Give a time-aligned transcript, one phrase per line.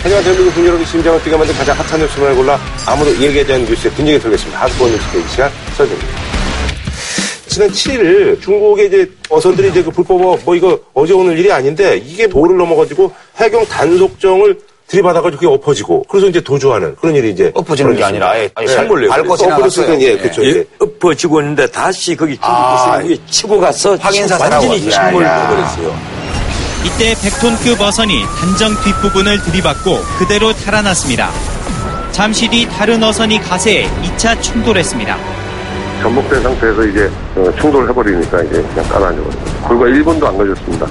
[0.00, 2.56] 하지만 대한민국 군 여러분 심장을 뛰게 만든 가장 핫한 뉴스만을 골라
[2.86, 4.60] 아무도 얘기하지 않는 뉴스에 균형이 들겠습니다.
[4.60, 6.08] 핫본 뉴스 페이지 시간 설정입니다.
[7.48, 12.28] 지난 7일 중국의 이제 어선들이 이제 그 불법 뭐 이거 어제 오늘 일이 아닌데 이게
[12.28, 18.04] 도를 넘어가지고 해경 단속정을 들이받아가지고 그게 엎어지고 그래서 이제 도주하는 그런 일이 이제 엎어지는 게
[18.04, 18.66] 아니라 아예 네.
[18.68, 20.00] 선물 내고 밟고 지나갔어요.
[20.00, 20.44] 예, 그렇죠.
[20.44, 20.64] 예, 예.
[20.78, 25.08] 엎어지고 있는데 다시 거기 중국 아, 아, 위에 치고 가서 확인 사살하고 완전히 왔어요.
[25.10, 25.42] 침몰을 야, 야.
[25.48, 26.17] 해버렸어요.
[26.88, 31.30] 이때 100톤급 어선이 단정 뒷부분을 들이받고 그대로 탈환났습니다.
[32.12, 35.18] 잠시 뒤 다른 어선이 가세해 2차 충돌했습니다.
[36.00, 39.44] 전복된 상태에서 이제 어, 충돌을 해버리니까 이제 그냥 가라앉아버려요.
[39.68, 40.86] 불과 1분도 안 걸렸습니다.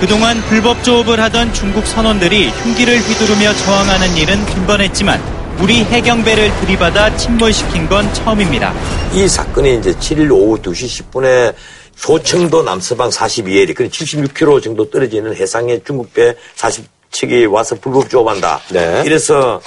[0.00, 5.20] 그동안 불법 조업을 하던 중국 선원들이 흉기를 휘두르며 저항하는 일은 빈번했지만
[5.60, 8.72] 우리 해경배를 들이받아 침몰시킨 건 처음입니다.
[9.12, 11.54] 이 사건이 이제 7일 오후 2시 10분에
[12.00, 18.58] 소청도 남서방 42해리, 그 76km 정도 떨어지는 해상에 중국배 40척이 와서 불법 조업한다.
[18.72, 19.02] 네.
[19.04, 19.60] 이래서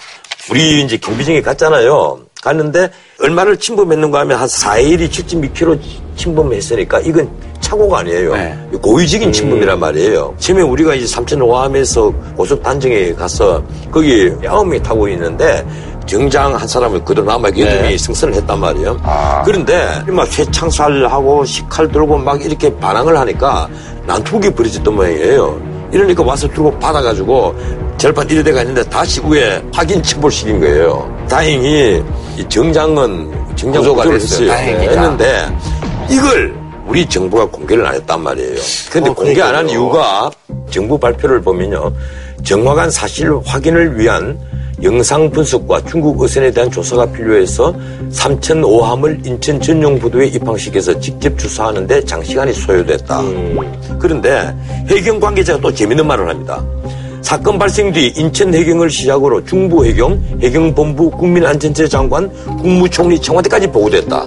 [0.50, 2.20] 우리 이제 경비정에 갔잖아요.
[2.42, 2.90] 갔는데
[3.22, 5.80] 얼마를 침범했는가 하면 한 4일이 7.2km
[6.16, 7.30] 침범했으니까 이건
[7.62, 8.34] 착오가 아니에요.
[8.34, 8.58] 네.
[8.82, 10.36] 고의적인 침범이란 말이에요.
[10.40, 15.64] 처음에 우리가 이제 삼천 오함에서 고속 단정에 가서 거기 명이 타고 있는데
[16.06, 19.00] 정장 한 사람을 그대로 남아 여덟 명이 승선을 했단 말이에요.
[19.46, 23.68] 그런데 막 쇠창살하고 식칼 들고 막 이렇게 반항을 하니까
[24.06, 25.62] 난투기 벌어졌던 모양이에요.
[25.92, 27.56] 이러니까 와서 들고 받아가지고
[27.98, 31.10] 절반 이래 돼가 있는데 다시 위에 확인 침몰시킨 거예요.
[31.30, 32.04] 다행히
[32.38, 34.48] 이 정장은 정장 구조가 구조를 됐어요.
[34.50, 34.92] 다행이다.
[34.92, 35.58] 했는데
[36.10, 36.54] 이걸
[36.88, 38.56] 우리 정부가 공개를 안 했단 말이에요.
[38.92, 39.70] 근데 어, 공개 안 한.
[39.70, 40.30] 이유가
[40.70, 41.94] 정부 발표를 보면요.
[42.44, 44.38] 정확한 사실 확인을 위한
[44.84, 47.74] 영상 분석과 중국 어선에 대한 조사가 필요해서
[48.12, 53.22] 삼천 5함을 인천 전용 부두에 입항시켜서 직접 주사하는데 장시간이 소요됐다.
[53.98, 54.54] 그런데
[54.90, 56.64] 해경 관계자가 또 재밌는 말을 합니다.
[57.22, 64.26] 사건 발생 뒤 인천 해경을 시작으로 중부 해경, 해경본부, 국민안전처 장관, 국무총리 청와대까지 보고됐다.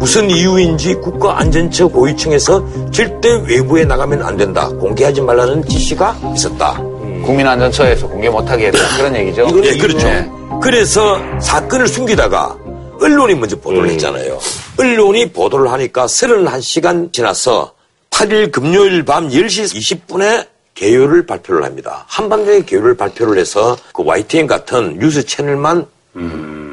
[0.00, 4.68] 무슨 이유인지 국가안전처 고위층에서 절대 외부에 나가면 안 된다.
[4.68, 6.91] 공개하지 말라는 지시가 있었다.
[7.22, 8.78] 국민안전처에서 공개 못하게 했다.
[8.96, 9.46] 그런 얘기죠.
[9.64, 10.60] 예, 그렇죠.
[10.62, 12.56] 그래서 사건을 숨기다가
[13.00, 14.38] 언론이 먼저 보도를 했잖아요.
[14.78, 17.72] 언론이 보도를 하니까 31시간 지나서
[18.10, 19.74] 8일 금요일 밤 10시
[20.06, 22.04] 20분에 개요를 발표를 합니다.
[22.08, 25.86] 한밤중에 개요를 발표를 해서 그 YTN 같은 뉴스 채널만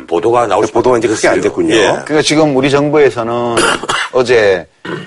[0.07, 1.73] 보도가 나올 수 보도가 이제 크게 안 됐군요.
[1.73, 1.81] 예.
[1.83, 3.55] 그러니까 지금 우리 정부에서는
[4.13, 4.65] 어제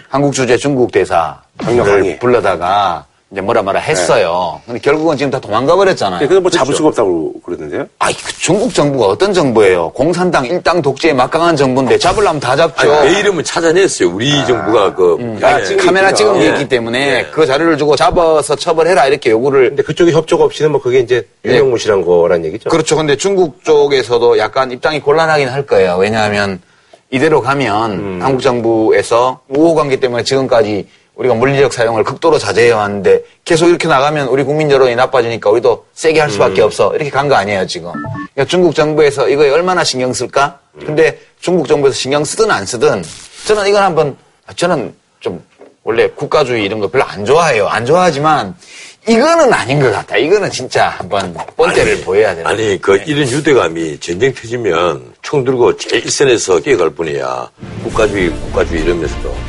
[0.08, 2.18] 한국 주재 중국 대사를 강력 항의.
[2.18, 4.60] 불러다가 이제 뭐라 뭐라 했어요.
[4.66, 6.22] 근데 결국은 지금 다 도망가 버렸잖아요.
[6.22, 7.86] 예, 근데 뭐 잡을 수가 없다고 그러는데요.
[7.98, 9.88] 아이, 그 중국 정부가 어떤 정부예요?
[9.90, 12.92] 공산당 일당 독재에 막강한 정부인데 잡으려면 다 잡죠.
[12.92, 14.10] 아니, 내 이름은 찾아냈어요.
[14.10, 15.76] 우리 정부가 그 아, 예.
[15.76, 16.48] 카메라 찍은 게 예.
[16.50, 17.26] 있기 때문에 예.
[17.32, 22.04] 그 자료를 주고 잡아서 처벌해라 이렇게 요구를 근데 그쪽에 협조가 없이는 뭐 그게 이제 유명무실한
[22.04, 22.68] 거란 얘기죠.
[22.68, 22.96] 그렇죠.
[22.96, 25.96] 근데 중국 쪽에서도 약간 입장이 곤란하긴 할 거예요.
[25.98, 26.60] 왜냐하면
[27.10, 28.18] 이대로 가면 음.
[28.20, 30.86] 한국 정부에서 우호 관계 때문에 지금까지
[31.22, 36.20] 우리가 물리적 사용을 극도로 자제해 왔는데 계속 이렇게 나가면 우리 국민 여론이 나빠지니까 우리도 세게
[36.20, 36.66] 할 수밖에 음.
[36.66, 36.92] 없어.
[36.94, 37.92] 이렇게 간 거 아니에요, 지금.
[37.92, 40.58] 그러니까 중국 정부에서 이거에 얼마나 신경 쓸까?
[40.84, 43.02] 근데 중국 정부에서 신경 쓰든 안 쓰든
[43.46, 44.16] 저는 이건 한번
[44.56, 45.42] 저는 좀
[45.84, 47.68] 원래 국가주의 이런 거 별로 안 좋아해요.
[47.68, 48.56] 안 좋아하지만
[49.08, 50.16] 이거는 아닌 것 같아.
[50.16, 56.04] 이거는 진짜 한번 본때를 보여야 되는 아니, 그, 이런 유대감이 전쟁 터지면 총 들고 제일
[56.04, 57.50] 일선에서 뛰어갈 뿐이야.
[57.82, 59.34] 국가주의, 국가주의 이러면서도.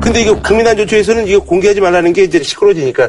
[0.00, 3.08] 근데 이거 국민안전처에서는 이거 공개하지 말라는 게 이제 시끄러지니까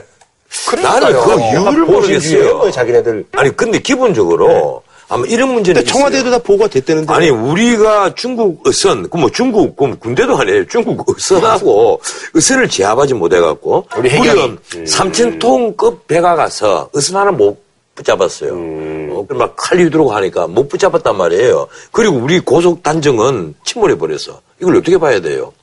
[0.81, 2.71] 나는 그 이유를 모르겠어요.
[2.71, 3.25] 자기네들.
[3.33, 4.81] 아니, 근데 기본적으로
[5.13, 5.81] 아마 이런 문제는.
[5.81, 6.31] 근데 청와대도 있어요.
[6.31, 7.13] 다 보고가 됐다는데.
[7.13, 10.67] 아니, 우리가 중국 어선, 그 뭐 중국, 그 군대도 아니에요.
[10.67, 12.01] 중국 어선하고
[12.35, 13.85] 어선을 제압하지 못해갖고.
[13.97, 14.41] 우리 해경이.
[14.41, 17.61] 무려 3,000톤급 배가 가서 어선 하나 못
[17.95, 18.51] 붙잡았어요.
[18.53, 21.67] 어, 막 칼리 들고 하니까 못 붙잡았단 말이에요.
[21.91, 24.41] 그리고 우리 고속 단정은 침몰해 버렸어.
[24.59, 25.53] 이걸 어떻게 봐야 돼요?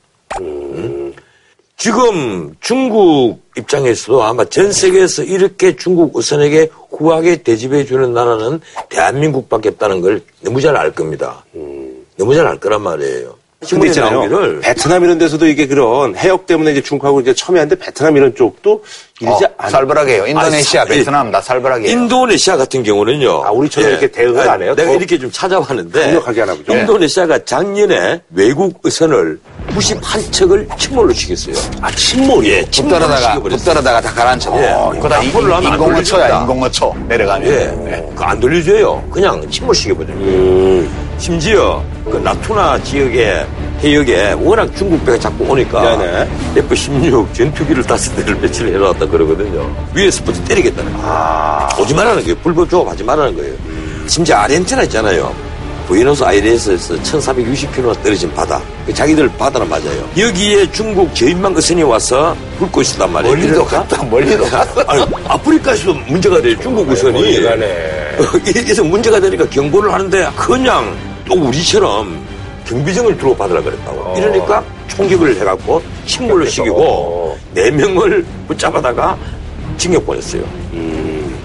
[0.41, 1.13] 음?
[1.77, 6.69] 지금 중국 입장에서도 아마 전 세계에서 이렇게 중국 어선에게
[7.01, 8.61] 후하게 대접해 주는 나라는
[8.91, 11.45] 대한민국밖에 없다는 걸 너무 잘 알 겁니다.
[12.17, 13.40] 너무 잘 알 거란 말이에요.
[13.69, 14.13] 근데 있잖아요.
[14.27, 18.83] 나오기를 베트남 이런 데서도 이게 그런 해역 때문에 이제 중국하고 이제 첨예한데 베트남 이런 쪽도
[19.21, 20.29] 이러지 어, 않 살벌하게요.
[20.29, 21.91] 인도네시아, 아니, 사- 베트남 다 살벌하게요.
[21.91, 23.45] 인도네시아 같은 경우는요.
[23.45, 24.75] 아, 우리처럼 이렇게 대응을 안 해요?
[24.75, 26.01] 내가 더 이렇게 좀 찾아봤는데.
[26.05, 26.73] 강력하게 하나 보죠.
[26.73, 29.39] 인도네시아가 작년에 외국 어선을
[29.77, 31.55] 91척을 침몰로 시켰어요.
[31.83, 32.53] 아, 침몰이요?
[32.55, 33.57] 예, 시켜버렸어요.
[33.59, 34.57] 떨어다가 다 가라앉혀.
[34.57, 34.75] 예.
[34.97, 36.41] 그거 다 양보를 하면 안 인공어초야, 돌려준다.
[36.41, 36.97] 인공어초.
[37.09, 37.47] 내려가면.
[37.93, 39.07] 예, 그거 안 돌려줘요.
[39.11, 41.10] 그냥 침몰시켜버려요.
[41.21, 43.47] 심지어 그 나투나 지역의
[43.83, 46.31] 해역에 워낙 중국 배가 자꾸 오니까 네네.
[46.57, 49.71] F-16 전투기를 다섯 대를 배치를 해놨다 그러거든요.
[49.95, 51.07] 위에서부터 때리겠다는 거예요.
[51.07, 51.69] 아.
[51.79, 52.37] 오지 말라는 거예요.
[52.43, 53.55] 불법 조업하지 말라는 거예요.
[54.07, 55.35] 심지어 아르헨티나 있잖아요.
[55.89, 58.63] 부에노스 아이레스에서 1460km 떨어진 바다.
[58.87, 60.09] 그 자기들 바다는 맞아요.
[60.17, 63.37] 여기에 중국 저인망 의선이 와서 훑고 있었단 말이에요.
[63.37, 64.81] 멀리도 갔다, 멀리도 갔어.
[64.89, 66.57] 아니, 아프리카에서 문제가 돼요.
[66.63, 68.01] 중국 가네.
[68.55, 70.97] 이래서 문제가 되니까 경고를 하는데 그냥
[71.31, 72.21] 또 우리처럼
[72.67, 74.19] 경비정을 들어 받으라 그랬다고.
[74.19, 77.37] 이러니까 총격을 해갖고 침몰을 시키고 어.
[77.55, 79.17] 네 명을 붙잡아다가
[79.79, 80.43] 징역 보냈어요.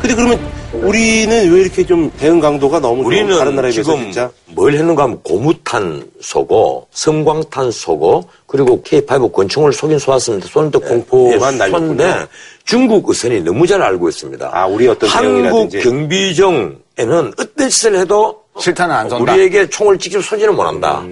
[0.01, 0.39] 근데 그러면
[0.73, 4.73] 우리는 왜 이렇게 좀 대응 강도가 너무 좀 우리는 다른 나라에 비해서 지금 진짜 뭘
[4.73, 10.47] 했는가 하면 고무탄 쏘고 섬광탄 쏘고 그리고 K5 권총을 쏘긴 쏘았습니다.
[10.47, 11.79] 쏘는데 공포만 날렸군요.
[11.87, 12.25] 쏘는데
[12.65, 14.49] 중국 의선이 너무 잘 알고 있습니다.
[14.51, 15.79] 아, 우리 어떤 한국 대응이라든지.
[15.79, 19.33] 경비정에는 어떤 짓을 해도 실탄은 안 쏜다.
[19.33, 21.03] 우리에게 총을 직접 쏘지는 못한다.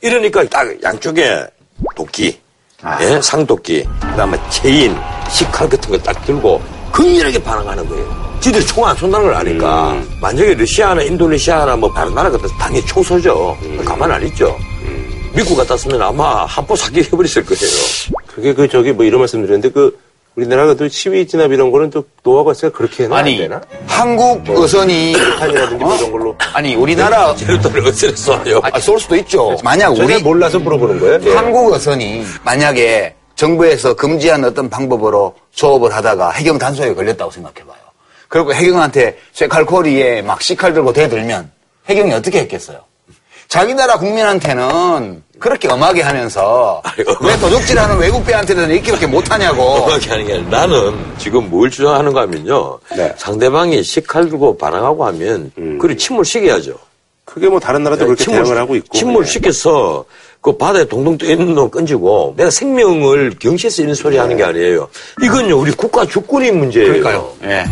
[0.00, 1.44] 이러니까 딱 양쪽에
[1.96, 2.38] 도끼,
[3.00, 4.96] 예, 상도끼, 그다음에 체인,
[5.30, 6.62] 식칼 같은 거딱 들고
[6.92, 8.24] 극렬하게 반항하는 거예요.
[8.40, 10.00] 지들이 총안 쏜다는 걸 아니까.
[10.20, 13.56] 만약에 러시아나 인도네시아나 뭐 다른 나라 같아서 당연히 총 쏘죠.
[13.84, 14.56] 가만 안 있죠.
[15.34, 17.72] 미국 같았으면 아마 한포 사격해버렸을 거예요.
[18.28, 19.98] 그게 그 저기 뭐 이런 말씀 드렸는데 그
[20.36, 23.60] 우리나라가 또 시위 진압 이런 거는 또 노하우가 있으니까 그렇게 안 아니, 되나?
[23.86, 25.12] 한국 의선이.
[25.38, 27.34] 탄이라든지 뭐 이런 걸로 아니, 우리나라.
[27.36, 28.08] 제로또를 어디서
[28.42, 28.60] 쏴요?
[28.64, 29.56] 아, 쏠 수도 있죠.
[29.62, 31.20] 만약 전혀 우리 몰라서 물어보는 거예요?
[31.24, 31.34] 예.
[31.34, 37.76] 한국 어선이 만약에 정부에서 금지한 어떤 방법으로 조업을 하다가 해경 단속에 걸렸다고 생각해봐요.
[38.28, 41.50] 그리고 해경한테 쇠칼코리에 막 씨칼 들고 대들면
[41.88, 42.80] 해경이 어떻게 했겠어요?
[43.48, 47.26] 자기 나라 국민한테는 그렇게 엄하게 하면서 아니, 엄하게.
[47.26, 49.84] 왜 도둑질하는 외국 배한테는 이렇게 못하냐고.
[49.84, 52.78] 그렇게 하는 게 아니라 나는 지금 뭘 주장하는가 하면요.
[52.96, 53.12] 네.
[53.16, 56.78] 상대방이 식칼 들고 반항하고 하면 그걸 침몰 시켜야죠.
[57.24, 60.04] 그게 뭐 다른 나라도 그렇게 대응을 하고 있고 침몰 시켜서
[60.40, 64.88] 그 바다에 동동 떠 있는 놈 건지고 내가 생명을 경시해서 이런 소리 하는 게 아니에요.
[65.22, 66.88] 이건요, 우리 국가 주권이 문제예요.
[66.88, 67.32] 그러니까요.
[67.44, 67.64] 예.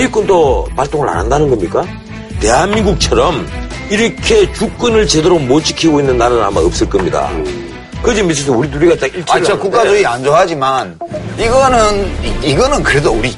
[0.00, 1.82] 자유권도 발동을 안 한다는 겁니까?
[2.40, 3.46] 대한민국처럼
[3.88, 7.30] 이렇게 주권을 제대로 못 지키고 있는 나라는 아마 없을 겁니다.
[8.02, 10.98] 그지 밑에서 우리 둘이 갖다 일치를 아, 저 국가주의 안 좋아하지만
[11.38, 13.34] 이거는 이- 이거는 그래도 우리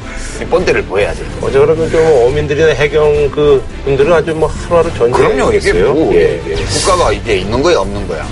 [0.51, 1.25] 본때를 보여야지.
[1.41, 5.53] 어제 그러면 좀 어민들이나 해경 그 분들은 아주 뭐 하루하루 전쟁 그럼요.
[5.53, 6.55] 이게 뭐 예, 예.
[6.57, 8.27] 국가가 이제 있는 거야 없는 거야.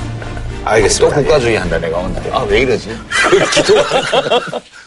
[0.66, 1.16] 알겠습니다.
[1.16, 2.20] 또 국가주의 한다 내가 오늘.
[2.32, 2.88] 아 왜 이러지?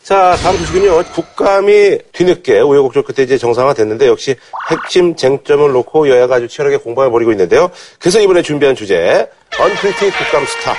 [0.03, 1.03] 자, 다음 소식은요.
[1.13, 4.35] 국감이 뒤늦게 우여곡절 끝에 이제 정상화 됐는데 역시
[4.71, 7.71] 핵심 쟁점을 놓고 여야가 아주 치열하게 공방을 벌이고 있는데요.
[7.99, 10.75] 그래서 이번에 준비한 주제, unpretty 국감 스타.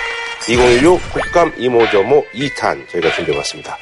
[0.49, 3.77] 2016 국감 이모저모 2탄 저희가 준비해봤습니다.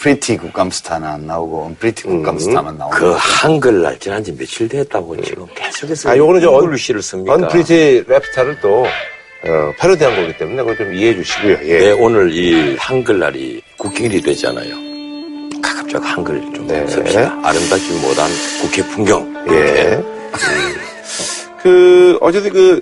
[0.00, 2.96] unpretty 국감 스타는 안 나오고 pretty 국감스타만 나오고.
[2.96, 7.34] 그 한글 날 지난 지 며칠 됐다고 지금 계속해서 아, 요거는 저 한글로 시를 씁니까?
[7.34, 8.84] Unpretty Rapstar를 또
[9.44, 11.58] 어, 패러디한 거기 때문에 그걸 좀 이해해 주시고요.
[11.64, 11.78] 예.
[11.78, 14.76] 네, 오늘 이 한글날이 국경일이 되잖아요.
[15.60, 16.86] 가급적 한글 좀 네.
[16.86, 17.38] 씁시다.
[17.42, 18.30] 아름답지 못한
[18.60, 19.34] 국회 풍경.
[19.50, 19.54] 예.
[19.54, 20.02] 이렇게.
[21.60, 22.80] 그, 어쨌든 그,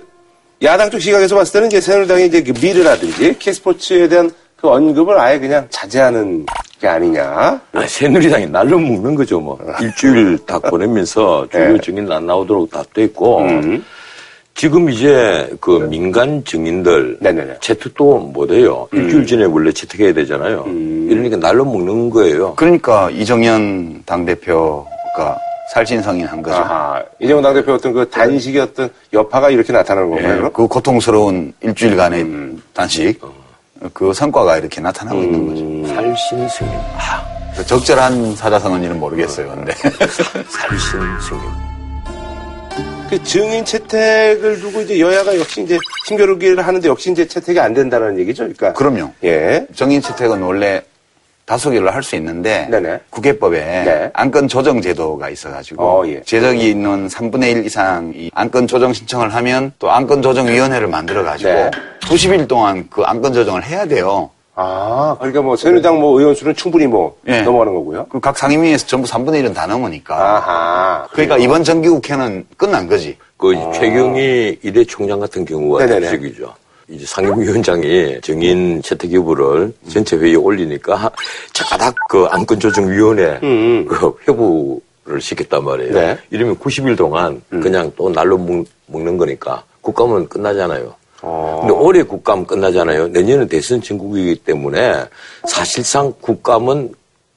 [0.61, 5.39] 야당 쪽 시각에서 봤을 때는 이제 새누리당이 이제 그 미르라든지 K스포츠에 대한 그 언급을 아예
[5.39, 6.45] 그냥 자제하는
[6.79, 7.59] 게 아니냐.
[7.73, 9.57] 아, 새누리당이 날로 먹는 거죠, 뭐.
[9.81, 11.81] 일주일 다 보내면서 주요 네.
[11.81, 13.39] 증인 안 나오도록 다 됐고.
[13.39, 13.83] 음.
[14.61, 17.55] 지금 이제 그 민간 증인들 네네네.
[17.61, 18.87] 채택도 못해요.
[18.91, 20.65] 일주일 전에 원래 채택해야 되잖아요.
[20.67, 22.53] 이러니까 날로 먹는 거예요.
[22.53, 25.35] 그러니까 이정현 당 대표가
[25.73, 26.57] 살신성인 한 거죠.
[26.57, 27.03] 아하.
[27.19, 30.45] 이재명 당대표 어떤 그 단식의 어떤 여파가 이렇게 나타나는 건가요?
[30.45, 30.49] 예?
[30.53, 32.27] 그 고통스러운 일주일간의
[32.71, 33.19] 단식
[33.93, 35.95] 그 성과가 이렇게 나타나고 있는 거죠.
[35.95, 36.71] 살신승인.
[36.99, 37.25] 아,
[37.57, 39.55] 그 적절한 사자성어인지는 모르겠어요.
[39.55, 39.73] 근데
[40.47, 41.70] 살신승인.
[43.09, 48.17] 그 증인 채택을 두고 이제 여야가 역시 이제 힘겨루기를 하는데 역시 이제 채택이 안 된다는
[48.19, 48.43] 얘기죠.
[48.43, 48.73] 그러니까.
[48.73, 49.11] 그럼요.
[49.25, 49.67] 예.
[49.75, 50.81] 정인 채택은 원래
[51.45, 53.01] 다수결을 할수 있는데 네네.
[53.09, 54.09] 국회법에 네.
[54.13, 56.21] 안건 조정 제도가 있어가지고 어, 예.
[56.21, 61.49] 제적이 있는 3분의 1 이상 이 안건 조정 신청을 하면 또 안건 조정 위원회를 만들어가지고
[61.49, 61.71] 네.
[62.03, 64.29] 90일 동안 그 안건 조정을 해야 돼요.
[64.55, 67.41] 아, 그러니까 뭐 새누리당 뭐 의원 수는 충분히 뭐 예.
[67.41, 68.05] 넘어가는 거고요.
[68.07, 70.15] 그 각 상임위에서 전부 3분의 1은 다 넘으니까.
[70.15, 71.07] 아하.
[71.11, 73.17] 그러니까 이번 정기국회는 끝난 거지.
[73.37, 75.87] 그 최경희 이대 총장 같은 경우가 아.
[75.87, 76.53] 특색이죠.
[76.89, 81.09] 이제 상임위원장이 정인 채택 여부를 전체 회의에 올리니까
[81.53, 83.85] 자가닥 그 안건조정위원회 음.
[83.87, 85.93] 그 회부를 시켰단 말이에요.
[85.93, 86.11] 네.
[86.11, 86.17] 음.
[86.29, 90.93] 이러면 90일 동안 그냥 또 날로 먹, 먹는 거니까 국감은 끝나잖아요.
[91.21, 93.09] 근데 올해 국감 끝나잖아요.
[93.09, 95.05] 내년은 대선 전국이기 때문에
[95.47, 96.93] 사실상 국감은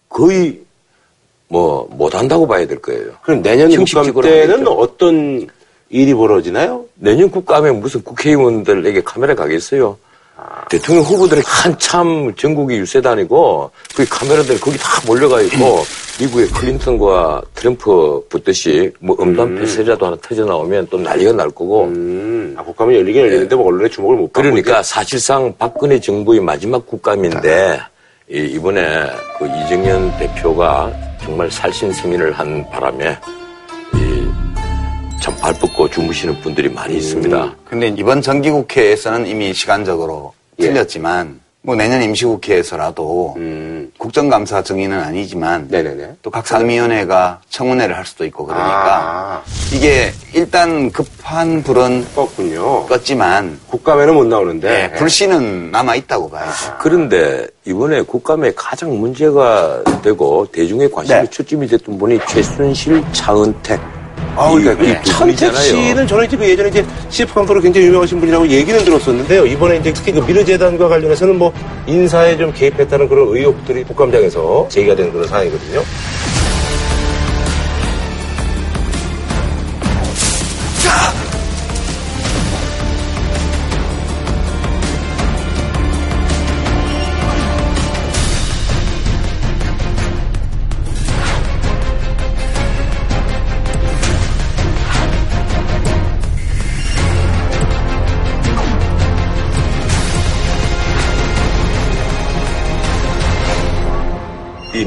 [0.08, 0.60] 거의
[1.48, 3.12] 뭐 못한다고 봐야 될 거예요.
[3.22, 4.66] 그럼 내년 국감 때는.
[4.68, 5.46] 어떤
[5.90, 6.86] 일이 벌어지나요?
[6.94, 9.98] 내년 국감에 무슨 국회의원들에게 카메라 가겠어요?
[10.68, 15.82] 대통령 후보들이 한참 전국이 유세 다니고 그 카메라들이 거기 다 몰려가 있고
[16.20, 21.84] 미국의 클린턴과 트럼프 붙듯이 뭐 음담 폐쇄라도 하나 터져 나오면 또 난리가 날 거고.
[21.84, 26.84] 음, 아, 국감은 열리긴 열리는데 뭐 언론의 주목을 못 받고 그러니까 사실상 박근혜 정부의 마지막
[26.86, 27.80] 국감인데
[28.30, 29.06] 이- 이번에
[29.38, 30.90] 그 이정현 대표가
[31.22, 33.43] 정말 살신승인을 한 바람에 이
[35.24, 37.54] 참 발벗고 주무시는 분들이 많이 있습니다.
[37.64, 40.66] 근데 이번 정기국회에서는 이미 시간적으로 예.
[40.66, 46.16] 틀렸지만 뭐 내년 임시국회에서라도 음, 국정감사 정의는 아니지만 네네네.
[46.20, 52.86] 또 각 상임위원회가 청문회를 할 수도 있고 그러니까 아, 이게 일단 급한 불은 껐군요.
[52.86, 54.90] 껐지만 국감에는 못 나오는데.
[54.92, 56.76] 예, 불씨는 남아 있다고 봐야죠.
[56.78, 61.30] 그런데 이번에 국감에 가장 문제가 되고 대중의 관심이 네.
[61.30, 63.80] 초점이 됐던 분이 최순실, 차은택
[64.58, 65.54] 이, 그러니까 이 천택.
[65.56, 69.46] 씨는 저는 이제 그 예전에 이제 CF 감독으로 굉장히 유명하신 분이라고 얘기는 들었었는데요.
[69.46, 71.52] 이번에 이제 특히 그 미르재단과 관련해서는 뭐
[71.86, 75.82] 인사에 좀 개입했다는 그런 의혹들이 국감장에서 제기가 되는 그런 상황이거든요.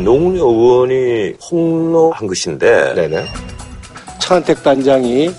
[0.08, 3.26] 노웅래 의원이 폭로한 것인데 네네.
[4.20, 5.30] 차은택 단장이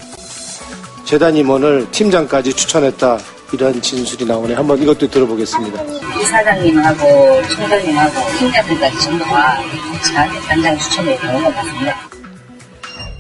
[1.07, 3.19] 재단 임원을 팀장까지 추천했다
[3.55, 4.53] 이런 진술이 나오네.
[4.53, 5.83] 한번 이것도 들어보겠습니다.
[6.21, 9.59] 이사장님하고 총장님하고 팀장들까지 전부 다
[10.07, 11.97] 저한테 단장 추천을 받은 것 같습니다.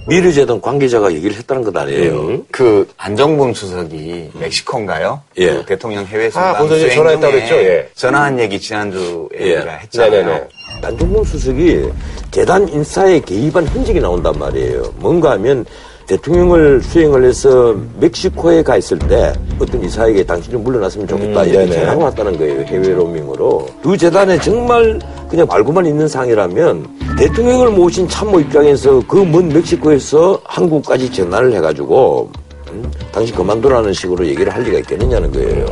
[0.07, 2.43] 미르재단 관계자가 얘기를 했다는 것 아니에요.
[2.50, 5.23] 그 안정범 수석이 멕시코인가요?
[5.38, 5.55] 예.
[5.55, 7.55] 그 대통령 해외 아, 순방 전화했다고 그랬죠?
[7.57, 7.88] 예.
[7.95, 9.57] 전화한 얘기 지난주에 예.
[9.57, 10.11] 우리가 했잖아요.
[10.11, 10.58] 네네네.
[10.82, 11.88] 안종범 수석이
[12.30, 14.82] 재단 인사에 개입한 흔적이 나온단 말이에요.
[14.97, 15.64] 뭔가 하면
[16.06, 21.73] 대통령을 수행을 해서 멕시코에 가 있을 때 어떤 이사에게 당신이 물러났으면 좋겠다 음, 이렇게.
[21.75, 22.62] 전화가 왔다는 거예요.
[22.62, 23.66] 해외 로밍으로.
[23.82, 26.87] 그 재단에 정말 그냥 알고만 있는 상이라면
[27.18, 32.30] 대통령을 모신 참모 입장에서 그 먼 멕시코에서 한국까지 전화를 해가지고
[32.70, 35.66] 음, 당신 그만두라는 식으로 얘기를 할 리가 있겠느냐는 거예요.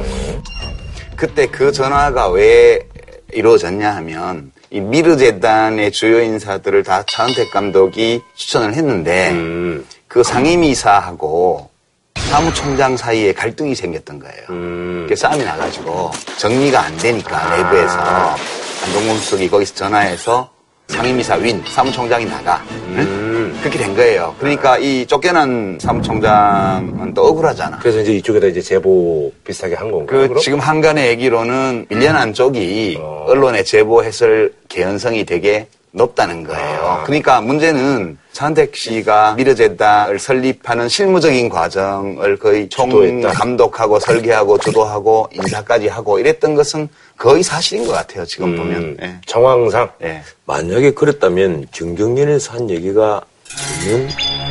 [1.16, 2.86] 그때 그 전화가 왜
[3.32, 11.70] 이루어졌냐 하면 이 미르 재단의 주요 인사들을 다 차은택 감독이 추천을 했는데 음, 그 상임이사하고
[12.16, 14.42] 사무총장 사이에 갈등이 생겼던 거예요.
[14.50, 15.04] 음.
[15.04, 18.36] 그게 싸움이 나가지고 정리가 안 되니까 내부에서
[18.84, 20.50] 안동범 수석이 거기서 전화해서
[20.88, 23.25] 상임이사 윈 사무총장이 나가 응?
[23.56, 23.60] 음.
[23.60, 24.34] 그렇게 된 거예요.
[24.38, 27.78] 그러니까 이 쫓겨난 사무총장은 또 억울하잖아.
[27.78, 30.28] 그래서 이제 이쪽에다 이제 제보 비슷하게 한 건가요?
[30.28, 30.40] 그?
[30.40, 33.24] 지금 한간의 얘기로는 밀려난 쪽이 어.
[33.28, 36.80] 언론에 제보했을 개연성이 되게 높다는 거예요.
[36.82, 37.02] 아.
[37.04, 43.30] 그러니까 문제는 차은택 씨가 미르제다를 설립하는 실무적인 과정을 거의 총 주도했다.
[43.30, 46.86] 감독하고 설계하고 주도하고 인사까지 하고 이랬던 것은
[47.16, 48.26] 거의 사실인 것 같아요.
[48.26, 48.96] 지금 음, 보면.
[49.00, 49.14] 예.
[49.24, 49.88] 정황상.
[50.02, 50.22] 예.
[50.44, 53.22] 만약에 그랬다면 정경련에서 한 얘기가
[53.54, 54.08] 전혀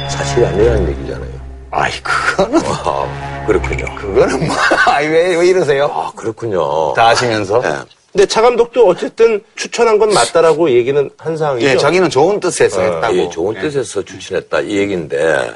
[0.09, 1.35] 사실이 아니라는 얘기잖아요.
[1.71, 3.85] 아이 그거는 아, 그렇군요.
[3.95, 4.55] 그거는 뭐
[4.87, 5.85] 아이 왜, 왜 이러세요?
[5.93, 6.93] 아, 그렇군요.
[6.93, 7.61] 다 아시면서.
[7.65, 7.75] 예.
[8.11, 11.67] 근데 차 감독도 어쨌든 추천한 건 맞다라고 얘기는 한 상황이죠.
[11.67, 13.17] 예, 자기는 좋은 뜻에서 어, 했다고.
[13.17, 13.61] 예, 좋은 예.
[13.61, 15.51] 뜻에서 추천했다 이 얘기인데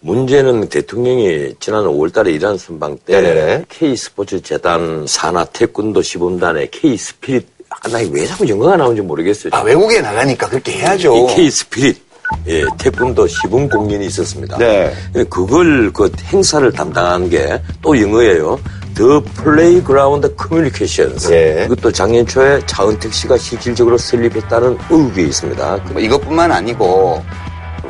[0.00, 3.64] 문제는 대통령이 지난 5월달에 이란 순방 때 네네네.
[3.70, 9.50] K 스포츠 재단 산하 태권도 시범단의 K 스피릿 아, 나왜 자꾸 영어가 나오는지 모르겠어요.
[9.54, 11.16] 아, 외국에 나가니까 그렇게 해야죠.
[11.16, 12.11] 이 K 스피릿
[12.48, 14.58] 예, 태권도 시범 공연이 있었습니다.
[14.58, 14.92] 네.
[15.30, 18.58] 그걸 그 행사를 담당한 게 또 영어예요.
[18.94, 21.32] The Playground Communications.
[21.32, 21.64] 예.
[21.64, 25.76] 이것도 작년 초에 차은택 씨가 실질적으로 설립했다는 의혹이 있습니다.
[25.92, 27.22] 뭐 이것뿐만 아니고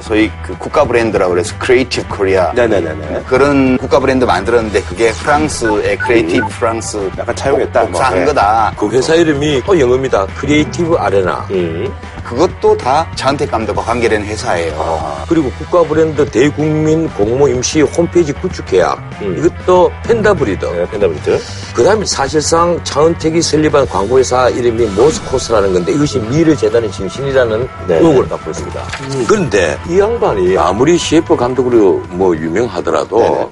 [0.00, 3.24] 소위 그 국가 브랜드라고 그래서 Creative Korea 네네네네.
[3.28, 7.84] 그런 국가 브랜드 만들었는데 그게 프랑스의 Creative France 약간 차용했다.
[7.84, 8.24] 뭐, 네.
[8.24, 8.72] 거다.
[8.78, 10.26] 그 회사 이름이 또 영어입니다.
[10.38, 11.46] Creative Arena.
[11.50, 11.92] 음.
[12.24, 14.74] 그것도 다 차은택 감독과 관계된 회사예요.
[14.78, 15.24] 아.
[15.28, 18.98] 그리고 국가 브랜드 대국민 공모 임시 홈페이지 구축 계약.
[19.20, 19.36] 음.
[19.38, 20.72] 이것도 펜타브리드.
[20.72, 21.40] 네, 펜타브리드.
[21.74, 27.98] 그 다음에 사실상 차은택이 설립한 광고회사 이름이 모스코스라는 건데 이것이 미르 재단의 진신이라는 네.
[27.98, 28.82] 의혹을 갖고 있습니다.
[29.26, 33.48] 그런데 이 양반이 아무리 CF 감독으로 뭐 유명하더라도 네네.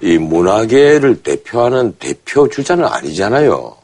[0.00, 3.83] 이 문화계를 대표하는 대표 주자는 아니잖아요.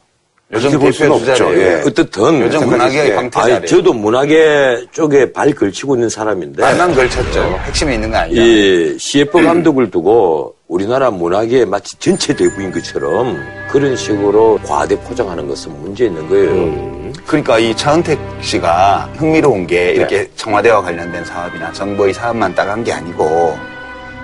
[0.53, 1.53] 요즘 볼 수는 없죠.
[1.55, 1.81] 예.
[1.85, 2.61] 어떻든 요즘
[2.93, 3.13] 예.
[3.15, 3.55] 광태자래요.
[3.57, 7.41] 아니, 저도 문화계 쪽에 발 걸치고 있는 사람인데 말만 걸쳤죠.
[7.63, 8.41] 핵심에 있는 거 아니야.
[8.43, 13.37] 이 CF 감독을 두고 우리나라 문화계에 마치 전체 대부인 것처럼
[13.71, 17.11] 그런 식으로 과대 포장하는 것은 문제 있는 거예요.
[17.25, 23.57] 그러니까 이 차은택 씨가 흥미로운 게 이렇게 청와대와 관련된 사업이나 정부의 사업만 따간 게 아니고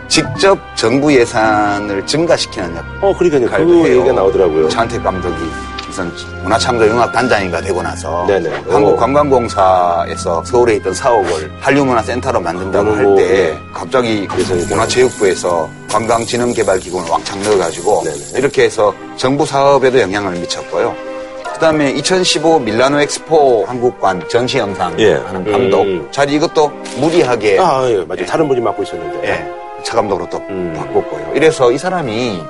[0.07, 3.65] 직접 정부 예산을 증가시키는 역 어, 그러니까요.
[3.65, 3.89] 그.
[3.89, 4.69] 얘기가 나오더라고요.
[4.69, 5.35] 차은택 감독이
[5.89, 6.11] 우선
[6.43, 8.49] 문화창조융합단장인가 되고 나서 네네.
[8.67, 8.73] 오.
[8.73, 13.59] 한국관광공사에서 서울에 있던 사옥을 한류문화센터로 만든다고 오, 할때 네.
[13.73, 14.27] 갑자기
[14.69, 18.39] 문화체육부에서 관광진흥개발기금을 왕창 넣어가지고 네네.
[18.39, 20.95] 이렇게 해서 정부 사업에도 영향을 미쳤고요.
[21.53, 25.13] 그다음에 2015 밀라노 엑스포 한국관 전시 영상 예.
[25.13, 26.07] 하는 감독 음.
[26.11, 28.25] 자리 이것도 무리하게 아, 예, 맞아요.
[28.27, 29.27] 다른 분이 맡고 있었는데.
[29.27, 30.73] 예, 차감독으로 또 음.
[30.77, 31.33] 바꿨고요.
[31.35, 32.43] 이래서 이 사람이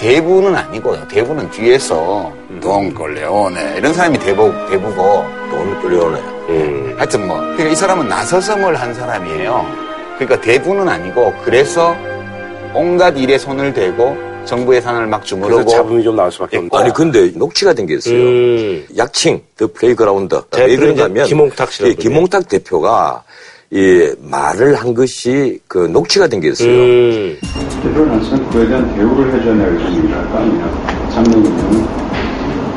[0.00, 1.06] 대부는 아니고요.
[1.08, 2.58] 대부는 뒤에서 음.
[2.62, 6.18] 돈 걸레오네 이런 사람이 대부 대부고 돈 끌려오네.
[6.48, 6.94] 음.
[6.96, 9.66] 하여튼 뭐 그러니까 이 사람은 나서성을 한 사람이에요.
[10.16, 11.94] 그러니까 대부는 아니고 그래서
[12.74, 14.16] 온갖 일에 손을 대고
[14.46, 16.78] 정부 예산을 막 주무르고 잡음이 좀 나올 수밖에 없다.
[16.78, 18.14] 아니 근데 녹취가 된 게 있어요.
[18.16, 18.86] 음.
[18.96, 20.40] 약칭 The Playground.
[20.50, 23.22] 제왜 그러냐면 김홍탁 씨라고 예, 김홍탁 대표가
[23.72, 26.68] 이 말을 한 것이 그 녹취가 된 게 있어요.
[26.68, 27.38] 음.
[27.94, 31.10] 항상 그에 대한 대우를 해줘야 할 의미랄 거 아니냐.
[31.12, 31.86] 장로님은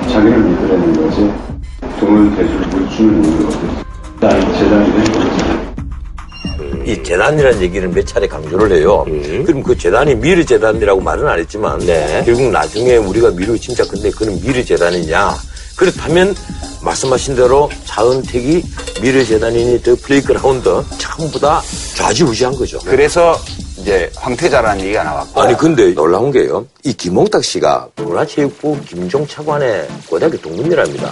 [0.09, 1.33] 자기를 믿으라는 거지.
[1.99, 3.57] 돈을 대줄 물주는 있는 거지.
[4.19, 6.91] 난 재단이 된 거지.
[6.91, 9.03] 이 재단이라는 얘기를 몇 차례 강조를 해요.
[9.45, 12.21] 그럼 그 재단이 미르 재단이라고 말은 안 했지만 네.
[12.25, 15.31] 결국 나중에 우리가 미르 진짜 근데 그는 미르 재단이냐?
[15.75, 16.35] 그렇다면
[16.81, 18.63] 말씀하신 대로 차은택이
[19.01, 21.61] 미르 재단이니 The Playground 전부 다
[21.95, 22.79] 좌지우지한 거죠.
[22.79, 23.39] 그래서
[23.77, 26.65] 이제 황태자라는 얘기가 나왔고 아니 근데 놀라운 게요.
[26.83, 31.11] 이 김홍탁 씨가 문화체육부 김종차관의 고등학교 동문이랍니다.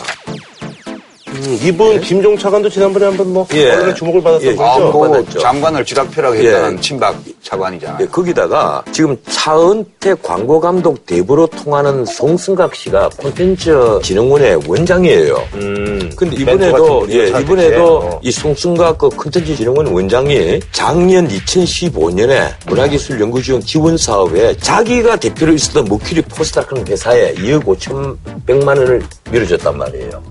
[1.33, 3.71] 음, 이분 김종 차관도 지난번에 한번 뭐 예.
[3.71, 4.55] 언론에 주목을 받았던 예.
[4.59, 4.91] 아, 거죠.
[4.91, 5.39] 뭐 받았죠.
[5.39, 6.81] 장관을 쥐락펴락 했다는 예.
[6.81, 7.98] 친박 차관이잖아요.
[8.01, 15.48] 예, 거기다가 지금 차은택 광고 감독 대부로 통하는 송승각 씨가 콘텐츠 진흥원의 원장이에요.
[15.55, 16.11] 음.
[16.15, 17.98] 근데 이번에도 예, 이번에도.
[17.98, 18.20] 어.
[18.24, 26.22] 이 송승각 그 콘텐츠 진흥원 원장이 작년 2015년에 문화기술연구지원 지원 사업에 자기가 대표로 있었던 모큐리
[26.24, 30.22] 포스닥하는 회사에 2억 5천백만 원을 밀어줬단 말이에요.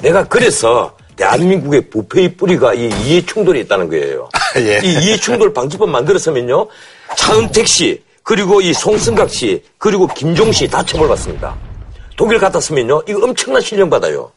[0.00, 4.28] 내가 그래서 대한민국의 부패의 뿌리가 이 이해 충돌이 있다는 거예요.
[4.56, 4.80] 예.
[4.82, 6.66] 이 이해 충돌 방지법 만들었으면요.
[7.16, 11.54] 차은택 씨, 그리고 이 송승각 씨, 그리고 김종 씨 다 처벌받습니다.
[12.16, 14.30] 독일 갔다 으면요 이거 엄청난 실형 받아요.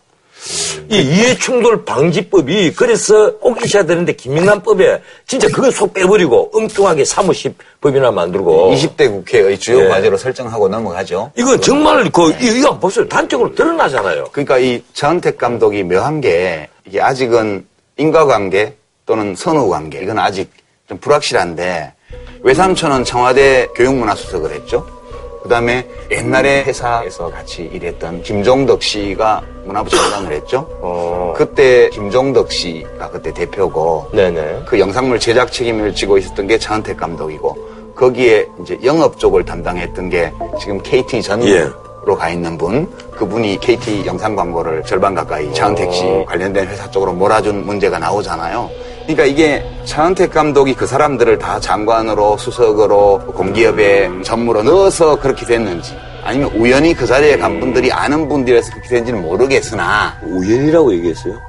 [0.90, 8.12] 이 이해충돌 방지법이 그래서 꼭 있어야 되는데 김영란법에 진짜 그걸 속 빼버리고 엉뚱하게 사무실 법이나
[8.12, 9.88] 만들고 20대 국회의 주요 예.
[9.90, 11.32] 과제로 설정하고 넘어가죠.
[11.36, 14.30] 이건 정말 그 이- 이거 보세요 단적으로 드러나잖아요.
[14.32, 17.66] 그러니까 이 차은택 감독이 묘한 게 이게 아직은
[17.98, 20.50] 인과관계 또는 선후관계 이건 아직
[20.88, 21.94] 좀 불확실한데
[22.42, 24.88] 외삼촌은 청와대 교육문화수석을 했죠.
[25.48, 30.68] 그 다음에 옛날에 회사에서 같이 일했던 김종덕 씨가 문화부 장관을 했죠.
[30.82, 31.34] 어.
[31.38, 34.64] 그때 김종덕 씨가 그때 대표고 네네.
[34.66, 37.58] 그 영상물 제작 책임을 지고 있었던 게 차은택 감독이고
[37.96, 42.16] 거기에 이제 영업 쪽을 담당했던 게 지금 KT 전무로 예.
[42.18, 47.66] 가 있는 분 그분이 KT 영상 광고를 절반 가까이 차은택 씨 관련된 회사 쪽으로 몰아준
[47.66, 48.70] 문제가 나오잖아요.
[49.08, 56.52] 그러니까 이게 차은택 감독이 그 사람들을 다 장관으로 수석으로 공기업에 전무로 넣어서 그렇게 됐는지 아니면
[56.56, 60.20] 우연히 그 자리에 간 분들이 아는 분들이라서 그렇게 된지는 모르겠으나.
[60.24, 61.40] 우연이라고 얘기했어요.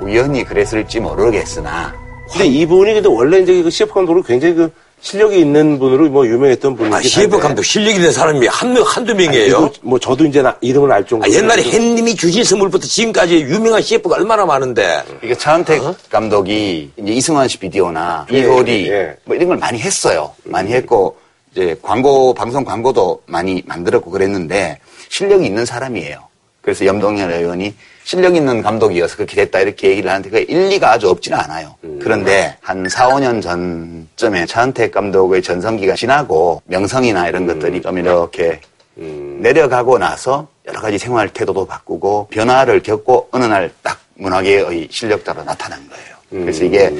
[0.00, 1.92] 우연히 그랬을지 모르겠으나.
[2.32, 6.76] 근데 이분이 근데 원래 이제 그 CF 감독으로 굉장히 그 실력이 있는 분으로 뭐 유명했던
[6.76, 7.38] 분이긴 아, CF.
[7.38, 9.46] 감독 실력 있는 사람이 한 명, 한두 명이에요.
[9.46, 11.30] 이거 뭐 저도 이제 나- 이름을 알 정도로.
[11.32, 15.02] 아, 옛날에 햇님이 주신 선물부터 지금까지 유명한 CF가 얼마나 많은데.
[15.22, 15.80] 이게 차은택
[16.10, 19.16] 감독이 이제 이승환 씨 비디오나 예, 이효리 예.
[19.24, 20.32] 뭐 이런 걸 많이 했어요.
[20.44, 21.16] 많이 했고
[21.52, 26.18] 이제 광고 방송 광고도 많이 만들었고 그랬는데 실력이 있는 사람이에요.
[26.60, 27.72] 그래서 염동열 의원이
[28.08, 31.74] 실력 있는 감독이어서 그렇게 됐다 이렇게 얘기를 하는데 그 일리가 아주 없지는 않아요.
[32.00, 38.62] 그런데 한 4, 5년 전쯤에 차은택 감독의 전성기가 지나고 명성이나 이런 것들이 좀 이렇게
[38.94, 45.78] 내려가고 나서 여러 가지 생활 태도도 바꾸고 변화를 겪고 어느 날 딱 문화계의 실력자로 나타난
[45.90, 46.44] 거예요.
[46.46, 46.90] 그래서 이게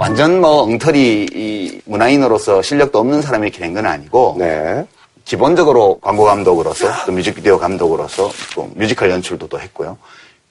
[0.00, 4.84] 완전 뭐 엉터리 이 문화인으로서 실력도 없는 사람이 이렇게 된 건 아니고 네.
[5.24, 9.96] 기본적으로 광고 감독으로서 또 뮤직비디오 감독으로서 또 뮤지컬 연출도 또 했고요.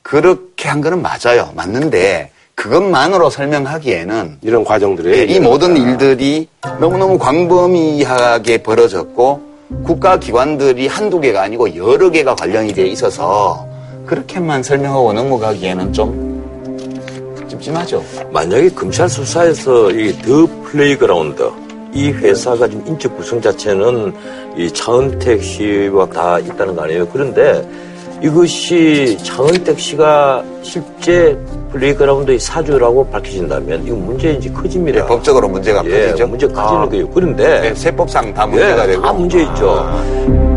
[0.02, 1.52] 그렇게 한 거는 맞아요.
[1.56, 6.48] 맞는데 그것만으로 설명하기에는 이런 과정들이 예, 이 모든 일들이
[6.80, 9.54] 너무너무 광범위하게 벌어졌고
[9.86, 13.66] 국가 기관들이 한두 개가 아니고 여러 개가 관련이 돼 있어서
[14.06, 16.34] 그렇게만 설명하고 넘어가기에는 좀
[17.48, 18.04] 찜찜하죠.
[18.32, 21.50] 만약에 검찰 수사에서 이 The Playground
[21.94, 24.14] 이 회사가 지금 인적 구성 자체는
[24.58, 27.08] 이 차은택 씨와 다 있다는 거 아니에요.
[27.08, 27.68] 그런데
[28.22, 31.38] 이것이 차은택 씨가 실제
[31.72, 35.00] Playground의 사주라고 밝혀진다면 이거 문제인지 커집니다.
[35.00, 36.28] 예, 법적으로 문제가 예, 커지죠.
[36.28, 37.10] 문제 커지는 아, 거예요.
[37.10, 40.53] 그런데 네, 세법상 다 문제가 예, 되고 다 문제 있죠.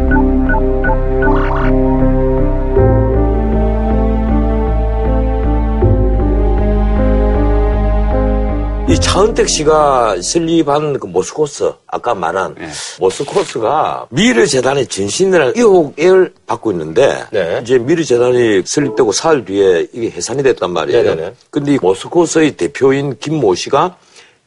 [8.88, 12.68] 이 차은택 씨가 설립한 그 모스코스, 아까 말한 네.
[13.01, 17.59] 모스코스가 미르재단의 전신이라는 의혹을 받고 있는데, 네.
[17.62, 21.03] 이제 미르재단이 설립되고 사흘 뒤에 이게 해산이 됐단 말이에요.
[21.03, 21.35] 네네네.
[21.51, 23.96] 근데 이 모스코스의 대표인 김모 씨가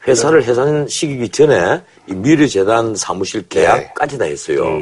[0.08, 4.80] 회사를 해산시키기 전에 이 미르재단 사무실 계약까지 다 했어요.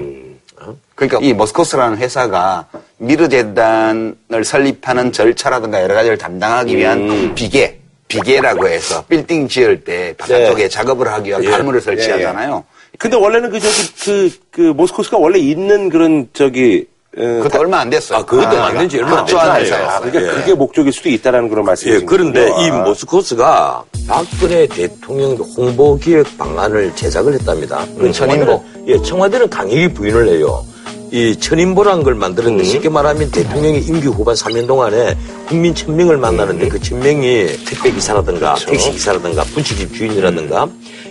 [0.93, 2.67] 그러니까 이 머스코스라는 회사가
[2.97, 7.33] 미르재단을 설립하는 절차라든가 여러 가지를 담당하기 위한 음.
[7.33, 10.69] 비계, 비계라고 해서 빌딩 지을 때 바깥쪽에 네.
[10.69, 11.49] 작업을 하기 위한 예.
[11.49, 12.63] 발물을 설치하잖아요.
[12.97, 16.85] 근데 원래는 그 저기 그, 그 모스코스가 원래 있는 그런 저기
[17.17, 18.19] 어, 그것도 얼마 안 됐어요.
[18.19, 19.85] 아, 그것도 만든 지 얼마 안 협조한 됐잖아요.
[19.85, 20.11] 회사였어요.
[20.11, 20.39] 그러니까 예.
[20.39, 22.61] 그게 목적일 수도 있다라는 그런 예, 말씀이신 그런데 거죠?
[22.61, 22.77] 이 아.
[22.83, 27.85] 모스코스가 박근혜 대통령 홍보 기획 방안을 제작을 했답니다.
[27.97, 28.63] 그 천인보.
[28.87, 30.63] 예, 청와대는 강하게 부인을 해요.
[31.11, 35.17] 이 천인보라는 걸 만들었는데 쉽게 말하면 대통령이 임기 후반 3년 동안에
[35.47, 40.67] 국민 천명을 만나는데 그 천명이 택배 기사라든가 택시 기사라든가 분식집 주인이라든가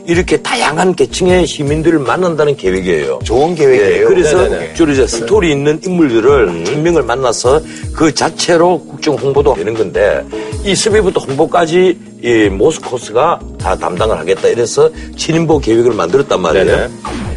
[0.06, 3.18] 이렇게 다양한 계층의 시민들을 만난다는 계획이에요.
[3.24, 4.08] 좋은 예, 계획이에요.
[4.08, 4.74] 그래서 네네네.
[4.74, 7.60] 주로 이제 스토리 있는 인물들을 천명을 만나서
[7.94, 10.24] 그 자체로 국정 홍보도 되는 건데
[10.64, 16.64] 이 섭외부터 홍보까지 이 모스코스가 다 담당을 하겠다 이래서 친인보 계획을 만들었단 말이에요.
[16.66, 16.88] 네네.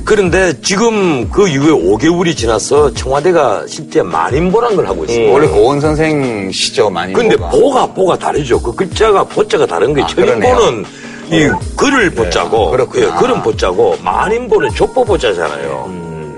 [0.06, 5.32] 그런데 지금 그 이후에 5개월이 지나서 청와대가 실제 만인보란 걸 하고 있습니다.
[5.32, 7.14] 원래 고원 선생 시죠 많이.
[7.14, 7.36] 근데.
[7.36, 8.60] 보가 보가 다르죠.
[8.62, 10.86] 그 글자가 보자가 다른 게 아, 천인보는
[11.32, 13.06] 이 글을 보자고 그렇구나.
[13.06, 15.90] 예, 글은 보자고 만인보는 족보 보자잖아요.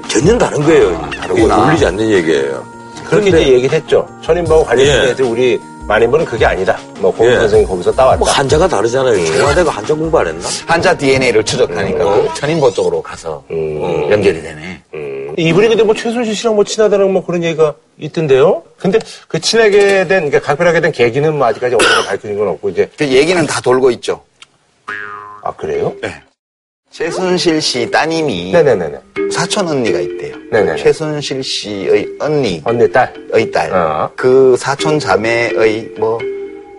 [0.07, 1.09] 전혀 다른 거예요.
[1.17, 1.43] 다르구나.
[1.43, 2.65] 이게 어울리지 않는 얘기예요.
[3.07, 4.07] 그렇게 그런데 이제 얘기를 했죠.
[4.21, 5.27] 천인보하고 관련해서 예.
[5.27, 6.77] 우리 만인보는 그게 아니다.
[6.99, 7.35] 뭐 고은 예.
[7.37, 8.17] 선생이 거기서 따왔다.
[8.19, 9.25] 뭐 한자가 다르잖아요.
[9.37, 10.47] 청와대가 한자 공부 안 했나?
[10.65, 12.27] 한자 DNA를 추적하니까 음.
[12.27, 14.09] 그 천인보 쪽으로 가서 음.
[14.11, 14.81] 연결이 되네.
[15.37, 18.63] 이분이 근데 뭐 최순실 씨랑 뭐 친하다는 뭐 그런 얘기가 있던데요.
[18.77, 22.89] 근데 그 친하게 된, 그러니까 각별하게 된 계기는 뭐 아직까지 어디가 밝혀진 건 없고 이제
[22.97, 24.21] 그 얘기는 다 돌고 있죠.
[25.43, 25.93] 아 그래요?
[26.91, 28.97] 최순실 씨 따님이 네네네네.
[29.31, 30.35] 사촌 언니가 있대요.
[30.51, 30.75] 네네.
[30.75, 32.61] 최순실 씨의 언니.
[32.65, 33.13] 언니 딸.
[33.31, 33.71] 의 딸.
[33.73, 34.11] 어.
[34.15, 36.19] 그 사촌 자매의 뭐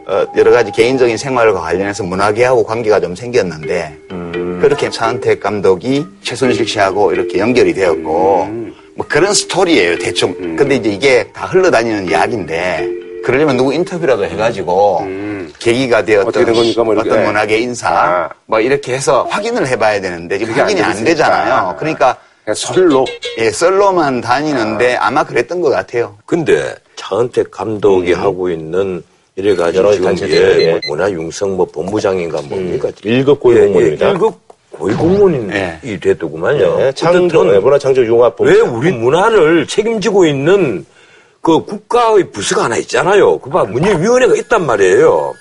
[0.07, 4.59] 어, 여러 가지 개인적인 생활과 관련해서 문화계하고 관계가 좀 생겼는데 음.
[4.61, 8.75] 그렇게 차은택 감독이 최순실 씨하고 이렇게 연결이 되었고 음.
[8.95, 10.57] 뭐 그런 스토리예요 대충.
[10.57, 12.87] 근데 이제 이게 다 흘러다니는 이야기인데
[13.25, 15.07] 그러려면 누구 인터뷰라도 해가지고
[15.63, 16.53] 계기가 되었던 음.
[16.55, 16.85] 겁니까?
[16.85, 16.95] 뭐.
[16.99, 18.29] 어떤 문화계 인사 아.
[18.47, 21.11] 뭐 이렇게 해서 확인을 해봐야 되는데 지금 안 확인이 안 되겠으니까.
[21.11, 21.77] 되잖아요.
[21.79, 23.07] 그러니까 그냥 설로.
[23.39, 26.17] 예, 썰로만 다니는데 아 마 그랬던 것 같아요.
[26.27, 29.03] 근데 차은택 감독이 하고 있는
[29.37, 30.71] 이래 가지고 여러 단체들, 예, 예.
[30.73, 32.91] 뭐 문화융성 뭐 본부장인가 뭡니까?
[33.05, 34.05] 일급 고위공무원입니다.
[34.05, 34.35] 예, 예, 일급
[34.73, 35.99] 고위공무원이 예.
[36.01, 36.77] 됐더구만요.
[36.79, 38.53] 네, 창조, 어쨌든 네, 문화 창조 융합본부.
[38.53, 40.85] 왜 우리 문화를 책임지고 있는
[41.41, 43.39] 그 국가의 부서가 하나 있잖아요.
[43.39, 45.35] 그봐 문예위원회가 있단 말이에요.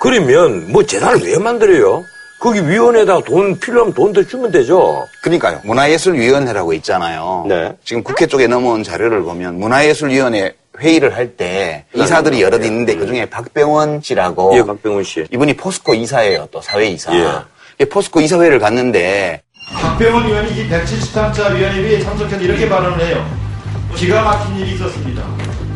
[0.00, 2.04] 그러면 뭐 재단을 왜 만들어요?
[2.38, 5.06] 거기 위원회에다가 돈 필요하면 돈 더 주면 되죠.
[5.22, 5.60] 그러니까요.
[5.64, 7.44] 문화예술위원회라고 있잖아요.
[7.48, 7.72] 네.
[7.84, 14.00] 지금 국회 쪽에 넘어온 자료를 보면 문화예술위원회 회의를 할 때 이사들이 여럿 있는데 그중에 박병원
[14.02, 15.26] 씨라고 예, 박병훈 씨.
[15.32, 16.46] 이분이 포스코 이사예요.
[16.52, 17.12] 또 사회 이사.
[17.18, 17.28] 예.
[17.80, 19.42] 이 포스코 이사회를 갔는데
[19.74, 23.26] 박병원 의원이 이 173차 위원회에 참석해서 이렇게 발언을 해요.
[23.96, 25.24] 기가 막힌 일이 있었습니다.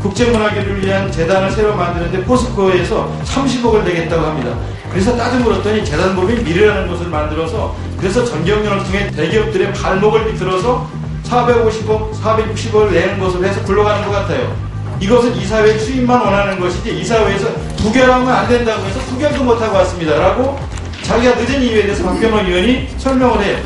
[0.03, 4.57] 국제문화계를 위한 재단을 새로 만드는데 포스코에서 30억을 내겠다고 합니다.
[4.91, 10.87] 그래서 따져 물었더니 재단법인 미래라는 것을 만들어서 그래서 전경련을 통해 대기업들의 발목을 비틀어서
[11.25, 14.55] 450억, 460억을 내는 것으로 해서 굴러가는 것 같아요.
[15.01, 20.17] 이것은 이사회 수입만 원하는 것이지 이사회에서 부결하면 안 된다고 해서 부결도 못하고 왔습니다.
[20.17, 20.59] 라고
[21.03, 23.59] 자기가 늦은 이유에 대해서 박병원 의원이 설명을 해요.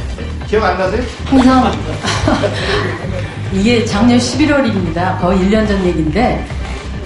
[0.47, 1.03] 기억 안 나세요?
[1.27, 1.73] 항상
[3.57, 5.19] 이게 작년 11월입니다.
[5.21, 6.45] 거의 1년 전 얘기인데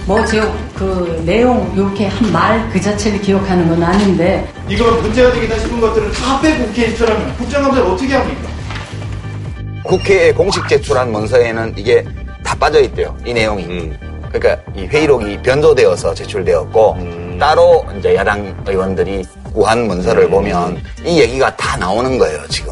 [0.05, 5.57] 뭐 제가 그 내용 이렇게 한 말 그 자체를 기억하는 건 아닌데 이거 문제가 되겠다
[5.59, 8.49] 싶은 것들을 다 빼고 국회에 제출하면 국정감사를 어떻게 합니까?
[9.83, 12.03] 국회에 공식 제출한 문서에는 이게
[12.43, 13.15] 다 빠져 있대요.
[13.25, 13.63] 이 내용이.
[13.65, 13.97] 음.
[14.31, 21.75] 그러니까 이 회의록이 변조되어서 제출되었고 따로 이제 야당 의원들이 구한 문서를 보면 이 얘기가 다
[21.77, 22.71] 나오는 거예요, 지금.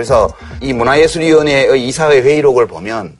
[0.00, 0.32] 그래서
[0.62, 3.18] 이 문화예술위원회의 이사회 회의록을 보면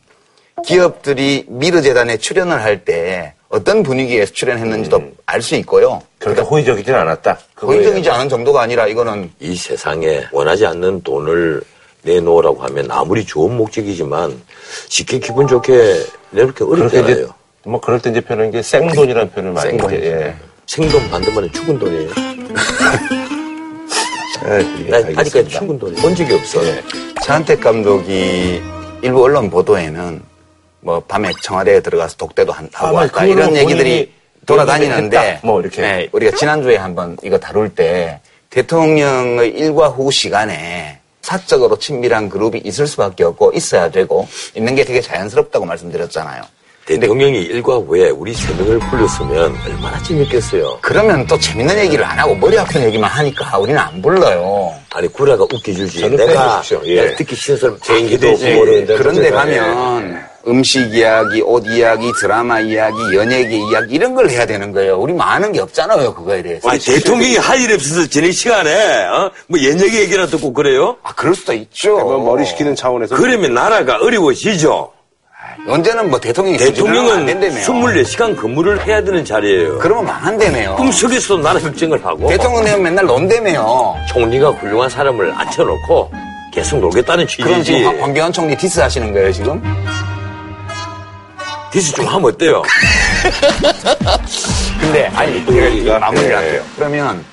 [0.65, 6.01] 기업들이 미르재단에 출연을 할 때 어떤 분위기에서 출연했는지도 알수 있고요.
[6.19, 7.39] 그렇게 호의적이진 않았다.
[7.61, 11.61] 호의적이지 않은 정도가 아니라 이거는 이 세상에 원하지 않는 돈을
[12.03, 14.41] 내놓으라고 하면 아무리 좋은 목적이지만
[14.89, 17.27] 쉽게 기분 좋게 내놓기 어렵잖아요.
[17.65, 19.95] 뭐 그럴 때 이제 표현은 이제 생돈이라는 표현을 많이 생돈.
[19.95, 20.35] 이제, 예.
[20.67, 22.11] 생돈 반대만은 죽은 돈이에요.
[24.47, 25.59] 예, 예, 난 아직까지 알겠습니다.
[25.61, 26.61] 죽은 돈이 본 적이 없어.
[27.23, 28.63] 차은택 감독이
[29.03, 30.23] 일부 언론 보도에는
[30.81, 34.13] 뭐 밤에 청와대에 들어가서 독대도 한- 하고 아마 왔다 그거는 이런 얘기들이
[34.47, 35.41] 돌아다니는데.
[35.43, 35.83] 뭐 이렇게.
[35.83, 42.87] 네, 우리가 지난주에 한번 이거 다룰 때 대통령의 일과 후 시간에 사적으로 친밀한 그룹이 있을
[42.87, 46.43] 수밖에 없고 있어야 되고 있는 게 되게 자연스럽다고 말씀드렸잖아요.
[46.99, 50.79] 대통령이 일과 후에 우리 세 명을 불렀으면 얼마나 재밌겠어요.
[50.81, 54.73] 그러면 또 재밌는 얘기를 안 하고 머리 아픈 얘기만 하니까 우리는 안 불러요.
[54.91, 56.09] 아니 구라가 웃겨주지.
[56.11, 56.63] 내가.
[56.85, 57.03] 예.
[57.05, 58.27] 내가 듣기 싫은 사람 되지.
[58.27, 64.45] 없고 모르는데 그런데 가면 음식 이야기, 옷 이야기, 드라마 이야기, 연예계 이야기 이런 걸 해야
[64.47, 64.99] 되는 거예요.
[64.99, 66.69] 우리 많은 게 없잖아요, 그거에 대해서.
[66.69, 69.31] 아니 대통령이 할 일 없어서 저녁 시간에 어?
[69.47, 70.97] 뭐 연예계 얘기나 듣고 그래요?
[71.03, 71.99] 아, 그럴 수도 있죠.
[71.99, 74.91] 뭐 머리 식히는 차원에서 그러면 나라가 어려워지죠.
[75.69, 77.63] 언제는 뭐 대통령이 안 대통령은 된다며요.
[77.65, 79.79] 24시간 근무를 해야 되는 자리예요.
[79.79, 80.75] 그러면 망한다며요.
[80.77, 83.97] 꿈속에서도 나라 걱정을 하고 대통령 되면 맨날 논다며요.
[84.09, 86.11] 총리가 훌륭한 사람을 앉혀놓고
[86.53, 87.65] 계속 놀겠다는 그럼 취지지.
[87.79, 89.63] 지금 황- 황교안 총리 디스 하시는 거예요, 지금?
[91.71, 92.63] 디스 좀 하면 어때요?
[94.81, 96.35] 근데 아니 또 얘기가, 마무리를 예.
[96.35, 96.63] 할게요.
[96.75, 97.25] 그러면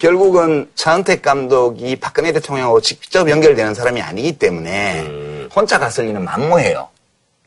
[0.00, 5.06] 결국은 차은택 감독이 박근혜 대통령하고 직접 연결되는 사람이 아니기 때문에
[5.54, 6.88] 혼자 갔을 리는 만무해요.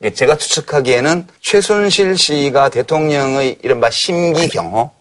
[0.04, 4.92] 이게 제가 추측하기에는 최순실 씨가 대통령의 이른바 심기 경호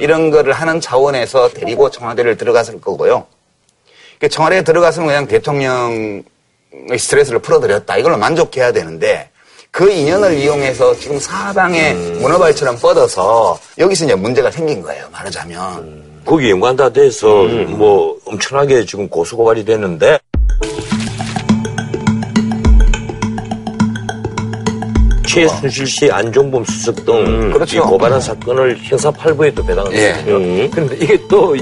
[0.00, 3.24] 이런 거를 하는 차원에서 데리고 청와대를 들어갔을 거고요.
[4.18, 6.24] 그러니까 청와대에 들어갔으면 그냥 대통령의
[6.98, 7.96] 스트레스를 풀어드렸다.
[7.98, 9.30] 이걸로 만족해야 되는데
[9.70, 15.06] 그 인연을 이용해서 지금 사방에 문어발처럼 뻗어서 여기서 이제 문제가 생긴 거예요.
[15.12, 16.22] 말하자면.
[16.24, 20.18] 거기 연관다 돼서 뭐 엄청나게 지금 고소고발이 됐는데
[25.32, 27.78] 최순실 씨, 안종범 수석 등 그렇죠.
[27.78, 30.12] 이 고발한 사건을 형사 8부에 또 배당을 예.
[30.14, 30.70] 했거든요.
[30.70, 31.56] 그런데 이게 또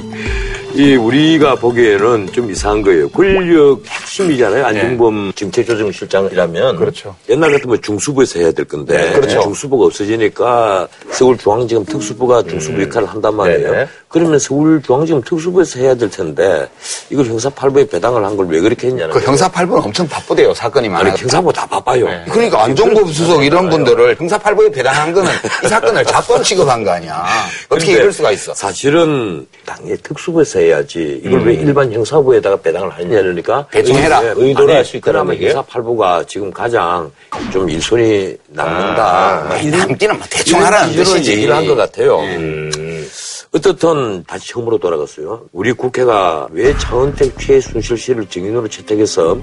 [0.74, 3.09] 이 우리가 보기에는 좀 이상한 거예요.
[3.11, 4.64] 권력 핵심이잖아요.
[4.66, 7.16] 안종범 정책조정실장이라면 그렇죠.
[7.28, 9.40] 옛날 같으면 중수부에서 해야 될 건데 그렇죠.
[9.42, 13.70] 중수부가 없어지니까 서울중앙지검 특수부가 중수부 역할을 한단 말이에요.
[13.72, 13.88] 네네.
[14.09, 16.68] 그러면 서울중앙지검 특수부에서 해야 될 텐데
[17.11, 19.28] 이걸 형사 8부에 배당을 한 걸 왜 그렇게 했냐는 그 거예요.
[19.28, 20.54] 형사 8부는 엄청 바쁘대요.
[20.54, 21.14] 사건이 아니 많아요.
[21.16, 22.06] 형사부 다 바빠요.
[22.30, 25.30] 그러니까 안종범 수석 이런 분들을 형사 8부에 배당한 거는
[25.64, 27.26] 이 사건을 자범 취급한 거 아니야.
[27.68, 28.54] 어떻게 이럴 수가 있어?
[28.54, 34.20] 사실은 당연히 특수부에서 해야지 이걸 왜 일반 형사부에다가 배당을 하느냐 그러니까 대충 해라.
[34.20, 35.53] 의- 의도를 있다는 그러면 얘기예요?
[35.57, 37.11] 형사 8부가 지금 가장
[37.53, 39.46] 좀 일손이 남는다.
[39.49, 41.33] 막 이런 남기는 뭐 대충 하라는 뜻이지.
[41.33, 42.18] 얘기를 한 것 같아요.
[42.20, 43.07] 음.
[43.53, 45.42] 어떻든 다시 처음으로 돌아갔어요.
[45.53, 49.37] 우리 국회가 왜 차은택 최순실 씨를 증인으로 채택해서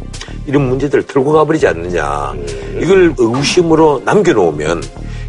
[0.45, 2.33] 이런 문제들을 털고 가버리지 않느냐.
[2.79, 4.81] 이걸 의구심으로 남겨놓으면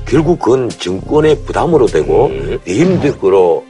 [0.07, 2.31] 결국 그건 정권의 부담으로 되고
[2.65, 3.65] 레임덕으로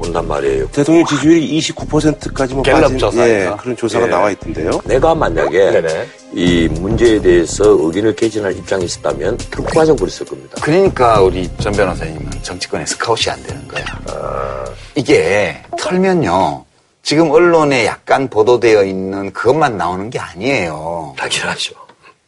[0.00, 0.66] 온단 말이에요.
[0.70, 3.28] 대통령 지지율이 29%까지 뭐 갤럽 빠진 조사니까.
[3.28, 4.10] 예, 그런 조사가 예.
[4.10, 4.80] 나와 있던데요.
[4.84, 6.08] 내가 만약에 네네.
[6.32, 10.56] 이 문제에 대해서 의견을 개진할 입장이 있었다면 특과적 버렸을 겁니다.
[10.62, 13.84] 그러니까 우리 전 변호사님은 정치권에 스카웃이 안 되는 거야.
[14.94, 16.64] 이게 털면요.
[17.02, 21.14] 지금 언론에 약간 보도되어 있는 그것만 나오는 게 아니에요.
[21.18, 21.74] 당연하죠.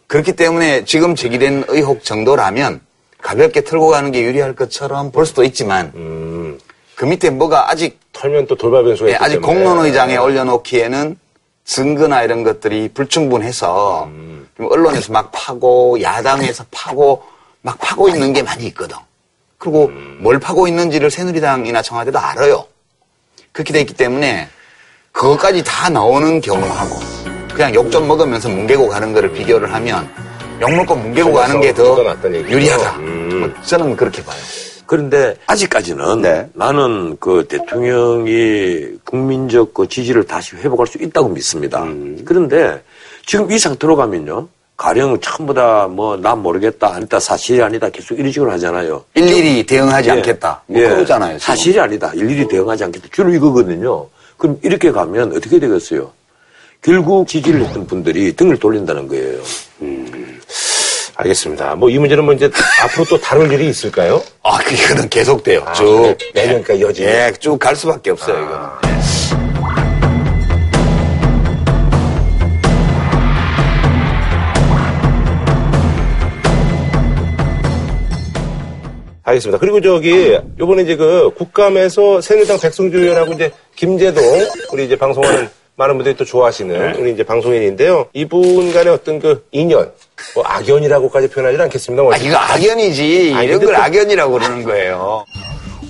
[0.06, 2.80] 그렇기 때문에 지금 제기된 의혹 정도라면
[3.22, 6.58] 가볍게 털고 가는 게 유리할 것처럼 볼 수도 있지만 음,
[6.94, 9.52] 그 밑에 뭐가 아직 털면 또 돌발 변수가 예, 있기 아직 때문에.
[9.64, 11.16] 공론 의장에 올려놓기에는
[11.64, 14.08] 증거나 이런 것들이 불충분해서
[14.56, 17.22] 좀 언론에서 막 파고 야당에서 파고
[17.62, 18.96] 막 파고 있는 게 많이 있거든.
[19.58, 19.88] 그리고
[20.20, 22.66] 뭘 파고 있는지를 새누리당이나 청와대도 알아요.
[23.52, 24.48] 그렇게 돼 있기 때문에
[25.12, 26.96] 그것까지 다 나오는 경우하고
[27.54, 30.08] 그냥 욕 좀 먹으면서 뭉개고 가는 거를 비교를 하면
[30.60, 31.96] 욕 먹고 뭉개고 가는 게 더.
[32.50, 32.96] 유리하다.
[32.96, 33.40] 음.
[33.40, 34.38] 뭐 저는 그렇게 봐요.
[34.92, 36.46] 그런데 아직까지는 네.
[36.52, 41.82] 나는 그 대통령이 국민적 그 지지를 다시 회복할 수 있다고 믿습니다.
[41.84, 42.20] 음.
[42.26, 42.78] 그런데
[43.24, 44.48] 지금 이 상태로 가면요.
[44.76, 49.02] 가령 전부 다뭐 난 모르겠다 아니다 사실이 아니다 계속 이런 식으로 하잖아요.
[49.14, 50.12] 일일이 대응하지 예.
[50.12, 50.62] 않겠다.
[50.66, 50.88] 뭐 예.
[50.88, 51.38] 그러잖아요.
[51.38, 51.54] 지금.
[51.54, 52.12] 사실이 아니다.
[52.14, 53.08] 일일이 대응하지 않겠다.
[53.12, 54.06] 주로 이거거든요.
[54.36, 56.10] 그럼 이렇게 가면 어떻게 되겠어요?
[56.82, 59.40] 결국 지지를 했던 분들이 등을 돌린다는 거예요.
[61.22, 61.74] 알겠습니다.
[61.76, 62.50] 뭐 이 문제는 뭐 이제
[62.82, 64.22] 앞으로 또 다룰 일이 있을까요?
[64.42, 65.62] 아, 그거는 계속돼요.
[65.66, 66.16] 아, 쭉.
[66.34, 67.04] 내년까지 여지.
[67.04, 69.72] 예, 쭉 갈 수밖에 없어요, 이거는.
[79.24, 79.58] 알겠습니다.
[79.58, 84.22] 그리고 저기 요번에 이제 그 국감에서 새누리당 백성주 의원하고 이제 김재동
[84.72, 88.06] 우리 이제 방송하는 많은 분들이 또 좋아하시는 우리 이제 방송인인데요.
[88.12, 89.90] 이분 간의 어떤 그 인연,
[90.34, 92.02] 뭐 악연이라고까지 표현하지는 않겠습니다.
[92.12, 93.32] 아, 이거 악연이지.
[93.34, 95.24] 아니, 이런 걸 또- 악연이라고 그러는 거예요.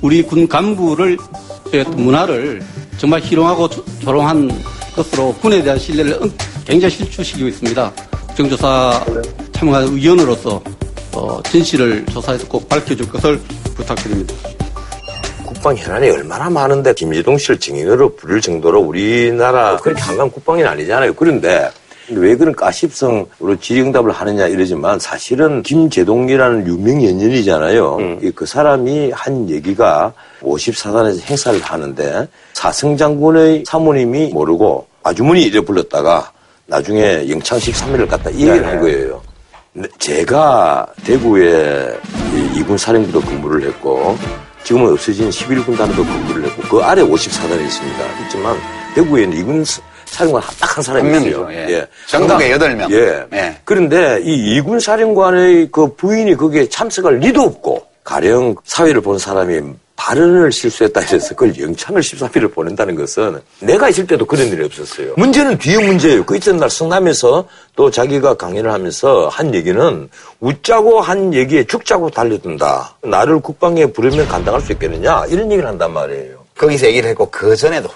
[0.01, 1.17] 우리 군 간부를
[1.69, 2.63] 어떤 문화를
[2.99, 4.51] 정말 희롱하고 조- 조롱한
[4.95, 6.33] 것으로 군에 대한 신뢰를 응-
[6.65, 7.93] 굉장히 실추시키고 있습니다.
[8.29, 9.05] 국정조사
[9.53, 10.63] 참여한 의원으로서
[11.15, 13.39] 어, 진실을 조사해서 꼭 밝혀줄 것을
[13.75, 14.35] 부탁드립니다.
[15.53, 21.13] 국방 현안이 얼마나 많은데 김재동 씨를 증인으로 부를 정도로 우리나라 그렇게 한강 국방이 아니잖아요.
[21.15, 21.71] 그런데
[22.11, 28.19] 왜 그런 까십성으로 질의응답을 하느냐 이러지만 사실은 김재동이라는 유명 연연이잖아요.
[28.23, 30.13] 이그 사람이 한 얘기가
[30.43, 36.33] 54단에서 행사를 하는데 사승 장군의 사모님이 모르고 아주머니 이래 불렀다가
[36.67, 39.21] 나중에 영창식 3일을 갖다 이 얘기를 한 거예요.
[39.99, 41.95] 제가 대구에
[42.35, 44.17] 이 이군 사령부도 근무를 했고
[44.65, 47.99] 지금은 없어진 11군 단에도 근무를 했고 그 아래 54단이 있습니다.
[48.25, 48.57] 있지만
[48.95, 49.65] 대구에는 이군
[50.07, 51.45] 사령관 딱 한 사람이 한 있어요.
[51.45, 51.87] 명이죠, 예.
[52.07, 52.91] 전국에 여덟 명.
[52.93, 53.25] 예.
[53.33, 53.57] 예.
[53.65, 59.61] 그런데 이 이군 사령관의 그 부인이 거기에 참석할 리도 없고 가령 사회를 본 사람이
[60.03, 65.15] 발언을 실수했다 해서 그걸 영창을 13일을 보낸다는 것은 내가 있을 때도 그런 일이 없었어요.
[65.17, 66.27] 문제는 뒤에 문제예요.
[66.27, 70.09] 그 이튿날 성남에서 또 자기가 강연을 하면서 한 얘기는
[70.41, 72.97] 웃자고 한 얘기에 죽자고 달려든다.
[73.03, 76.43] 나를 국방에 부르면 감당할 수 있겠느냐 이런 얘기를 한단 말이에요.
[76.59, 77.89] 거기서 얘기를 했고, 그 전에도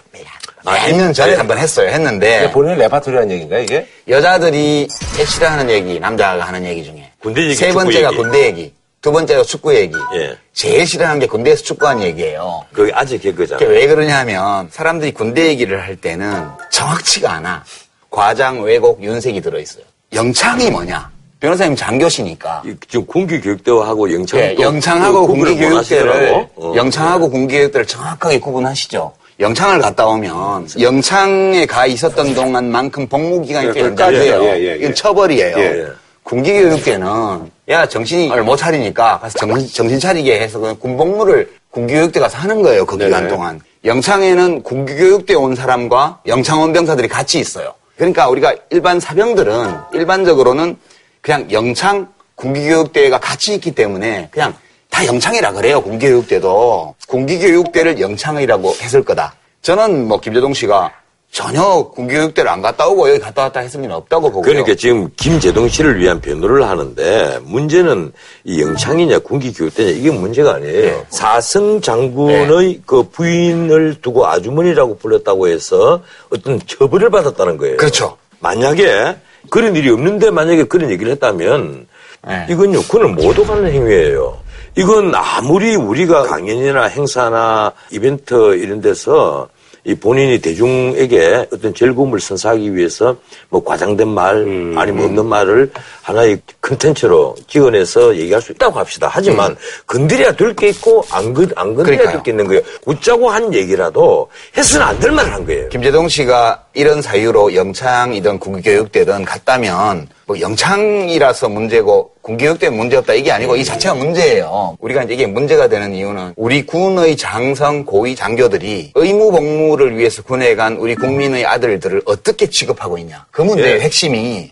[0.64, 1.88] 몇년 전에 한번 했어요.
[1.90, 3.86] 했는데, 본인의 레파토리라는 얘기인가 이게?
[4.08, 7.12] 여자들이 싫어하는 얘기, 남자가 하는 얘기 중에.
[7.20, 8.16] 군대 얘기, 세 번째가 얘기.
[8.16, 8.75] 군대 얘기.
[9.06, 9.94] 두 번째가 축구 얘기.
[10.16, 10.36] 예.
[10.52, 12.64] 제일 싫어하는 게 군대에서 축구하는 얘기예요.
[12.72, 13.60] 그게 아직 개그잖아.
[13.60, 16.42] 그게 왜 그러냐면 사람들이 군대 얘기를 할 때는
[16.72, 17.62] 정확치가 않아.
[18.10, 19.84] 과장, 왜곡, 윤색이 들어있어요.
[20.12, 21.08] 영창이 뭐냐?
[21.38, 22.64] 변호사님 장교시니까.
[22.66, 26.50] 이- 지금 군기교육대하고 영창 예, 또 영창하고 그 군기교육대를 원하시더라고.
[26.56, 26.74] 어.
[26.74, 29.12] 영창하고 군기교육대를 정확하게 구분하시죠.
[29.38, 34.42] 영창을 갔다 오면 영창에 가 있었던 동안만큼 복무 기간이 예, 꽤 그러니까, 연장돼요.
[34.42, 34.76] 예, 예, 예, 예.
[34.78, 35.58] 이건 처벌이에요.
[35.58, 35.86] 예, 예.
[36.24, 42.62] 군기교육대는 야 정신을 못 차리니까 가서 정신, 정신 차리게 해서 그냥 군복무를 군기교육대 가서 하는
[42.62, 42.86] 거예요.
[42.86, 43.28] 그 기간 네네.
[43.28, 43.60] 동안.
[43.84, 47.74] 영창에는 군기교육대 온 사람과 영창원 병사들이 같이 있어요.
[47.96, 50.76] 그러니까 우리가 일반 사병들은 일반적으로는
[51.20, 54.54] 그냥 영창 군기교육대가 같이 있기 때문에 그냥
[54.88, 55.80] 다 영창이라 그래요.
[55.82, 59.34] 군기교육대도 군기교육대를 영창이라고 했을 거다.
[59.62, 60.92] 저는 뭐 김재동 씨가
[61.36, 61.62] 전혀
[61.94, 64.40] 군기교육대를 안 갔다 오고 여기 갔다 왔다 리는 없다고 보고요.
[64.40, 68.10] 그러니까 지금 김재동 씨를 위한 변호를 하는데 문제는
[68.44, 70.82] 이 영창이냐 군기교육대냐 이게 문제가 아니에요.
[70.82, 71.04] 네.
[71.10, 77.76] 사승 장군의 그 부인을 두고 아주머니라고 불렀다고 해서 어떤 처벌을 받았다는 거예요.
[77.76, 78.16] 그렇죠.
[78.38, 79.16] 만약에
[79.50, 81.86] 그런 일이 없는데 만약에 그런 얘기를 했다면
[82.26, 82.46] 네.
[82.48, 84.38] 이건요 군을 못 오가는 행위예요.
[84.78, 89.48] 이건 아무리 우리가 강연이나 행사나 이벤트 이런 데서
[89.88, 93.16] 이 본인이 대중에게 어떤 즐거움을 선사하기 위해서
[93.50, 94.34] 뭐 과장된 말
[94.76, 95.70] 아니면 없는 말을
[96.02, 99.08] 하나의 컨텐츠로 찍어내서 얘기할 수 있다고 합시다.
[99.10, 102.10] 하지만 건드려야 될 게 있고 안, 건- 안 건드려야.
[102.10, 102.62] 될 게 있는 거예요.
[102.84, 105.68] 웃자고 한 얘기라도 해서는 안 될 말을 한 거예요.
[105.68, 113.54] 김재동 씨가 이런 사유로 영창이든 군교육대든 갔다면 뭐 영창이라서 문제고 군교육대 문제 없다 이게 아니고
[113.54, 114.76] 이 자체가 문제예요.
[114.80, 120.56] 우리가 이제 이게 문제가 되는 이유는 우리 군의 장성 고위 장교들이 의무 복무를 위해서 군에
[120.56, 123.24] 간 우리 국민의 아들들을 어떻게 취급하고 있냐.
[123.30, 123.80] 그 문제의 예.
[123.80, 124.50] 핵심이.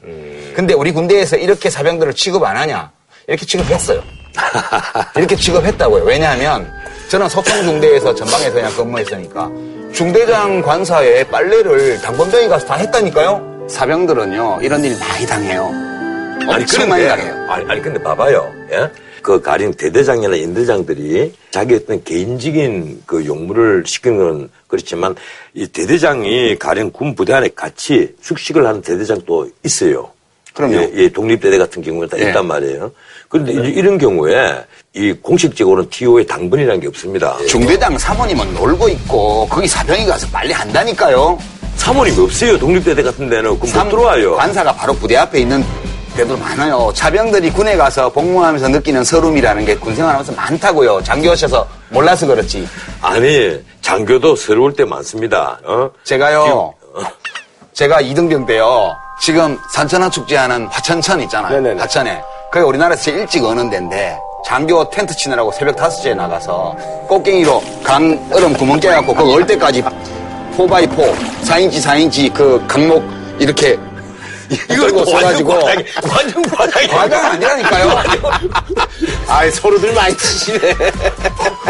[0.55, 2.93] 근데 우리 군대에서 이렇게 사병들을 취급 안 하냐?
[3.27, 4.01] 이렇게 취급했어요.
[5.17, 6.05] 이렇게 취급했다고요.
[6.05, 6.71] 왜냐하면
[7.11, 9.51] 저는 소통중대에서 전방에서 그냥 근무했으니까
[9.93, 13.54] 중대장 관사에 빨래를 당번병이 가서 다 했다니까요.
[13.69, 15.71] 사병들은요 이런 일 많이 당해요.
[16.47, 17.35] 엄청 많이 당해요.
[17.49, 18.53] 아니, 아니, 근데 봐봐요.
[18.73, 18.91] 예?
[19.23, 25.15] 그 가령 대대장이나 인대장들이 자기 어떤 개인적인 그 용무를 시키는 건 그렇지만
[25.55, 30.11] 이 대대장이 가령 군 부대 안에 같이 숙식을 하는 대대장도 있어요.
[30.53, 30.75] 그럼요.
[30.75, 32.29] 예, 예, 독립대대 같은 경우에 다 예.
[32.29, 32.93] 있단 말이에요.
[33.29, 34.63] 그런데 이제 이런 경우에
[34.93, 37.37] 이 공식적으로는 TO의 당번이라는 게 없습니다.
[37.49, 41.39] 중대장 사모님은 놀고 있고 거기 사병이 가서 빨래 한다니까요.
[41.77, 42.59] 사모님이 없어요.
[42.59, 44.37] 독립대대 같은 데는 그못 삼- 들어와요.
[44.37, 45.65] 관사가 바로 부대 앞에 있는
[46.17, 46.91] 데도 많아요.
[46.95, 51.03] 차병들이 군에 가서 복무하면서 느끼는 서름이라는 게 군생활하면서 많다고요.
[51.03, 52.69] 장교하셔서 몰라서 그렇지.
[53.03, 55.59] 아니 장교도 서러울 때 많습니다.
[55.65, 55.91] 어?
[56.05, 56.73] 제가요.
[57.75, 58.95] 제가 이등병 때요.
[59.21, 61.55] 지금 산천어 축제하는 화천천 있잖아요.
[61.61, 61.81] 네네네.
[61.81, 62.23] 화천에
[62.53, 64.17] 그게 우리나라에서 제일 일찍 어는 데인데
[64.47, 66.77] 장교 텐트 치느라고 새벽 5시에 나가서
[67.09, 69.83] 곡괭이로 강 얼음 구멍 깨갖고 그거 얼 때까지
[70.57, 73.05] 4x4 4인치 4인치 그 각목
[73.39, 73.79] 이렇게
[74.71, 75.53] 이걸 써가지고
[76.09, 76.87] 완전 과장이.
[76.87, 78.03] 과장 아니라니까요.
[79.27, 80.75] 아 서로들 많이 치시네.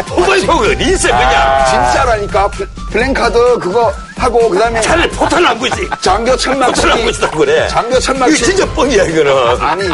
[0.07, 1.65] 포괄속 어디 있어 그냥.
[1.69, 5.87] 진짜라니까 플- 플랜카드 그거 하고 그다음에 차라리 포탄 안 보이지.
[6.01, 7.67] 장교 천막 포탄 안 보이지다고 그래.
[7.69, 9.61] 장교 천막 이거 진짜 뻥이야 이거는.
[9.61, 9.85] 아니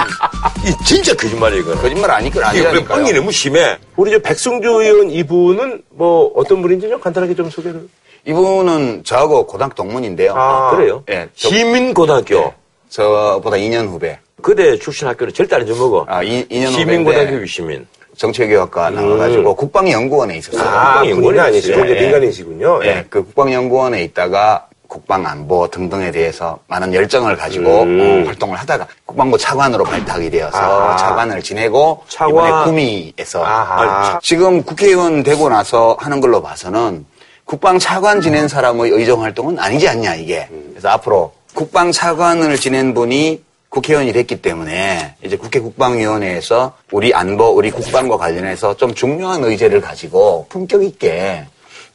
[0.65, 1.81] 이 진짜 거짓말이야 이거는.
[1.81, 2.97] 거짓말 아니까 이거 아니라니까요.
[2.97, 3.77] 뻥이 너무 심해.
[3.95, 7.87] 우리 저 백승주 의원 이분은 뭐 어떤 분인지 좀 간단하게 좀 소개를.
[8.25, 10.33] 이분은 저하고 고등학교 동문인데요.
[10.35, 11.03] 아, 그래요?
[11.09, 12.53] 예, 저, 시민고등학교.
[12.89, 14.19] 저보다 2년 후배.
[14.41, 16.05] 그대 출신 학교는 절대 안 잊어먹어.
[16.07, 17.87] 아, 2, 년 시민고등학교 후배인데 시민.
[18.17, 20.67] 정치교육과 나와가지고 국방연구원에 있었어요.
[20.67, 22.01] 아, 국방이 군인 연구원이 아니시고 예.
[22.01, 22.79] 민간인이시군요.
[22.83, 23.05] 예, 예.
[23.09, 27.99] 그 국방연구원에 있다가 국방안보 등등에 대해서 많은 열정을 가지고 음.
[28.25, 30.97] 어, 활동을 하다가 국방부 차관으로 발탁이 되어서 아.
[30.97, 32.29] 차관을 지내고 차관.
[32.29, 34.19] 이번에 구미에서 아하.
[34.21, 37.05] 지금 국회의원 되고 나서 하는 걸로 봐서는
[37.45, 40.47] 국방 차관 지낸 사람의 의정 활동은 아니지 않냐 이게.
[40.71, 47.71] 그래서 앞으로 국방 차관을 지낸 분이 국회의원이 됐기 때문에 이제 국회 국방위원회에서 우리 안보, 우리
[47.71, 51.45] 국방과 관련해서 좀 중요한 의제를 가지고 품격 있게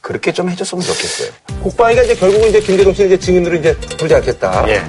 [0.01, 1.29] 그렇게 좀 해줬으면 좋겠어요.
[1.63, 4.69] 국방위가 이제 결국은 이제 김대중 씨는 이제 증인으로 이제 부르지 않겠다.
[4.69, 4.83] 예.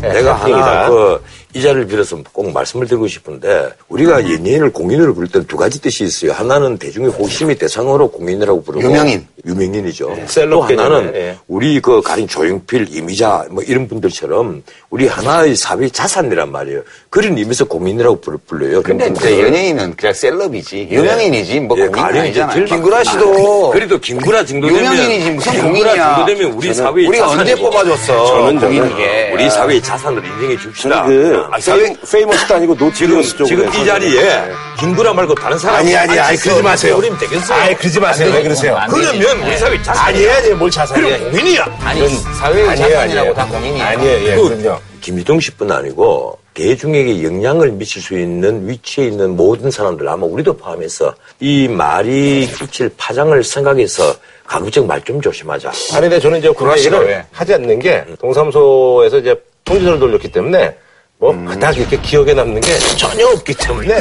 [0.00, 0.88] 내가 하나 학생이다.
[0.88, 1.22] 그
[1.54, 6.02] 이 자리를 빌어서 꼭 말씀을 드리고 싶은데 우리가 연예인을 공인으로 부를 때는 두 가지 뜻이
[6.02, 6.32] 있어요.
[6.32, 9.24] 하나는 대중의 호심이 대상으로 공인이라고 부르고 유명인.
[9.46, 10.06] 유명인이죠.
[10.06, 11.38] 또 셀럽 하나는 개념에, 예.
[11.46, 14.64] 우리 그 가린 조용필, 이미자 뭐 이런 분들처럼
[14.94, 16.80] 우리 하나의 사회 자산이란 말이에요.
[17.10, 18.80] 그런 의미에서 공인이라고 불- 불러요.
[18.80, 19.42] 근데 그런 이제.
[19.42, 20.86] 연예인은 그냥 celeb이지.
[20.88, 21.58] 유명인이지.
[21.58, 22.52] 뭐 예, 공인은 가령 이제 아니잖아.
[22.52, 26.14] 제일 김구라 씨도 그래도 김구라 정도 되면 유명인이지 무슨 김구라 공인이야.
[26.14, 27.54] 정도 되면 우리 사회의 우리가 언제.
[27.56, 28.26] 뽑아줬어.
[28.26, 29.30] 저는 공인이게.
[29.34, 31.02] 우리 사회의 자산을 인정해 줍시다.
[31.06, 34.44] 그 아, fa-, famous도 아니고 지금 notorious 쪽으로 지금 이 자리에
[34.78, 36.96] 김구라 말고 다른 사람 아니 아니 아니 그러지 마세요.
[36.98, 37.58] 이러면 되겠어요.
[37.58, 38.30] 아니 그러지 마세요.
[38.32, 38.78] 왜 그러세요?
[38.88, 41.18] 그러면 우리 사회 자산 아니에요 아니에요 뭘 자산이에요.
[41.18, 41.78] 그럼 공인이야.
[41.82, 43.34] 아니, 사회의 자산이라고.
[43.34, 43.86] 다 공인이야.
[43.88, 44.83] 아니에요 예그 그럼요.
[45.00, 50.56] 김유동 씨 뿐 아니고 대중에게 영향을 미칠 수 있는 위치에 있는 모든 사람들 아마 우리도
[50.56, 54.02] 포함해서 이 말이 끼칠 파장을 생각해서
[54.46, 55.70] 가급적 말 좀 조심하자.
[55.92, 57.24] 아니 근데 저는 이제 그런 얘기를 왜?
[57.32, 60.74] 하지 않는 게 동사무소에서 이제 통지서를 돌렸기 때문에
[61.18, 63.94] 뭐 그닥 이렇게 기억에 남는 게 전혀 없기 때문에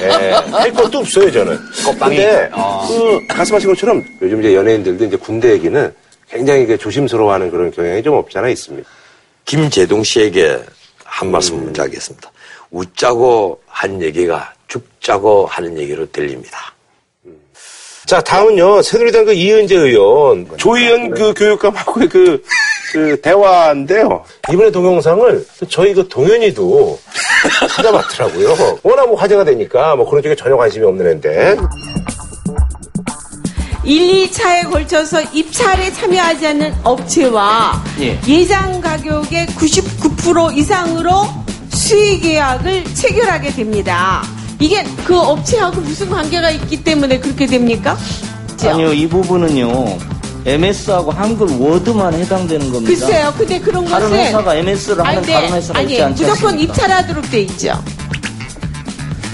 [0.00, 1.58] 예, 할 것도 없어요 저는.
[1.98, 2.86] 근데 어.
[2.88, 5.94] 그 말씀하신 것처럼 요즘 이제 연예인들도 이제 군대 얘기는
[6.30, 8.88] 굉장히 이게 조심스러워하는 그런 경향이 좀 없지 않아 있습니다.
[9.44, 10.58] 김재동 씨에게
[11.04, 12.30] 한 말씀 먼저 하겠습니다.
[12.70, 16.72] 웃자고 한 얘기가 죽자고 하는 얘기로 들립니다.
[18.06, 18.82] 자 다음은요.
[18.82, 20.46] 새누리당 그 이은재 의원.
[20.56, 22.44] 조희연 그 교육감하고의 그,
[22.92, 24.24] 그 대화인데요.
[24.52, 26.98] 이번에 동영상을 저희 그 동현이도
[27.70, 28.78] 찾아봤더라고요.
[28.82, 31.56] 워낙 뭐 화제가 되니까 뭐 그런 쪽에 전혀 관심이 없는 애인데
[33.84, 38.44] 1, 2차에 걸쳐서 입찰에 참여하지 않는 업체와 예.
[38.46, 41.28] 상 가격의 99% 이상으로
[41.70, 44.22] 수의 계약을 체결하게 됩니다.
[44.58, 47.96] 이게 그 업체하고 무슨 관계가 있기 때문에 그렇게 됩니까?
[48.62, 49.98] 아니요, 이 부분은요.
[50.46, 53.06] MS하고 한글 워드만 해당되는 겁니다.
[53.06, 53.34] 글쎄요.
[53.36, 56.72] 근데 그런 다른 것은 회사가 MS를 하는 아니, 다른 회사가 아니, 있지 않지 무조건 않습니까?
[56.72, 57.82] 입찰하도록 돼 있죠.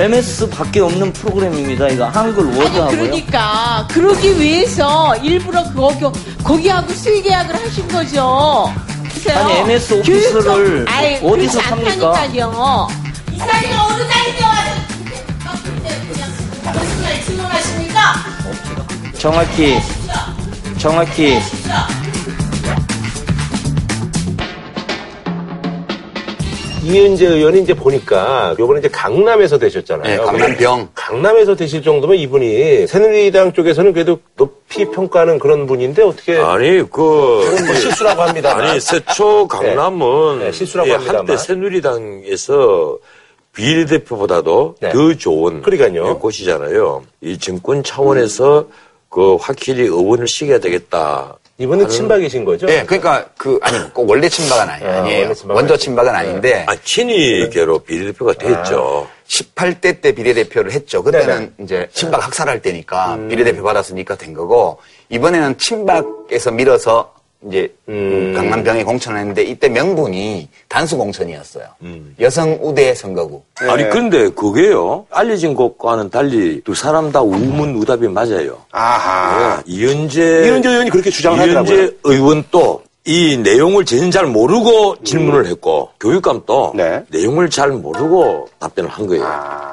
[0.00, 1.88] MS 밖에 없는 프로그램입니다.
[1.88, 2.88] 이거 한글 워드하고요.
[3.02, 6.06] 그러니까 그러기 위해서 일부러 거기
[6.42, 8.72] 거기하고 수의 계약을 하신 거죠.
[9.12, 9.38] 보세요.
[9.38, 11.90] 아니, MS 오피스를 아이, 어디서 삽니까?
[11.90, 12.88] 않다니까요.
[13.34, 14.70] 이사님 어느 자리에 와서
[16.72, 18.14] 무슨 말 질문하십니까?
[19.18, 19.78] 정확히
[20.78, 21.38] 정확히
[26.82, 30.16] 이은재 의원이 이제 보니까 요번에 이제 강남에서 되셨잖아요.
[30.20, 30.88] 네, 강남병.
[30.94, 37.74] 강남에서 되실 정도면 이분이 새누리당 쪽에서는 그래도 높이 평가하는 그런 분인데 어떻게 아니 그 뭐
[37.74, 38.56] 실수라고 합니다.
[38.56, 41.18] 아니 세초 강남은 네, 실수라고 예, 합니다만.
[41.20, 42.98] 한때 새누리당에서
[43.54, 44.90] 비례대표보다도 네.
[44.90, 46.08] 더 좋은 그러니까요.
[46.08, 47.02] 예, 곳이잖아요.
[47.20, 48.68] 이 정권 차원에서
[49.10, 51.36] 그 확실히 의원을 시켜야 되겠다.
[51.60, 52.66] 이분은 하는- 친박이신 거죠?
[52.70, 55.22] 예, 그러니까 그 아니 꼭 원래 친박은 아니, 아, 아니에요.
[55.24, 55.76] 원래 친박은 원조.
[55.76, 59.06] 친박은 아닌데 아, 친이계로 비례대표가 됐죠.
[59.28, 61.02] 18대 때 비례대표를 했죠.
[61.02, 64.78] 그때는 이제 친박 학살할 때니까 비례대표 받았으니까 된 거고
[65.10, 67.12] 이번에는 친박에서 밀어서
[67.46, 68.34] 이제 음.
[68.36, 71.64] 강남병에 공천을 했는데 이때 명분이 단수 공천이었어요.
[72.20, 73.42] 여성 우대 선거구.
[73.60, 78.58] 아니 근데 그게요 알려진 것과는 달리 두 사람 다 우문우답이 맞아요.
[78.72, 79.56] 아하.
[79.56, 81.74] 네, 이현재 이현재 의원이 그렇게 주장을 하더라고요.
[81.74, 87.02] 이현재 의원도 이 내용을 전혀 잘 모르고 질문을 했고 교육감도 네.
[87.08, 89.24] 내용을 잘 모르고 답변을 한 거예요.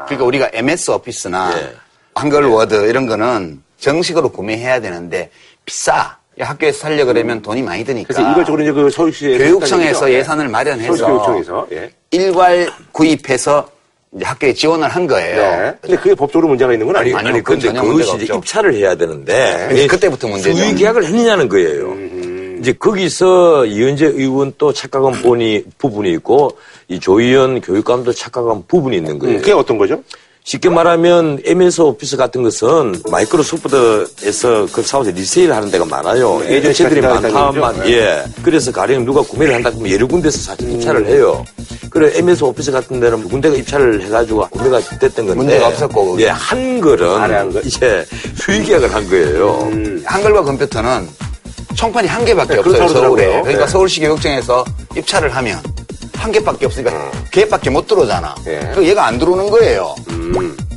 [0.06, 1.74] 그러니까 우리가 MS 오피스나 예.
[2.16, 5.30] 한글 워드 이런 거는 정식으로 구매해야 되는데
[5.66, 6.18] 비싸.
[6.40, 8.14] 이 학교에서 살려 그러면 돈이 많이 드니까.
[8.14, 10.12] 그래서 이걸 이제 그 서울시에서 교육청에서.
[10.14, 11.68] 예산을 마련해서 서울시교육청에서.
[11.72, 11.90] 예.
[12.12, 13.68] 일괄 구입해서
[14.16, 15.36] 이제 학교에 지원을 한 거예요.
[15.42, 15.74] 네.
[15.82, 17.30] 근데 그게 법적으로 문제가 있는 건 아니, 아니고.
[17.30, 18.34] 아니, 근데 그것이 이제.
[18.36, 19.68] 입찰을 해야 되는데.
[19.72, 20.56] 네, 그때부터 문제죠.
[20.56, 21.98] 수의 계약을 했느냐는 거예요.
[22.60, 26.58] 이제 거기서 이현재 의원 또 착각한 부분이, 부분이 있고,
[26.88, 29.40] 이 조희연 교육감도 착각한 부분이 있는 거예요.
[29.40, 30.02] 그게 어떤 거죠?
[30.48, 36.40] 쉽게 말하면 MS 오피스 같은 것은 마이크로소프트에서 그 사업에서 리세일 하는 데가 많아요.
[36.40, 37.92] 네, 예전 업체들이 시간에 했다는 많다만, 거죠?
[37.92, 38.24] 예.
[38.44, 41.44] 그래서 가령 누가 구매를 한다 그러면 여러 군데서 사실 입찰을 해요.
[41.90, 45.36] 그래, MS 오피스 같은 데는 뭐 군데가 입찰을 해가지고 구매가 됐던 건데.
[45.36, 47.66] 문제가 없었고, 예, 한글은.
[47.66, 48.06] 이제
[48.38, 49.70] 수의 계약을 한 거예요.
[50.06, 51.10] 한글과 컴퓨터는
[51.76, 53.42] 총판이 한 개밖에 네, 없어요, 서울에.
[53.42, 53.68] 그러니까 네.
[53.68, 54.64] 서울시 교육청에서
[54.96, 55.60] 입찰을 하면
[56.18, 58.36] 한 개밖에 없으니까 개밖에 못 들어오잖아.
[58.44, 58.72] 네.
[58.74, 59.96] 그 얘가 안 들어오는 거예요.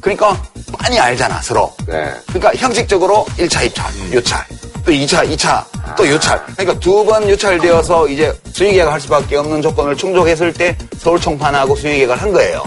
[0.01, 0.41] 그러니까
[0.79, 1.73] 많이 알잖아, 서로.
[1.87, 2.11] 네.
[2.29, 4.45] 그러니까 형식적으로 1차 입찰, 요찰,
[4.85, 5.65] 또 2차, 2차,
[5.97, 6.43] 또 요찰.
[6.57, 12.17] 그러니까 두 번 요찰되어서 이제 수의계약을 할 수밖에 없는 조건을 충족했을 때 서울 총판하고 수의계약을
[12.21, 12.63] 한 거예요.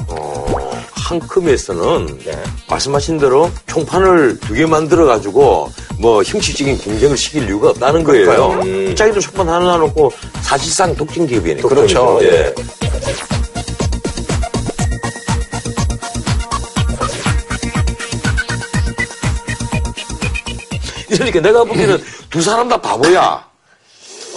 [1.20, 2.20] 한컴에서는
[2.70, 8.26] 말씀하신 대로 총판을 두 개 만들어 가지고 뭐 형식적인 경쟁을 시킬 이유가 없다는 거예요.
[8.50, 8.96] 그러니까요.
[8.96, 10.12] 자기도 총판 하나 놓고
[10.42, 11.68] 사실상 독점 기업이니까.
[11.68, 12.20] 그렇죠.
[12.22, 12.54] 예.
[21.10, 21.98] 이러니까 내가 보기에는
[22.30, 23.46] 두 사람 다 바보야.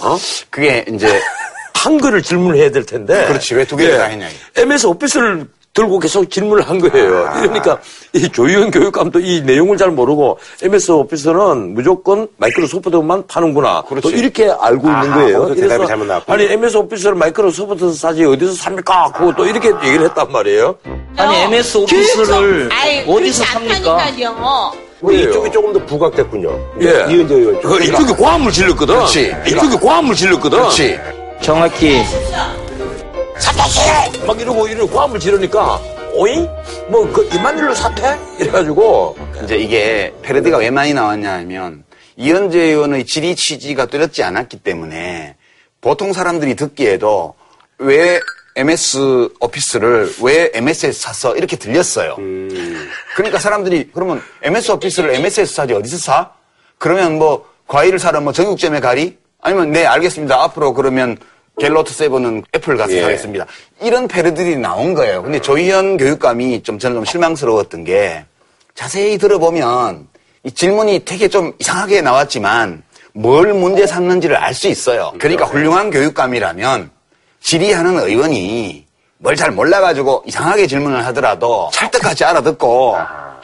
[0.01, 0.17] 어?
[0.49, 1.21] 그게 이제
[1.73, 3.25] 한글을 질문해야 될 텐데.
[3.27, 3.55] 그렇지.
[3.55, 7.27] 왜 두 개를 다 했냐, MS 오피스를 들고 계속 질문을 한 거예요.
[7.27, 7.39] 아.
[7.39, 7.79] 이러니까
[8.13, 13.83] 이 조희연 교육감도 이 내용을 잘 모르고 MS 오피스는 무조건 마이크로소프트만 파는구나.
[14.01, 15.39] 또 이렇게 알고 아하, 있는 거예요.
[15.43, 16.33] 거기서 대답이 잘못 나왔군요.
[16.33, 19.11] 아니 MS 오피스를 마이크로소프트에서 사지 어디서 삽니까?
[19.15, 20.75] 그거 또 이렇게 얘기를 했단 말이에요.
[21.15, 24.73] 아니 MS 오피스를 아이, 어디서 그렇지 삽니까?
[25.01, 25.29] 왜요?
[25.29, 26.59] 이쪽이 조금 더 부각됐군요.
[26.81, 27.05] 예.
[27.13, 27.69] 이은재 의원 쪽.
[27.69, 28.95] 그 이쪽이 고함을 질렀거든.
[28.95, 29.35] 그렇지.
[29.47, 30.57] 이쪽이 고함을 질렀거든.
[30.57, 30.99] 그렇지.
[31.39, 32.01] 정확히
[33.39, 34.25] 사퇴해!
[34.25, 35.79] 막 이러고 이러고 고함을 지르니까
[36.13, 36.47] 오잉?
[36.89, 38.17] 뭐그 이만 일로 사퇴?
[38.39, 41.83] 이래가지고 이제 이게 패러디가 왜 많이 나왔냐 하면
[42.15, 45.35] 이현재 의원의 질의 취지가 뚜렷지 않았기 때문에
[45.81, 47.35] 보통 사람들이 듣기에도
[47.77, 48.19] 왜
[48.55, 51.35] MS 오피스를 왜 MS에서 샀어?
[51.35, 52.15] 이렇게 들렸어요.
[53.15, 56.31] 그러니까 사람들이 그러면 MS 오피스를 MS에서 사지 어디서 사?
[56.79, 59.17] 그러면 뭐 과일을 사러 뭐 정육점에 가리?
[59.41, 60.41] 아니면 네 알겠습니다.
[60.41, 61.17] 앞으로 그러면
[61.59, 63.01] 갤로트 세븐은 애플 가서 예.
[63.01, 63.45] 사겠습니다.
[63.81, 65.23] 이런 패러디들이 나온 거예요.
[65.23, 68.25] 근데 조희연 교육감이 좀 저는 좀 실망스러웠던 게
[68.75, 70.07] 자세히 들어보면
[70.43, 72.83] 이 질문이 되게 좀 이상하게 나왔지만
[73.13, 75.13] 뭘 문제 삼는지를 알 수 있어요.
[75.19, 76.91] 그러니까 훌륭한 교육감이라면
[77.41, 78.85] 질의하는 의원이
[79.19, 82.95] 뭘 잘 몰라가지고 이상하게 질문을 하더라도 찰떡같이 알아듣고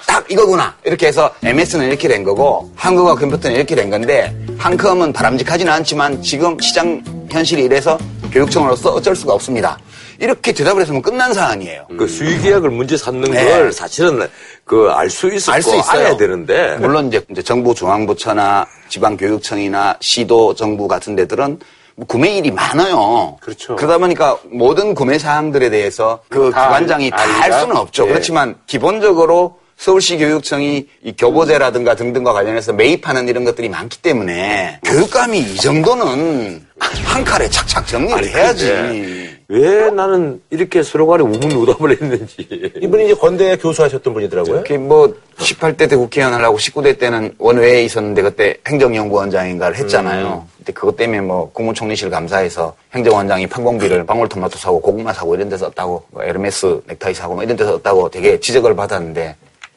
[0.06, 5.72] 딱 이거구나 이렇게 해서 MS는 이렇게 된 거고 한국어 컴퓨터는 이렇게 된 건데 한컴은 바람직하지는
[5.74, 7.02] 않지만 지금 시장
[7.32, 7.98] 현실이 이래서
[8.32, 9.78] 교육청으로서 어쩔 수가 없습니다.
[10.20, 11.88] 이렇게 대답을 했으면 끝난 사안이에요.
[11.98, 13.44] 그 수의 계약을 문제 삼는 네.
[13.46, 14.28] 걸 사실은
[14.66, 16.00] 그 알 수 있었고 알수 있어요.
[16.02, 21.68] 알아야 되는데 물론 이제, 정부 중앙부처나 지방 교육청이나 시도 정부 같은 데들은 뭐
[22.08, 23.38] 구매일이 많아요.
[23.40, 23.76] 그렇죠.
[23.76, 27.60] 그러다 보니까 모든 구매 사항들에 대해서 그 다 기관장이 다할 아니까?
[27.60, 28.06] 수는 없죠.
[28.06, 28.10] 예.
[28.10, 35.56] 그렇지만 기본적으로 서울시 교육청이 이 교보제라든가 등등과 관련해서 매입하는 이런 것들이 많기 때문에 교육감이 이
[35.58, 38.68] 정도는 한 칼에 착착 정리를 아니, 해야지.
[38.68, 42.48] 근데 왜 나는 이렇게 서로 간에 우문우답을 했는지
[42.82, 44.56] 이분이 이제 건대 교수하셨던 분이더라고요.
[44.56, 50.48] 이렇게 뭐 18대 때 국회의원 하려고 19대 때는 원외에 있었는데 그때 행정연구원장인가를 했잖아요.
[50.58, 56.04] 그때 그것 때문에 뭐 국무총리실 감사에서 행정원장이 판공비를 방울토마토 사고 고구마 사고 이런 데서 썼다고
[56.10, 59.36] 뭐 에르메스 넥타이 사고 뭐 이런 데서 썼다고 되게 지적을 받았는데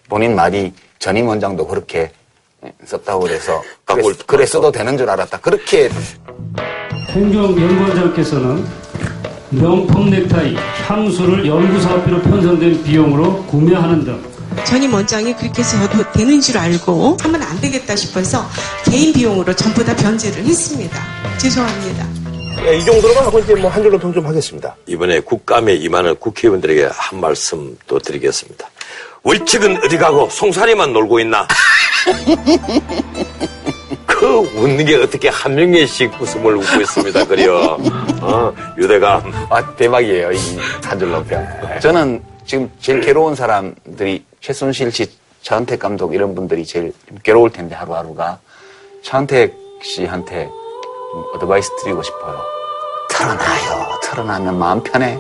[0.09, 2.12] 본인 말이 전임 원장도 그렇게
[2.87, 5.39] 썼다고 그래서 그래, 그래 써도 되는 줄 알았다.
[5.41, 5.91] 그렇게
[7.11, 8.86] 행정연구원장께서는
[9.61, 10.55] 명품 넥타이,
[10.87, 14.23] 향수를 연구사업비로 편성된 비용으로 구매하는 등
[14.65, 18.45] 전임 원장이 그렇게 해서도 되는 줄 알고 하면 안 되겠다 싶어서
[18.85, 20.99] 개인 비용으로 전부 다 변제를 했습니다.
[21.39, 22.07] 죄송합니다.
[22.67, 24.77] 예, 이 정도로만 하고 이제 뭐 한 줄로 통좀 하겠습니다.
[24.87, 28.69] 이번에 국감에 임하는 국회의원들에게 한 말씀 또 드리겠습니다.
[29.23, 31.47] 월측은 어디 가고 송사리만 놀고 있나?
[34.43, 37.24] 그 웃는 게 어떻게 한 명씩 웃음을 웃고 있습니다.
[37.26, 37.78] 그려.
[38.20, 39.32] 어, 유대감.
[39.49, 40.39] 아, 대박이에요, 이
[40.99, 41.47] 논평.
[41.80, 45.11] 저는 지금 제일 괴로운 사람들이 최순실 씨,
[45.43, 48.39] 차은택 감독 이런 분들이 제일 괴로울 텐데 하루하루가
[49.03, 50.45] 차은택 씨한테
[51.12, 52.39] 좀 어드바이스 드리고 싶어요.
[53.11, 54.01] 털어놔요.
[54.03, 55.16] 털어놔면 마음 편해.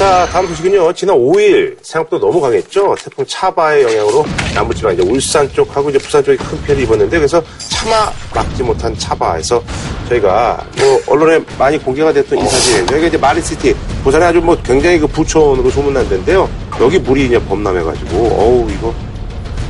[0.00, 0.94] 자, 다음 소식은요.
[0.94, 2.94] 지난 5일 생각보다 너무 강했죠.
[3.04, 4.24] 태풍 차바의 영향으로
[4.54, 9.62] 남부지방 이제 울산 쪽하고 이제 부산 쪽에 큰 피해를 입었는데 그래서 차마 막지 못한 차바에서
[10.08, 14.98] 저희가 뭐 언론에 많이 공개가 됐던 이 사실 여기가 이제 마린시티 부산에 아주 뭐 굉장히
[14.98, 16.48] 그 부촌으로 소문난 데인데요.
[16.80, 18.94] 여기 물이 이제 범람해가지고 어우 이거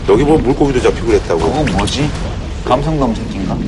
[0.09, 1.41] 여기 뭐 물고기도 잡히고 그랬다고.
[1.41, 2.09] 그거 뭐지?
[2.65, 3.59] 감성돔 새끼인가?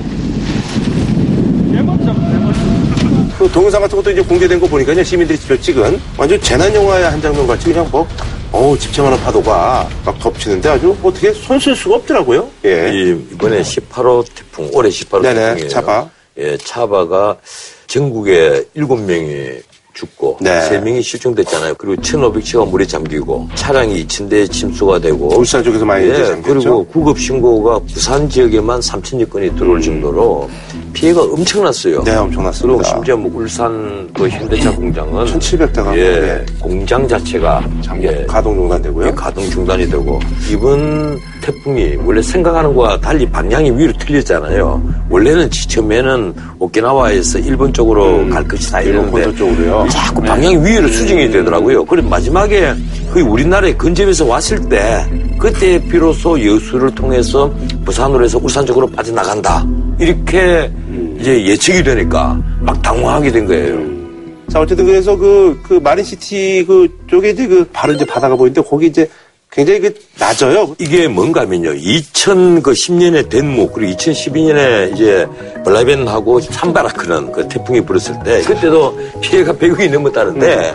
[3.38, 7.20] 그 동영상 같은 것도 이제 공개된 거 보니까요 시민들이 직접 찍은 완전 재난 영화의 한
[7.20, 8.06] 장면 같이 그냥 뭐
[8.52, 12.48] 어우 집중하는 파도가 막 덮치는데 아주 뭐 어떻게 손 쓸 수가 없더라고요.
[12.66, 12.90] 예.
[12.92, 15.68] 이, 이번에 18호 태풍, 올해 18호 네네, 태풍이에요.
[15.68, 16.10] 차바.
[16.38, 17.36] 예, 차바가
[17.86, 19.62] 전국에 7명이
[19.94, 20.50] 죽고 네.
[20.70, 21.74] 3명이 실종됐잖아요.
[21.74, 26.42] 그리고 1,500채가 물에 잠기고 차량이 2,000대 침수가 되고 울산 쪽에서 많이 예, 잠겼죠?
[26.42, 30.48] 그리고 구급 신고가 부산 지역에만 3,000여 건이 들어올 정도로
[30.92, 32.02] 피해가 엄청났어요.
[32.04, 32.76] 네, 엄청났습니다.
[32.76, 37.62] 그리고 심지어 뭐 울산 그 현대차 공장은 1,700대가 예, 공장 자체가
[38.00, 39.06] 예, 가동 중단되고요.
[39.08, 40.20] 예, 가동 중단이 되고
[40.50, 44.82] 이번 태풍이 원래 생각하는 거와 달리 방향이 위로 틀렸잖아요.
[45.10, 48.86] 원래는 처음에는 오키나와에서 일본 쪽으로 갈 것이다 음.
[48.86, 49.88] 일본 이러는데 본토 쪽으로요.
[49.90, 51.84] 자꾸 방향이 위로 수정이 되더라고요.
[51.84, 52.72] 그리고 마지막에
[53.12, 55.04] 거의 우리나라에 근접해서 왔을 때
[55.38, 57.52] 그때 비로소 여수를 통해서
[57.84, 59.66] 부산으로 해서 울산 쪽으로 빠져나간다.
[59.98, 60.70] 이렇게
[61.20, 64.02] 이제 예측이 되니까 막 당황하게 된 거예요.
[64.48, 68.86] 자, 어쨌든 그래서 그, 그 마린시티 그 쪽에 이제 그 바로 이제 바다가 보이는데 거기
[68.86, 69.08] 이제
[69.52, 70.74] 굉장히 그 낮아요.
[70.78, 71.72] 이게 뭔가 하면요.
[71.74, 75.26] 2010년에 덴무 그리고 2012년에 이제
[75.62, 80.74] 블라벤하고 산바라크는 그 태풍이 불었을 때 그때도 피해가 100억이 넘었다는데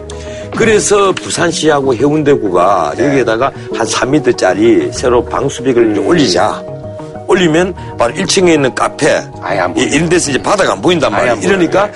[0.55, 6.63] 그래서 부산시하고 해운대구가 여기에다가 한 3m짜리 새로 방수벽을 올리자.
[7.27, 9.07] 올리면 바로 1층에 있는 카페
[9.75, 11.35] 이- 이런 데서 이제 바다가 안 보인단 말이에요.
[11.41, 11.89] 이러니까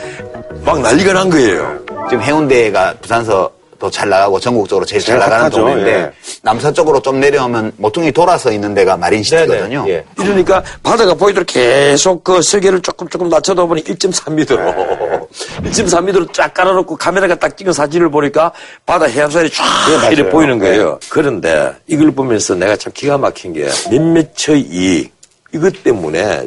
[0.65, 1.79] 막 난리가 난 거예요.
[2.09, 3.49] 지금 해운대가 부산서
[3.81, 6.11] 더 잘 나가고 전국적으로 제일 잘 나가는 핫하죠, 동네인데 예.
[6.43, 9.85] 남서쪽으로 좀 내려오면 모퉁이 돌아서 있는 데가 마린시티거든요.
[9.87, 10.05] 예.
[10.19, 15.27] 이러니까 바다가 보이도록 계속 그 설계를 조금 조금 낮춰다 보니 1.3m로
[15.65, 18.51] 1.3m로 쫙 깔아놓고 카메라가 딱 찍은 사진을 보니까
[18.85, 19.63] 바다 해안선이 쫙
[20.01, 20.29] 네, 이렇게.
[20.29, 20.99] 보이는 거예요.
[21.09, 25.11] 그런데 이걸 보면서 내가 참 기가 막힌 게 몇몇의 이익
[25.55, 26.45] 이것 때문에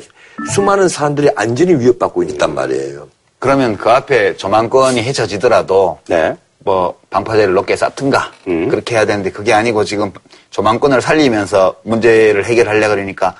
[0.55, 3.09] 수많은 사람들이 안전이 위협받고 있단 말이에요.
[3.41, 6.37] 그러면 그 앞에 조망권이 해쳐지더라도 네.
[6.64, 8.68] 뭐 방파제를 높게 쌓든가 음.
[8.68, 10.10] 그렇게 해야 되는데 그게 아니고 지금
[10.50, 13.34] 조망권을 살리면서 문제를 해결하려 그러니까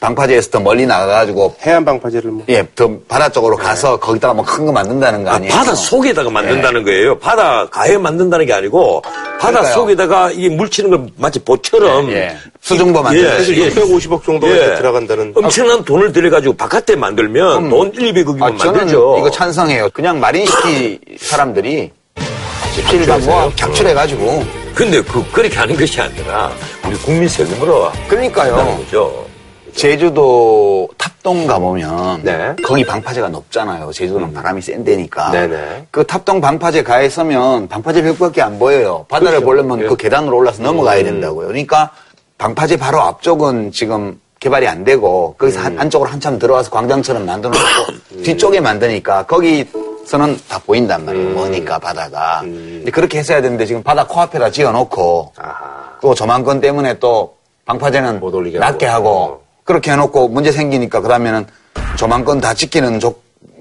[0.00, 2.44] 방파제에서 더 멀리 나가가지고 해안 방파제를 뭐.
[2.50, 5.50] 예, 더 바다 쪽으로 가서 거기다가 뭐 큰 거 만든다는 거 아, 아니에요?
[5.50, 7.18] 바다 속에다가 만든다는 거예요.
[7.18, 9.72] 바다 가에 만든다는 게 아니고 바다 그러니까요.
[9.74, 12.36] 속에다가 이게 물치는 걸 마치 보처럼 예.
[12.60, 13.70] 수중보 예, 만드는 그래서 예.
[13.70, 14.74] 650억 정도가 예.
[14.76, 15.32] 들어간다는.
[15.36, 19.16] 엄청난 돈을 들여가지고 바깥에 만들면 돈 1, 200억이면 아, 만들죠.
[19.20, 19.88] 이거 찬성해요.
[19.94, 21.90] 그냥 마린시티 사람들이
[22.74, 24.44] 집실방뭐 capture해가지고
[24.74, 26.50] 근데 그 그렇게 하는 것이 아니라
[26.86, 28.56] 우리 국민 세금으로 그러니까요.
[28.78, 29.26] 거죠.
[29.74, 32.54] 제주도 탑동 가보면 네.
[32.64, 33.90] 거기 방파제가 높잖아요.
[33.92, 35.30] 제주도는 바람이 센 데니까.
[35.30, 35.86] 네네.
[35.90, 39.06] 그 탑동 방파제 가에 서면 방파제 벽밖에 안 보여요.
[39.08, 39.46] 바다를 그렇죠.
[39.46, 39.88] 보려면 예.
[39.88, 41.48] 그 계단으로 올라서 넘어가야 된다고요.
[41.48, 41.90] 그러니까
[42.38, 47.64] 방파제 바로 앞쪽은 지금 개발이 안 되고 거기서 한, 안쪽으로 한참 들어와서 광장처럼 만들어놓고
[48.24, 49.64] 뒤쪽에 만드니까 거기
[50.04, 51.30] 서는 다 보인단 말이에요.
[51.30, 52.40] 머니까 바다가.
[52.42, 55.32] 근데 그렇게 했어야 되는데 지금 바다 코앞에다 지어놓고
[56.00, 61.46] 또 조망권 때문에 또 방파제는 올리게 낮게 하고 그렇게 해놓고 문제 생기니까 그러면은
[61.96, 63.14] 조망권 다 지키는 조,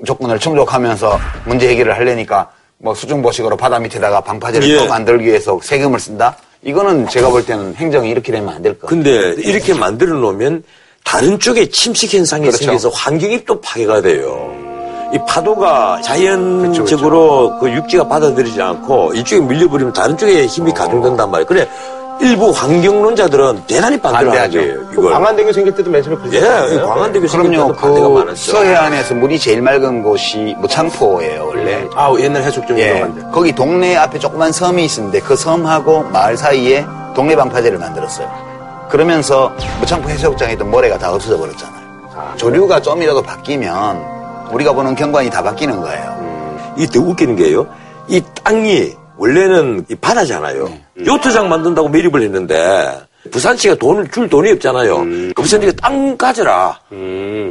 [0.06, 4.78] 조건을 충족하면서 문제 해결을 하려니까 뭐 수중보식으로 바다 밑에다가 방파제를 예.
[4.78, 6.36] 또 만들기 위해서 세금을 쓴다?
[6.64, 8.90] 이거는 제가 볼 때는 행정이 이렇게 되면 안될것 같아요.
[9.04, 10.64] 근데 이렇게 만들어 놓으면
[11.04, 12.58] 다른 쪽에 침식 현상이 그렇죠.
[12.58, 14.52] 생겨서 환경이 또 파괴가 돼요.
[15.14, 21.46] 이 파도가 자연적으로 그 육지가 받아들이지 않고 이쪽에 밀려버리면 다른 쪽에 힘이 가중된단 말이에요.
[21.46, 21.68] 그래
[22.22, 24.52] 일부 환경론자들은 대단히 반대를.
[24.52, 24.80] 거예요.
[24.92, 25.10] 그.
[25.10, 26.88] 광안대교 생길 때도 맨 처음에 예, 그랬잖아요.
[26.88, 27.74] 광안대교 생길 그럼요.
[27.74, 28.52] 때도 반대가 그 많았죠.
[28.52, 31.88] 서해안에서 물이 제일 맑은 곳이 무창포예요, 원래.
[31.96, 33.06] 아, 옛날 좀 예.
[33.32, 36.86] 거기 동네 앞에 조그만 섬이 있었는데 그 섬하고 마을 사이에
[37.16, 38.30] 동네 방파제를 만들었어요.
[38.90, 41.82] 그러면서 무창포 해수욕장에 있던 모래가 다 없어져 버렸잖아요.
[42.38, 44.11] 조류가 좀이라도 바뀌면
[44.52, 46.74] 우리가 보는 경관이 다 바뀌는 거예요.
[46.78, 47.68] 이게 더 웃기는 게요.
[48.08, 50.66] 이 땅이 원래는 이 바다잖아요.
[50.66, 51.06] 네.
[51.06, 53.00] 요트장 만든다고 매립을 했는데
[53.32, 54.98] 부산시가 돈을 줄 돈이 없잖아요.
[54.98, 55.32] 음.
[55.36, 56.80] 그래서 네가 땅 가져라.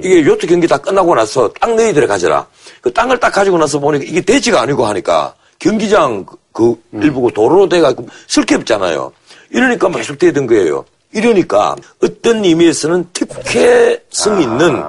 [0.03, 2.45] 이게 요트 경기 다 끝나고 나서 땅 너희들이 가져라.
[2.81, 7.03] 그 땅을 딱 가지고 나서 보니까 이게 대지가 아니고 하니까 경기장 그, 그 음.
[7.03, 9.13] 일부고 도로로 돼가지고 쓸 게 없잖아요.
[9.51, 10.85] 이러니까 계속 되던 거예요.
[11.13, 14.83] 이러니까 어떤 의미에서는 특혜성 있는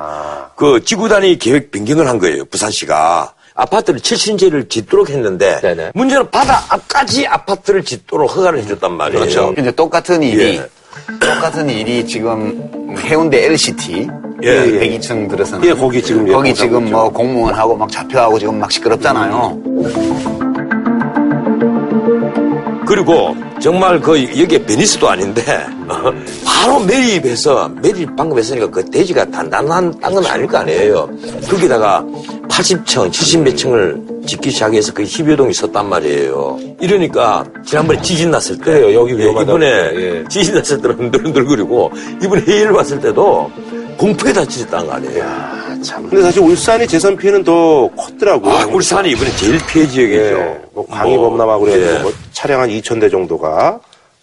[0.61, 2.45] 그 지구 단위 계획 변경을 한 거예요.
[2.45, 3.33] 부산시가.
[3.55, 5.59] 아파트를 70제를 짓도록 했는데
[5.95, 9.19] 문제는 바다 앞까지 아파트를 짓도록 허가를 해줬단 말이에요.
[9.21, 9.55] 그렇죠.
[9.57, 10.69] 이제 똑같은 일이 예.
[11.19, 14.07] 똑같은 일이 지금 해운대 LCT
[14.43, 14.99] 예, 그 예.
[14.99, 16.91] 102층 들어서는 예, 거기 지금 예, 거기 지금.
[16.91, 20.40] 뭐 공무원하고 막 잡혀가고 지금 막 시끄럽잖아요.
[22.91, 26.11] 그리고 정말 그 여기에 베니스도 아닌데 어,
[26.43, 31.09] 바로 매입해서 매입 방금 했으니까 그 대지가 단단한 땅은 아닐 거 아니에요.
[31.49, 32.05] 거기다가
[32.49, 36.59] 80층, 70몇 층을 짓기 시작해서 거의 10여 동이 섰단 말이에요.
[36.81, 39.29] 이러니까 지난번에 지진 났을 때 그래요, 여기 예.
[39.29, 40.23] 이번에 예.
[40.27, 43.49] 지진 났을 때는 흔들흔들거리고 이번에 해일 왔을 때도
[44.01, 45.83] 공포에 다치셨다는 거 아니에요.
[45.83, 46.09] 참.
[46.09, 48.51] 근데 사실 울산이 재산 피해는 더 컸더라고요.
[48.51, 50.19] 아, 울산이 이번에 제일 피해 지역이죠.
[50.19, 52.01] 예, 뭐 광희 범람하고 그래가지고 예.
[52.01, 53.79] 뭐 차량 한 2,000대 정도가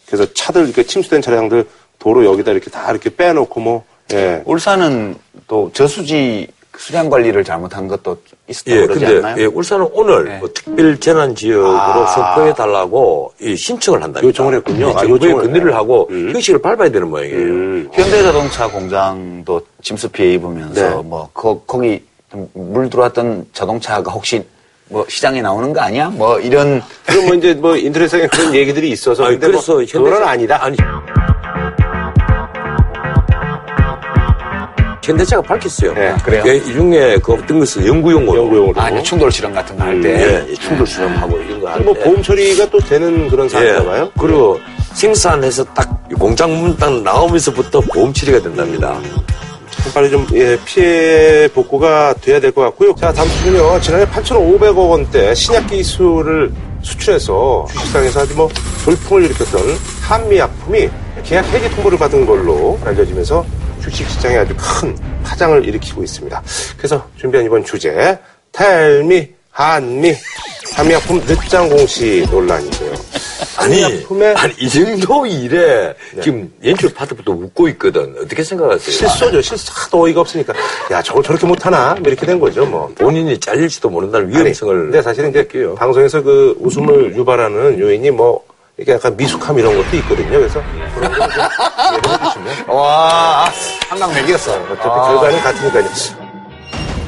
[0.07, 1.65] 그래서 차들 이렇게 침수된 차량들
[2.01, 4.43] 도로 여기다 이렇게 다 이렇게 빼놓고 뭐 예.
[4.47, 5.15] 울산은
[5.47, 6.49] 또 저수지
[6.79, 8.17] 수량 관리를 잘못한 것도
[8.47, 9.43] 있었다고 예, 그러지 근데 않나요?
[9.43, 12.07] 예, 울산은 오늘 뭐 특별 재난 지역으로 아.
[12.07, 14.23] 선포해 달라고 이 신청을 한다.
[14.23, 14.87] 요청을 했군요.
[14.87, 16.31] 예, 아, 정부에 요청을 건의를 하고 음.
[16.33, 17.37] 형식을 밟아야 되는 모양이에요.
[17.39, 17.89] 음.
[17.93, 21.03] 현대자동차 공장도 침수 피해 입으면서 네.
[21.03, 24.45] 뭐 거, 거기 좀물 들어왔던 자동차가 혹시
[24.91, 26.09] 뭐 시장에 나오는 거 아니야?
[26.11, 30.13] 뭐 이런 그럼 뭐 이제 뭐 인터넷상에 그런 얘기들이 있어서 아니, 근데 그래서 뭐 그건
[30.13, 30.65] 현대차- 아니다.
[30.65, 30.77] 아니
[35.09, 35.95] 현대차가 밝혔어요.
[35.97, 36.43] 예, 그래요?
[36.47, 38.37] 예, 이 중에 그 어떤 것은 연구용으로.
[38.43, 38.81] 연구용으로.
[38.81, 40.47] 아, 충돌 실험 같은 거할 예, 때.
[40.51, 42.01] 예, 충돌 실험하고 이런 거할뭐 때.
[42.05, 44.05] 보험 처리가 또 되는 그런 사안인가 봐요.
[44.05, 44.11] 예.
[44.21, 44.61] 그리고
[44.93, 45.89] 생산해서 딱
[46.19, 48.99] 공장 문 딱 나오면서부터 보험 처리가 된답니다.
[49.95, 52.95] 빨리 좀 예, 피해 복구가 돼야 될 것 같고요.
[52.97, 53.81] 자, 다음 주는요.
[53.81, 56.53] 지난해 8,500억 원대 신약 기술을
[56.83, 58.49] 수출해서 주식시장에서 아주 뭐
[58.85, 59.61] 돌풍을 일으켰던
[60.03, 60.89] 한미약품이
[61.25, 63.45] 계약 해지 통보를 받은 걸로 알려지면서
[63.81, 66.43] 주식시장에 아주 큰 파장을 일으키고 있습니다.
[66.77, 68.19] 그래서 준비한 이번 주제
[68.53, 70.15] 텔미 한미
[70.77, 72.93] 한미약품 늦장 공시 논란인데요.
[73.57, 78.15] 아니, 한미약품의 아니, 이 정도 일에 지금 연출 파트부터 웃고 있거든.
[78.23, 78.79] 어떻게 생각하세요?
[78.97, 79.43] 실소죠.
[79.43, 80.55] 실수 하도 어이가 없으니까
[80.93, 82.65] 야 저걸 저렇게 못하나 뭐 이렇게 된 거죠.
[82.65, 82.89] 뭐.
[82.97, 84.75] 본인이 잘릴지도 모른다는 위험성을.
[84.85, 85.75] 근데 사실은 이제 느껴요.
[85.75, 88.45] 방송에서 그 웃음을 유발하는 요인이 뭐
[88.79, 90.39] 이게 약간 미숙함 이런 것도 있거든요.
[90.39, 90.63] 그래서
[90.95, 91.13] 그런
[92.07, 93.51] 해주시면 와,
[93.89, 94.53] 한강 맥이었어.
[94.53, 95.85] 어차피 결과는 같으니까요.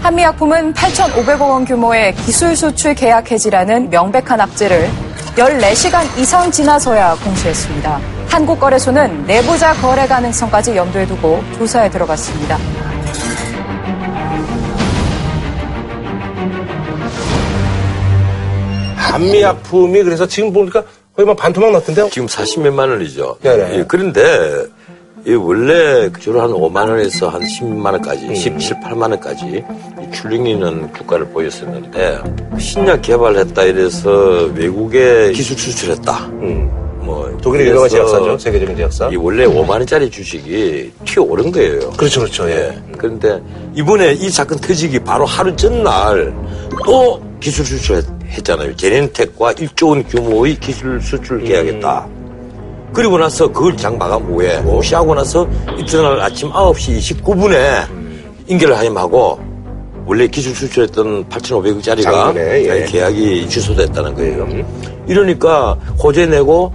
[0.03, 4.91] 한미약품은 8,500억 원 규모의 기술 수출 계약 해지라는 명백한 악재를
[5.37, 8.01] 14시간 이상 지나서야 공시했습니다.
[8.29, 12.59] 한국거래소는 내부자 거래 가능성까지 염두에 두고 조사에 들어갔습니다.
[18.97, 20.85] 한미약품이 그래서 지금 보니까
[21.15, 22.09] 거의 뭐 반토막 났던데요.
[22.11, 23.37] 지금 40몇만 원이죠.
[23.43, 23.79] 네네.
[23.79, 24.65] 예, 그런데
[25.27, 28.35] 이 원래 주로 한 5만 원에서 한 10만 원까지, 음.
[28.35, 29.65] 17, 8만 원까지
[30.01, 32.21] 이 출렁이는 국가를 보였었는데
[32.59, 36.31] 신약 개발했다 이래서 외국에 기술 수출했다.
[37.03, 37.39] 뭐 음.
[37.39, 38.39] 독일의 유명한 제약사죠.
[38.39, 39.09] 세계적인 제약사.
[39.09, 41.91] 이 원래 5만 원짜리 주식이 튀어 오른 거예요.
[41.91, 42.49] 그렇죠, 그렇죠.
[42.51, 42.77] 예.
[42.97, 43.41] 그런데
[43.75, 46.35] 이번에 이 사건 터지기 바로 하루 전날
[46.85, 48.77] 또 기술 수출했잖아요.
[48.77, 52.07] 제넨텍과 1조 원 규모의 기술 수출 계약했다.
[52.93, 55.49] 그리고 나서 그걸 장 마감 후에 공시하고 나서
[55.79, 57.87] 이튿날 아침 9시 29분에
[58.49, 59.39] 인계를 하임하고
[60.07, 62.85] 원래 기술 수출했던 8,500억짜리가 작년에, 예.
[62.85, 64.49] 계약이 취소됐다는 거예요.
[65.07, 66.73] 이러니까 호재 내고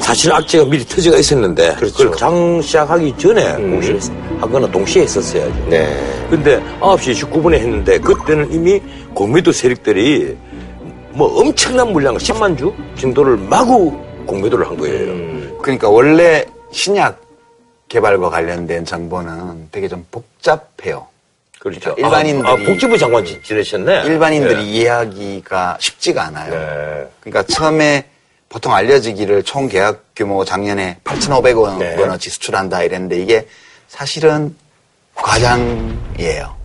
[0.00, 1.94] 사실 악재가 미리 터져가 있었는데 그렇죠.
[1.96, 4.00] 그걸 장 시작하기 전에 공시를
[4.40, 5.50] 하거나 동시에 했었어야죠.
[5.50, 5.66] 음.
[5.70, 6.26] 네.
[6.30, 8.80] 근데 9시 29분에 했는데 그때는 이미
[9.14, 10.36] 공매도 세력들이
[11.10, 15.10] 뭐 엄청난 물량을 10만 주 정도를 마구 공매도를 한 거예요.
[15.12, 15.58] 음.
[15.62, 17.20] 그러니까 원래 신약
[17.88, 21.06] 개발과 관련된 정보는 되게 좀 복잡해요.
[21.58, 21.94] 그렇죠.
[21.96, 24.02] 일반인들이- 아, 아, 복지부 장관 지- 지내셨네.
[24.04, 24.62] 일반인들이 예.
[24.64, 26.50] 이해하기가 쉽지가 않아요.
[26.52, 27.08] 네.
[27.20, 28.04] 그러니까 처음에
[28.48, 31.96] 보통 알려지기를 총 계약 규모 작년에 8,500원 네.
[31.96, 33.46] 원어치 수출한다 이랬는데 이게
[33.88, 34.56] 사실은
[35.14, 36.56] 과장이에요.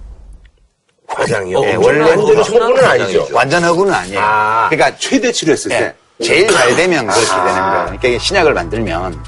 [1.08, 1.64] 과장이요.
[1.64, 3.28] 예, 원래 원래 완전히 허구는 허구는 아니죠.
[3.32, 4.20] 완전 허구는 아니에요.
[4.22, 5.94] 아, 그러니까 최대치로 했을 때.
[6.20, 7.46] 예, 제일 잘 되면 그렇게 아.
[7.46, 7.84] 되는 거예요.
[7.86, 9.24] 그러니까 이게 신약을 만들면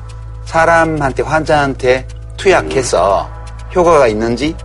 [0.46, 3.30] 사람한테 환자한테 투약해서
[3.76, 4.56] 효과가 있는지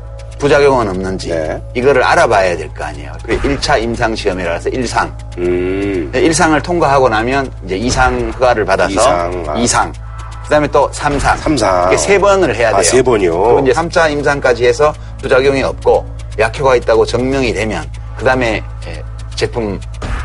[0.41, 1.62] 부작용은 없는지 네.
[1.74, 3.12] 이거를 알아봐야 될 거 아니에요.
[3.24, 5.12] 그 1차 임상 시험이라서 1상.
[5.38, 6.11] 음.
[6.14, 9.55] 1상을 통과하고 나면 이제 2상 허가를 받아서 이상, 아.
[9.55, 9.93] 2상.
[10.45, 11.36] 그다음에 또 삼상.
[11.36, 11.88] 삼상.
[11.88, 12.78] 이게 세 번을 해야 돼요.
[12.78, 13.38] 아, 세 번이요?
[13.41, 16.07] 그리고 이제 3차 임상까지 해서 부작용이 없고
[16.38, 17.84] 약효가 있다고 증명이 되면
[18.16, 19.03] 그다음에 예,
[19.36, 19.78] 제품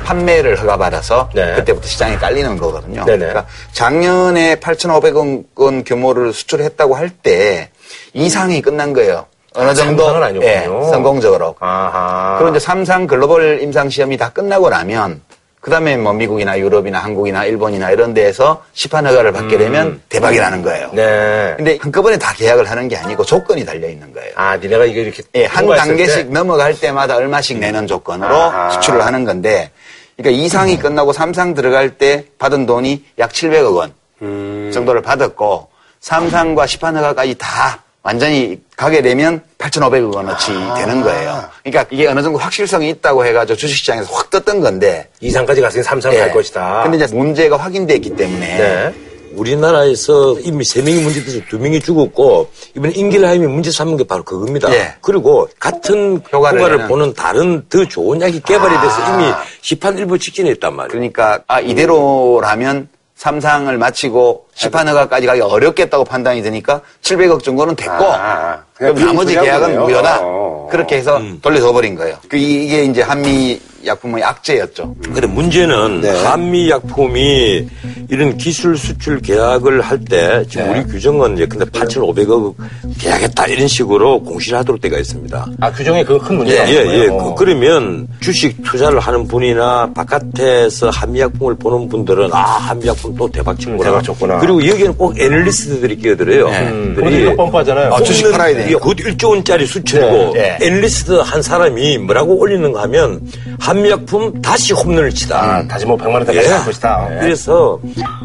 [0.06, 3.04] 판매를 허가받아서 그때부터 시장에 깔리는 거거든요.
[3.06, 3.18] 네네.
[3.18, 7.70] 그러니까 작년에 8,500억 원 규모를 수출했다고 할 때
[8.14, 9.26] 이상이 끝난 거예요.
[9.56, 10.52] 어느 아, 정도 삼상은 아니었군요.
[10.86, 11.56] 예, 성공적으로.
[11.60, 12.36] 아하.
[12.38, 15.22] 그리고 이제 삼상 글로벌 임상 시험이 다 끝나고 나면
[15.66, 20.90] 그다음에 뭐 미국이나 유럽이나 한국이나 일본이나 이런 데에서 시판 허가를 받게 되면 대박이라는 거예요.
[20.92, 20.96] 음.
[20.96, 21.54] 네.
[21.58, 24.32] 근데 한꺼번에 다 계약을 하는 게 아니고 조건이 달려 있는 거예요.
[24.36, 25.24] 아, 니네가 이게 이렇게.
[25.34, 26.32] 예, 한 단계씩 때?
[26.32, 28.70] 넘어갈 때마다 얼마씩 내는 조건으로 아하.
[28.72, 29.72] 수출을 하는 건데,
[30.18, 33.92] 그러니까 이상이 끝나고 삼상 들어갈 때 받은 돈이 약 700억 원
[34.22, 34.70] 음.
[34.72, 35.68] 정도를 받았고,
[36.00, 40.76] 삼상과 시판 허가까지 다 완전히 가게 되면 8,500억 원어치 아.
[40.76, 41.44] 되는 거예요.
[41.64, 45.10] 그러니까 이게 어느 정도 확실성이 있다고 해가지고 주식시장에서 확 떴던 건데.
[45.22, 46.20] 이상까지 갔으니 삼상 예.
[46.20, 46.84] 갈 것이다.
[46.84, 48.58] 근데 이제 문제가 확인됐기 때문에.
[48.58, 48.94] 네.
[49.34, 52.48] 우리나라에서 이미 세 명이 문제돼서 두 명이 죽었고
[52.78, 54.72] 이번에 인길하임이 문제 삼은 게 바로 그겁니다.
[54.72, 54.94] 예.
[55.02, 56.88] 그리고 같은 효과를 효과를.
[56.88, 60.90] 보는 다른 더 좋은 약이 개발이 돼서 이미 시판 일부 직전에 있단 말이에요.
[60.92, 68.96] 그러니까 아 이대로라면 삼상을 마치고 시판허가까지 가기 어렵겠다고 판단이 되니까 700억 정도는 됐고 아, 그럼
[68.96, 70.18] 그냥 나머지 미리 계약은 무효다.
[70.20, 70.68] 거네요.
[70.72, 72.16] 그렇게 해서 돌려줘 버린 거예요.
[72.28, 74.96] 그 이- 이게 이제 한미 약품의 악재였죠.
[75.04, 77.68] 근데 문제는 한미 약품이
[78.10, 82.56] 이런 기술 수출 계약을 할 때 지금 우리 규정은 이제 근데 8,500억
[83.00, 85.46] 계약했다 이런 식으로 공시를 하도록 되어 있습니다.
[85.62, 87.08] 아, 규정에 그 큰 문제가 예, 예, 예.
[87.10, 87.36] 어.
[87.36, 93.30] 그, 러면 주식 투자를 하는 분이나 바깥에서 한미 약품을 보는 분들은 아, 한미 약품 또
[93.30, 93.90] 대박 친구나.
[93.92, 94.40] 대박 쳤구나.
[94.46, 96.48] 그리고 여기에는 꼭 애널리스트들이 끼어들어요.
[96.48, 96.94] 음.
[96.96, 97.94] 그들이 뻔뻔하잖아요.
[97.94, 98.78] 아, 주식 팔아야 되니까.
[98.80, 100.58] 그것 1조 원짜리 수출이고 네.
[100.62, 103.22] 애널리스트 한 사람이 뭐라고 올리는가 하면
[103.60, 105.42] 한미약품 다시 홈런을 치다.
[105.42, 106.44] 아, 다시 뭐 100만 원짜리 예.
[106.44, 107.08] 갈 것이다.
[107.12, 107.20] 예.
[107.22, 107.80] 그래서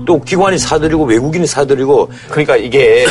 [0.06, 3.06] 또 기관이 사들이고 외국인이 사들이고 그러니까 이게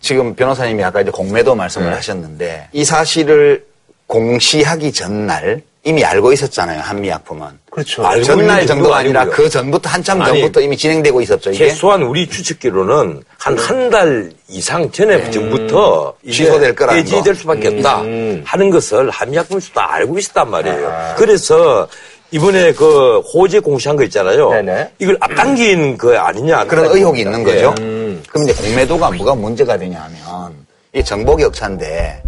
[0.00, 1.94] 지금 변호사님이 아까 이제 공매도 말씀을 네.
[1.96, 3.64] 하셨는데 이 사실을
[4.06, 7.46] 공시하기 전날 이미 알고 있었잖아요 한미 약품은.
[7.70, 8.06] 그렇죠.
[8.06, 9.36] 알고 전날 정도가 정도가 아니라 아니고요.
[9.36, 11.68] 그 전부터 한참 아니, 전부터 이미 진행되고 있었죠 이게.
[11.68, 17.40] 최소한 우리 추측기로는 한 한 달 이상 전에 전부터 이게 취소될 거라는 해지될 거.
[17.40, 18.42] 수밖에 없다 음.
[18.46, 21.14] 하는 것을 한미약품에서 다 알고 있었단 말이에요.
[21.18, 21.86] 그래서
[22.30, 24.50] 이번에 그 호재 공시한 거 있잖아요.
[24.50, 24.90] 네네.
[24.98, 27.44] 이걸 앞당긴 거 아니냐 그런 의혹이 있는 예.
[27.44, 27.74] 거죠.
[27.76, 30.54] 그럼 이제 공매도가 뭐가 문제가 되냐 하면
[30.94, 32.22] 이게 정보 격차인데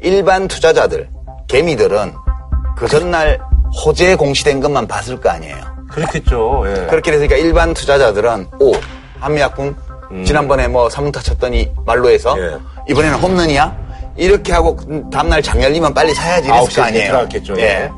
[0.00, 1.08] 일반 투자자들,
[1.46, 2.12] 개미들은
[2.76, 3.38] 그 전날
[3.84, 5.56] 호재 공시된 것만 봤을 거 아니에요.
[5.90, 6.64] 그렇겠죠.
[6.66, 6.86] 예.
[6.86, 8.72] 그렇게 되니까 일반 투자자들은 오
[9.20, 9.74] 한미약품
[10.24, 12.56] 지난번에 뭐 사문타 쳤더니 말로 해서 예.
[12.88, 13.76] 이번에는 홈런이야
[14.16, 14.76] 이렇게 하고
[15.10, 17.06] 다음날 장 열리면 빨리 사야지 이랬을 거 아니에요.
[17.08, 17.62] 들어갔겠죠, 예.
[17.62, 17.90] 예.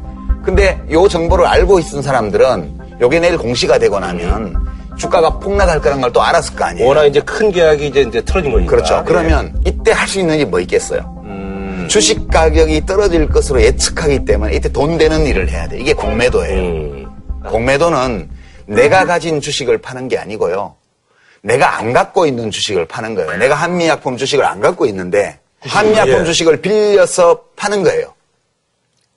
[0.45, 4.55] 근데 요 정보를 알고 있은 사람들은 요게 내일 공시가 되고 나면
[4.97, 6.87] 주가가 폭락할 거란 걸 또 알았을 거 아니에요.
[6.87, 8.71] 워낙 이제 큰 계약이 이제, 이제 틀어진 거니까.
[8.71, 8.99] 그렇죠.
[8.99, 9.03] 예.
[9.05, 11.01] 그러면 이때 할 수 있는 게 뭐 있겠어요?
[11.85, 11.89] 음.
[11.89, 15.79] 주식 가격이 떨어질 것으로 예측하기 때문에 이때 돈 되는 일을 해야 돼.
[15.79, 16.59] 이게 공매도예요.
[16.59, 17.07] 음.
[17.47, 18.31] 공매도는
[18.67, 20.75] 내가 가진 주식을 파는 게 아니고요.
[21.43, 23.37] 내가 안 갖고 있는 주식을 파는 거예요.
[23.37, 26.25] 내가 한미약품 주식을 안 갖고 있는데 한미약품 예.
[26.25, 28.15] 주식을 빌려서 파는 거예요.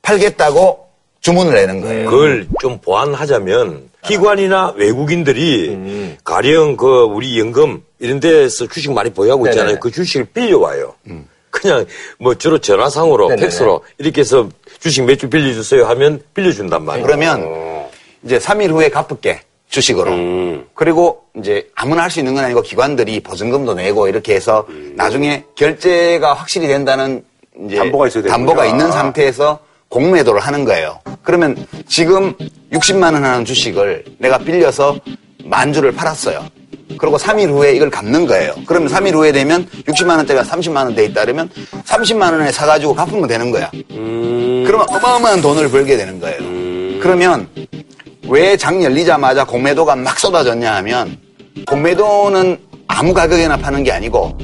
[0.01, 0.87] 팔겠다고
[1.21, 2.09] 주문을 내는 거예요.
[2.09, 6.17] 그걸 좀 보완하자면 기관이나 외국인들이 음.
[6.23, 9.65] 가령 그 우리 연금 이런 데서 주식 많이 보유하고 있잖아요.
[9.65, 9.79] 네네네.
[9.81, 10.95] 그 주식을 빌려와요.
[11.07, 11.27] 음.
[11.59, 11.85] 그냥
[12.19, 13.41] 뭐 주로 전화상으로 네네네.
[13.47, 14.49] 팩스로 이렇게 해서
[14.79, 17.05] 주식 몇 주 빌려주세요 하면 빌려준단 말이에요.
[17.05, 17.87] 그러면
[18.23, 20.11] 이제 3일 후에 갚을게 주식으로.
[20.11, 20.65] 음.
[20.75, 26.33] 그리고 이제 아무나 할 수 있는 건 아니고 기관들이 보증금도 내고 이렇게 해서 나중에 결제가
[26.33, 27.23] 확실히 된다는
[27.65, 28.37] 이제 담보가 있어야 되는구나.
[28.37, 30.99] 담보가 있는 상태에서 공매도를 하는 거예요.
[31.23, 32.33] 그러면 지금
[32.71, 34.97] 60만 원 하는 주식을 내가 빌려서
[35.45, 36.45] 만 주를 팔았어요.
[36.97, 38.53] 그리고 3일 후에 이걸 갚는 거예요.
[38.65, 41.49] 그러면 3일 후에 되면 60만 원대가 30만 원돼 있다 그러면
[41.85, 43.69] 30만 원에 사가지고 갚으면 되는 거야.
[43.89, 46.37] 그러면 어마어마한 돈을 벌게 되는 거예요.
[47.01, 47.47] 그러면
[48.29, 51.17] 왜 장 열리자마자 공매도가 막 쏟아졌냐 하면
[51.67, 52.57] 공매도는
[52.87, 54.37] 아무 가격에나 파는 게 아니고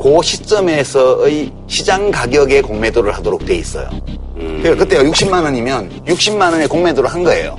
[0.00, 3.88] 그 시점에서의 시장 가격에 공매도를 하도록 돼 있어요.
[4.36, 7.58] 그러니까 그때가 60만 원이면 60만 원에 공매도를 한 거예요.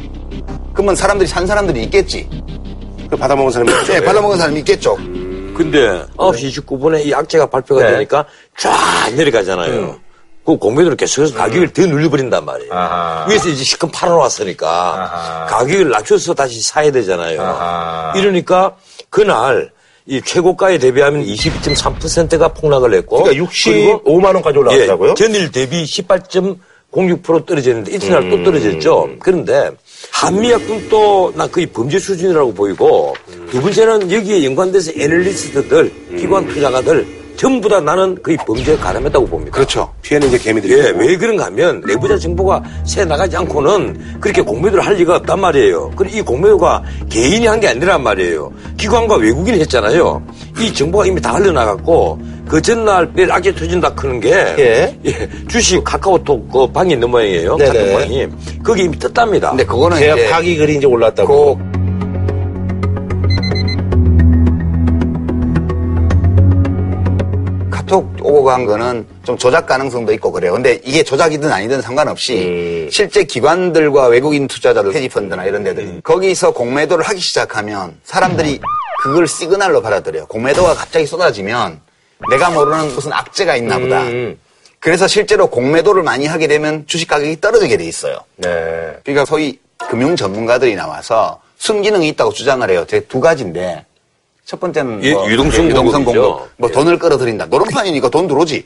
[0.74, 2.30] 그러면 사람들이 산 사람들이 있겠지.
[3.10, 3.94] 그 받아먹은 사람이 있죠.
[3.94, 4.96] 네, 받아먹은 사람이 있겠죠.
[5.56, 7.92] 근데 9시 29분에 이 악재가 발표가 네.
[7.92, 8.26] 되니까
[8.58, 10.00] 쫙 내려가잖아요.
[10.46, 12.74] 그 공매도를 계속해서 가격을 더 눌려버린단 말이에요.
[12.74, 13.26] 아하.
[13.30, 15.46] 위에서 이제 시큰 팔아놨으니까 아하.
[15.48, 17.42] 가격을 낮춰서 다시 사야 되잖아요.
[17.42, 18.14] 아하.
[18.16, 18.76] 이러니까
[19.10, 19.72] 그날
[20.06, 25.12] 이 최고가에 대비하면 22.3%가 폭락을 했고 그러니까 65만 원까지 올라갔다고요?
[25.12, 26.24] 예, 전일 대비 18.
[26.92, 28.30] 0.6% 떨어졌는데 이튿날 음.
[28.30, 29.10] 또 떨어졌죠.
[29.20, 29.72] 그런데
[30.12, 33.16] 한미약품도 나 거의 범죄 수준이라고 보이고
[33.50, 37.06] 두 번째는 여기에 연관돼서 애널리스트들, 기관 투자가들
[37.40, 39.52] 전부 다 나는 거의 범죄에 가담했다고 봅니다.
[39.54, 39.90] 그렇죠.
[40.02, 40.74] 피해는 이제 개미들이.
[40.74, 45.90] 예, 왜 그런가 하면 내부자 정보가 새 나가지 않고는 그렇게 공매도를 할 리가 없단 말이에요.
[45.96, 48.52] 그리고 이 공매도가 개인이 한 게 아니란 말이에요.
[48.76, 50.22] 기관과 외국인이 했잖아요.
[50.60, 52.20] 이 정보가 이미 다 흘러나갔고
[52.50, 54.98] 그 전날 내일 악재 터진다 크는 게 예.
[55.48, 57.56] 주식 카카오톡 그 방이 있는 모양이에요.
[57.56, 57.72] 네네.
[57.80, 58.28] 카톡 방이.
[58.66, 59.52] 거기 이미 떴답니다.
[59.52, 61.58] 근데 그거는 제가 이제 파기 글이 이제 올랐다고.
[67.90, 70.54] 카톡 오고 간 거는 좀 조작 가능성도 있고 그래요.
[70.54, 77.20] 근데 이게 조작이든 아니든 상관없이 실제 기관들과 외국인 투자자들, 헤지펀드나 이런 데들 거기서 공매도를 하기
[77.20, 78.60] 시작하면 사람들이
[79.02, 80.28] 그걸 시그널로 받아들여요.
[80.28, 81.82] 공매도가 갑자기 쏟아지면
[82.30, 84.04] 내가 모르는 무슨 악재가 있나 보다.
[84.80, 88.20] 그래서 실제로 공매도를 많이 하게 되면 주식 가격이 떨어지게 돼 있어요.
[88.38, 88.94] 네.
[89.04, 89.60] 그러니까 소위
[89.90, 92.86] 금융 전문가들이 나와서 순기능이 있다고 주장을 해요.
[92.88, 93.86] 제 두 가지인데
[94.50, 96.34] 첫 번째는 예, 뭐 유동성 유동성 공급이죠.
[96.34, 97.46] 공급, 뭐 돈을 끌어들인다.
[97.46, 98.66] 노름판이니까 돈 들어오지.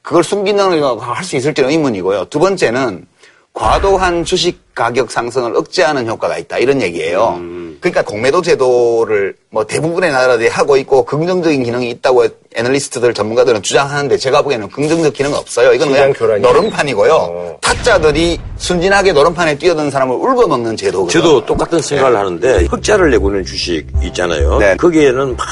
[0.00, 2.26] 그걸 순기능을 할수 있을지는 의문이고요.
[2.26, 3.04] 두 번째는
[3.52, 6.58] 과도한 주식 가격 상승을 억제하는 효과가 있다.
[6.58, 7.40] 이런 얘기예요.
[7.84, 14.40] 그러니까 공매도 제도를 뭐 대부분의 나라들이 하고 있고 긍정적인 기능이 있다고 애널리스트들 전문가들은 주장하는데 제가
[14.40, 15.74] 보기에는 긍정적 기능은 없어요.
[15.74, 16.46] 이건 그냥 시장 교란이요?
[16.50, 17.58] 노름판이고요.
[17.60, 21.10] 타짜들이 순진하게 노름판에 뛰어든 사람을 울고먹는 제도거든요.
[21.10, 24.58] 저도 똑같은 생각을 하는데 흑자를 내고 있는 주식 있잖아요.
[24.58, 24.76] 네.
[24.76, 25.44] 거기에는 막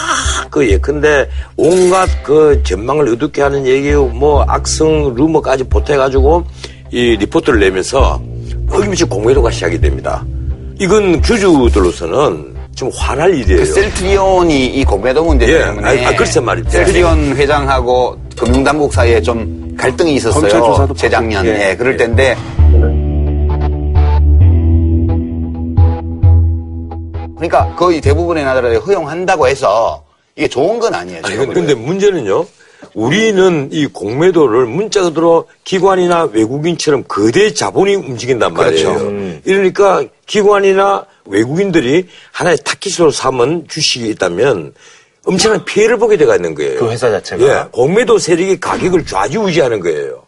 [0.52, 6.44] 그 예컨대 온갖 그 전망을 어둡게 하는 얘기요, 뭐 악성 루머까지 보태가지고
[6.90, 8.20] 이 리포트를 내면서
[8.70, 10.22] 어김없이 공매도가 시작이 됩니다.
[10.82, 13.60] 이건 주주들로서는 좀 화날 일이에요.
[13.60, 16.72] 그 셀트리온이 이 공매도 문제 예, 때문에 아, 아, 그렇죠 말입니다.
[16.72, 20.48] 셀트리온 회장하고 금융당국 사이에 좀 갈등이 있었어요.
[20.48, 21.46] 조사도 재작년.
[21.46, 21.70] 예.
[21.70, 22.36] 예, 그럴 때인데
[27.36, 30.02] 그러니까 거의 대부분의 나라들이 허용한다고 해서
[30.34, 31.20] 이게 좋은 건 아니에요.
[31.22, 31.74] 아니, 근데.
[31.74, 32.44] 문제는요.
[32.94, 38.98] 우리는 이 공매도를 문자 그대로 기관이나 외국인처럼 거대 자본이 움직인단 말이에요.
[38.98, 39.40] 그렇죠.
[39.44, 44.74] 이러니까 기관이나 외국인들이 하나의 타깃으로 삼은 주식이 있다면
[45.24, 46.80] 엄청난 피해를 보게 돼가 있는 거예요.
[46.80, 47.44] 그 회사 자체가.
[47.44, 50.22] 예, 공매도 세력이 가격을 좌지우지하는 거예요.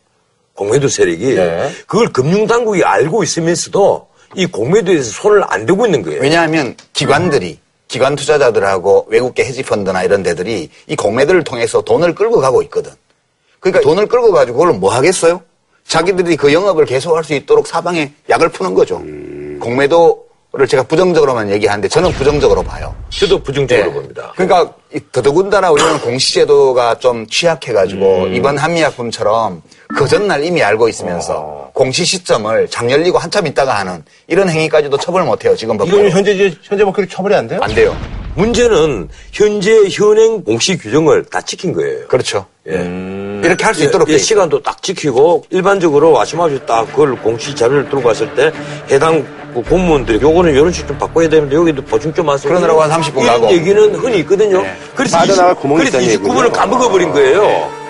[0.54, 1.70] 공매도 세력이 네.
[1.86, 6.20] 그걸 금융당국이 알고 있으면서도 이 공매도에서 손을 안 대고 있는 거예요.
[6.20, 7.58] 왜냐하면 기관들이
[7.94, 12.90] 기관 투자자들하고 외국계 헤지펀드나 이런 데들이 이 공매도를 통해서 돈을 끌고 가고 있거든.
[13.60, 15.40] 그러니까 돈을 끌고 가지고 그걸 뭐 하겠어요?
[15.86, 18.96] 자기들이 그 영업을 계속할 수 있도록 사방에 약을 푸는 거죠.
[19.60, 22.92] 공매도를 제가 부정적으로만 얘기하는데 저는 부정적으로 봐요.
[23.10, 23.92] 저도 부정적으로 네.
[23.92, 24.32] 봅니다.
[24.34, 32.04] 그러니까 이 더더군다나 우리는 공시제도가 좀 취약해가지고 이번 한미약품처럼 그 전날 이미 알고 있으면서 공시
[32.04, 35.98] 시점을 장 열리고 한참 있다가 하는 이런 행위까지도 처벌 못해요 지금 법으로.
[35.98, 37.60] 이건 현재 현재 목표로 처벌이 안 돼요?
[37.62, 37.96] 안 돼요.
[38.36, 42.06] 문제는 현재 현행 공시 규정을 다 지킨 거예요.
[42.08, 42.46] 그렇죠.
[42.68, 42.72] 예.
[43.44, 44.18] 이렇게 할수 예, 있도록 예.
[44.18, 48.50] 시간도 딱 지키고 일반적으로 아시마시 딱 그걸 공시 자료를 들고 갔을 때
[48.90, 49.24] 해당
[49.54, 52.48] 그 공무원들이 요거는 이런 식 좀 바꿔야 되는데 여기도 보충 좀 하세요.
[52.48, 53.52] 그러느라고 한 30분 이런 가고.
[53.52, 54.64] 얘기는 흔히 있거든요.
[54.96, 56.52] 그래서 빠져나갈 20 구멍이 그래서 있다는 29분을 얘기군요.
[56.52, 57.83] 까먹어버린 거예요.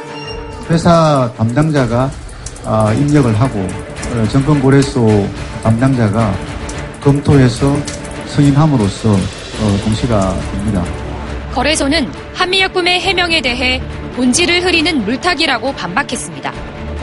[0.71, 2.11] 회사 담당자가
[2.65, 5.29] 아, 입력을 하고 어, 정권거래소
[5.63, 6.33] 담당자가
[7.03, 7.77] 검토해서
[8.27, 10.83] 승인함으로써 어, 공시가 됩니다.
[11.53, 13.81] 거래소는 한미약품의 해명에 대해
[14.17, 16.53] 본질을 흐리는 물타기라고 반박했습니다.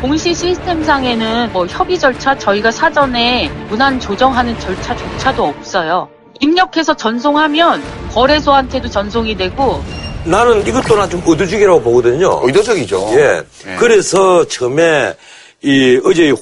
[0.01, 6.09] 공시 시스템상에는 뭐 협의 절차 저희가 사전에 문안 조정하는 절차조차도 없어요.
[6.39, 9.83] 입력해서 전송하면 거래소한테도 전송이 되고
[10.25, 12.41] 나는 이것도 나좀 의도적이라고 보거든요.
[12.43, 13.09] 의도적이죠.
[13.13, 13.19] 예.
[13.67, 13.75] 예.
[13.77, 15.15] 그래서 처음에
[15.63, 16.33] 이 어제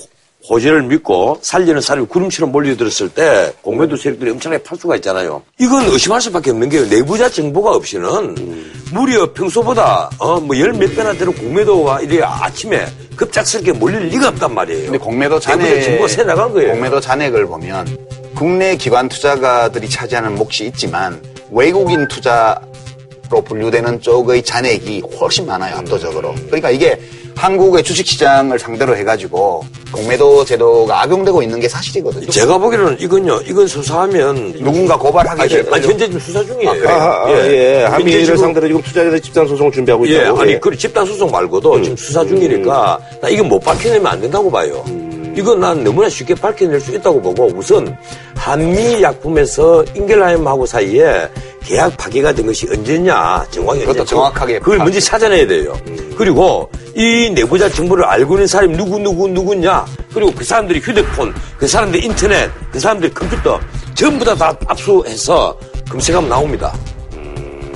[0.49, 5.43] 호재를 믿고 살리는 사람이 구름처럼 몰려들었을 때 공매도 세력들이 엄청나게 팔 수가 있잖아요.
[5.59, 8.35] 이건 의심할 수밖에 없는 게 내부자 정보가 없이는
[8.91, 14.53] 무려 평소보다 어 뭐 열 몇 배나 되는 공매도가 이래 아침에 급작스럽게 몰릴 리가 없단
[14.55, 14.83] 말이에요.
[14.85, 16.71] 근데 공매도 잔액 정보가 새 나간 거예요.
[16.71, 17.97] 공매도 잔액을 보면
[18.35, 21.21] 국내 기관 투자가들이 차지하는 몫이 있지만
[21.51, 22.59] 외국인 투자
[23.29, 26.33] 로 분류되는 쪽의 잔액이 훨씬 많아요 압도적으로.
[26.47, 26.99] 그러니까 이게
[27.35, 32.25] 한국의 주식시장을 상대로 해가지고 공매도 제도가 악용되고 있는 게 사실이거든요.
[32.27, 36.89] 제가 보기로는 이건요, 이건 수사하면 누군가 고발하기 아니, 아니, 현재 지금 수사 중이에요.
[36.89, 37.83] 아, 아, 아, 예.
[37.83, 40.41] 한미를 지금- 상대로 지금 투자자들 집단 소송을 준비하고 예, 있다고.
[40.41, 40.59] 아니, 예.
[40.59, 44.83] 그 집단 소송 말고도 지금 수사 중이니까 나 이거 못 밝혀내면 안 된다고 봐요.
[45.39, 47.95] 이건 난 너무나 쉽게 밝혀낼 수 있다고 보고 우선
[48.35, 51.29] 한미 약품에서 인겔라임하고 사이에
[51.63, 55.73] 계약 파기가 된 것이 언제냐 정확히 언제- 정확하게 그걸 먼저 찾아내야 돼요.
[56.17, 61.65] 그리고 이 내부자 정보를 알고 있는 사람이 누구 누구 누구냐 그리고 그 사람들이 휴대폰 그
[61.67, 63.59] 사람들 인터넷 그 사람들 컴퓨터
[63.95, 65.57] 전부 다, 다 압수해서
[65.89, 66.73] 검색하면 나옵니다.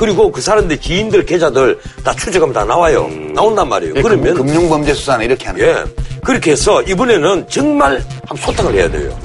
[0.04, 3.10] 그리고 그 사람들 지인들 계좌들 다 추적하면 다 나와요.
[3.34, 3.94] 나온단 말이에요.
[3.96, 5.76] 예, 그러면 금- 금융범죄 수사는 이렇게 하는 예.
[6.26, 9.18] 그렇게 해서 이번에는 정말 한번 소탕을 해야 돼요.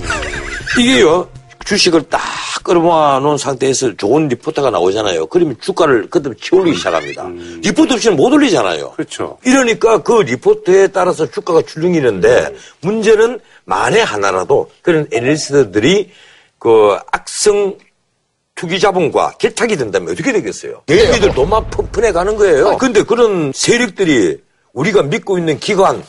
[0.79, 1.29] 이게요,
[1.65, 2.21] 주식을 딱
[2.63, 5.27] 끌어모아 놓은 상태에서 좋은 리포터가 나오잖아요.
[5.27, 7.27] 그러면 주가를 그때 치올리기 시작합니다.
[7.65, 8.93] 리포트 없이는 못 올리잖아요.
[8.93, 9.37] 그렇죠.
[9.45, 16.11] 이러니까 그 리포트에 따라서 주가가 출렁이는데 문제는 만에 하나라도 그런 애널리스트들이
[16.61, 17.75] 그 악성
[18.59, 20.83] 투기 자본과 결탁이 된다면 어떻게 되겠어요?
[20.91, 22.77] 얘네들 돈만 펀펀해 가는 거예요.
[22.77, 24.39] 근데 그런 세력들이
[24.73, 26.03] 우리가 믿고 있는 기관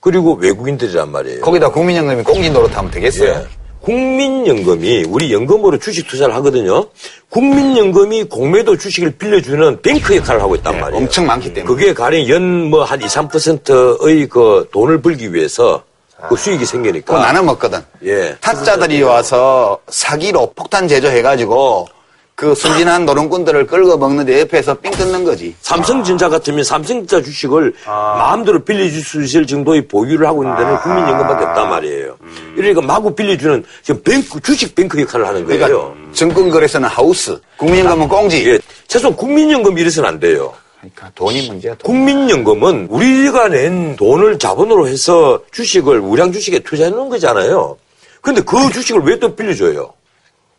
[0.00, 1.42] 그리고 외국인들이란 말이에요.
[1.42, 3.28] 거기다 국민연금이 꽁지 노릇하면 되겠어요?
[3.30, 3.46] 예.
[3.82, 6.86] 국민연금이 우리 연금으로 주식 투자를 하거든요.
[7.28, 10.98] 국민연금이 공매도 주식을 빌려주는 뱅크 역할을 하고 있단 말이에요.
[10.98, 11.64] 네, 엄청 많기 때문에.
[11.74, 15.84] 그게 가령 연 뭐 한 2, 3%의 그 돈을 벌기 위해서
[16.28, 17.12] 그 수익이 생기니까.
[17.12, 17.80] 그거 나눠 먹거든.
[18.04, 18.36] 예.
[18.40, 21.88] 타짜들이 와서 사기로 폭탄 제조해가지고
[22.34, 25.54] 그 순진한 노름꾼들을 끌고 먹는데 옆에서 삥 뜯는 거지.
[25.60, 31.68] 삼성전자 같으면 삼성전자 주식을 마음대로 빌려줄 수 있을 정도의 보유를 하고 있는 데는 국민연금밖에 없단
[31.68, 32.16] 말이에요.
[32.56, 35.66] 이러니까 마구 빌려주는 지금 뱅크, 주식 뱅크 역할을 하는 거예요.
[35.66, 38.48] 그러니까 증권거래소는 하우스, 국민연금은 꽁지.
[38.50, 38.58] 예.
[38.88, 40.52] 최소한 국민연금 이래서는 안 돼요.
[40.82, 41.74] 그러니까 돈이 문제야.
[41.76, 41.92] 돈.
[41.92, 47.76] 국민연금은 우리가 낸 돈을 자본으로 해서 주식을 우량 주식에 투자해 놓은 거잖아요.
[48.20, 49.92] 근데 그 주식을 왜 또 빌려줘요?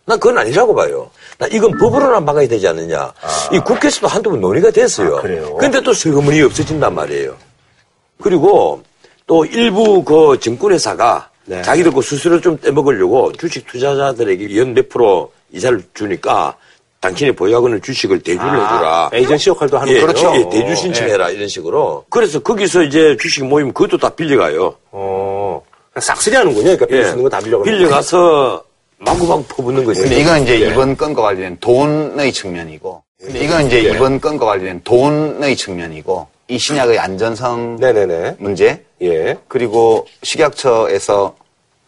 [0.06, 1.10] 난 그건 아니라고 봐요.
[1.38, 3.14] 나 이건 법으로나 막아야 되지 않느냐.
[3.52, 5.18] 이 국회에서도 한두 번 논의가 됐어요.
[5.22, 5.56] 그래요?
[5.58, 7.36] 근데 또 세금이 없어진단 말이에요.
[8.22, 8.82] 그리고
[9.28, 11.62] 또 일부 그 증권회사가 네.
[11.62, 16.56] 자기들 그 수수료 좀 떼먹으려고 주식 투자자들에게 연 몇 프로 이자를 주니까
[17.04, 19.10] 당신이 보유하고 있는 주식을 대주를 해주라.
[19.12, 20.34] 에이전시 역할도 하는 예, 거죠.
[20.38, 22.06] 예, 대주 신청해라 이런 식으로.
[22.10, 24.74] 그래서 거기서 이제 주식 모임 그것도 다 빌려가요.
[24.92, 25.62] 어,
[26.00, 26.64] 싹쓸이 하는군요.
[26.64, 27.66] 그러니까 빌릴 수 있는 거 다 빌려가.
[27.66, 28.64] 빌려가서
[29.00, 30.02] 마구마구 퍼붓는 거죠.
[30.02, 30.68] 근데 이건 이제 예.
[30.70, 37.00] 이번 건과 관련된 돈의 측면이고, 근데 이건 이제 이번 건과 관련된 돈의 측면이고, 이 신약의
[37.00, 38.38] 안전성 네네네.
[38.40, 39.36] 문제, 예.
[39.50, 41.36] 그리고 식약처에서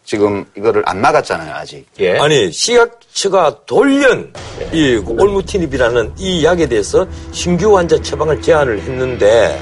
[0.06, 1.84] 지금 이거를 안 막았잖아요, 아직.
[1.98, 2.16] 예.
[2.18, 4.32] 아니 식약처가 돌연
[4.72, 9.60] 이 올무티닙이라는 이 약에 대해서 신규 환자 처방을 제안을 했는데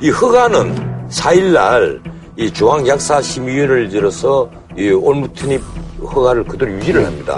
[0.00, 2.00] 이 허가는 4일날
[2.36, 5.60] 이 중앙약사심의위원회를 열어서 이 올무티닙
[6.00, 7.36] 허가를 그대로 유지를 합니다.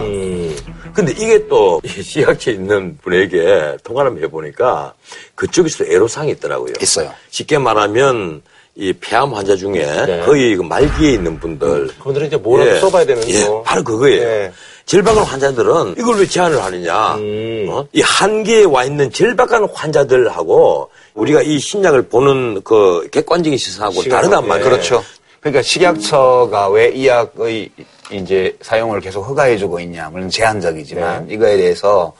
[0.92, 4.92] 근데 이게 또이 식약처에 있는 분에게 통화를 해보니까
[5.34, 6.74] 그쪽에서 애로사항이 있더라고요.
[6.80, 7.11] 있어요.
[7.30, 8.42] 쉽게 말하면
[8.77, 9.72] 이 폐암 환자 중에
[10.07, 10.20] 네.
[10.27, 13.62] 거의 그 말기에 있는 분들 그분들은 이제 뭐라도 써봐야 되는 예, 거.
[13.62, 14.22] 바로 그거예요.
[14.22, 14.53] 예.
[14.85, 17.14] 절박한 환자들은 이걸 왜 제한을 하느냐.
[17.14, 17.66] 음.
[17.70, 17.87] 어?
[17.93, 24.49] 이 한계에 와 있는 절박한 환자들하고 우리가 이 신약을 보는 그 객관적인 시선하고 다르단 예.
[24.49, 24.68] 말이에요.
[24.68, 25.03] 그렇죠.
[25.41, 27.70] 그러니까 식약처가 왜 이 약의
[28.12, 32.12] 이제 사용을 계속 허가해주고 있냐, 물론 제한적이지만 이거에 대해서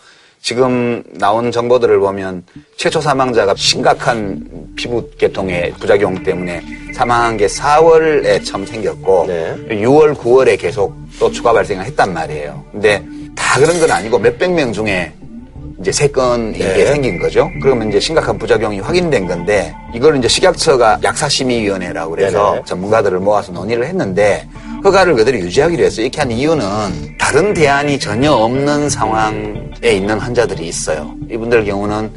[0.45, 2.45] 지금 나온 정보들을 보면
[2.77, 6.61] 최초 사망자가 심각한 피부 계통의 부작용 때문에
[6.93, 12.63] 사망한 게 4월에 처음 생겼고 6월, 9월에 계속 또 추가 발생을 했단 말이에요.
[12.73, 13.03] 근데
[13.35, 15.11] 다 그런 건 아니고 몇백 명 중에
[15.81, 16.75] 이제 세 건이 네.
[16.75, 17.51] 게 생긴 거죠.
[17.63, 22.65] 그러면 이제 심각한 부작용이 확인된 건데 이걸 이제 식약처가 약사심의위원회라고 그래서 네네.
[22.67, 24.47] 전문가들을 모아서 논의를 했는데
[24.85, 26.05] 허가를 그대로 유지하기로 했어요.
[26.05, 31.15] 이렇게 한 이유는 다른 대안이 전혀 없는 상황에 있는 환자들이 있어요.
[31.31, 32.11] 이분들 경우는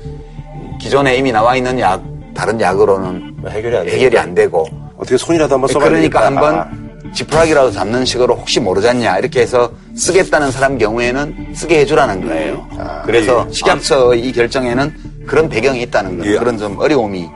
[0.79, 2.03] 기존에 이미 나와 있는 약
[2.35, 3.87] 다른 약으로는 해결이 안.
[3.87, 6.25] 해결이 안 되고 어떻게 손이라도 한번 써봐야 그러니까.
[6.25, 12.67] 한번 지푸라기라도 잡는 식으로 혹시 모르잖냐 이렇게 해서 쓰겠다는 사람 경우에는 쓰게 해주라는 거예요.
[13.05, 13.53] 그래서 예.
[13.53, 14.93] 식약처의 이 결정에는
[15.25, 16.33] 그런 배경이 있다는 거예요.
[16.33, 16.37] 예.
[16.37, 17.27] 그런 좀 어려움이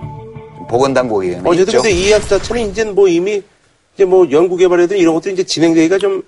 [0.70, 1.82] 보건당국에 어쨌든 있죠.
[1.82, 3.42] 근데 이 약 자체는 이제 뭐 이미
[3.96, 6.24] 이제 뭐 연구 개발이든 이런 것들이 이제 진행되기가 좀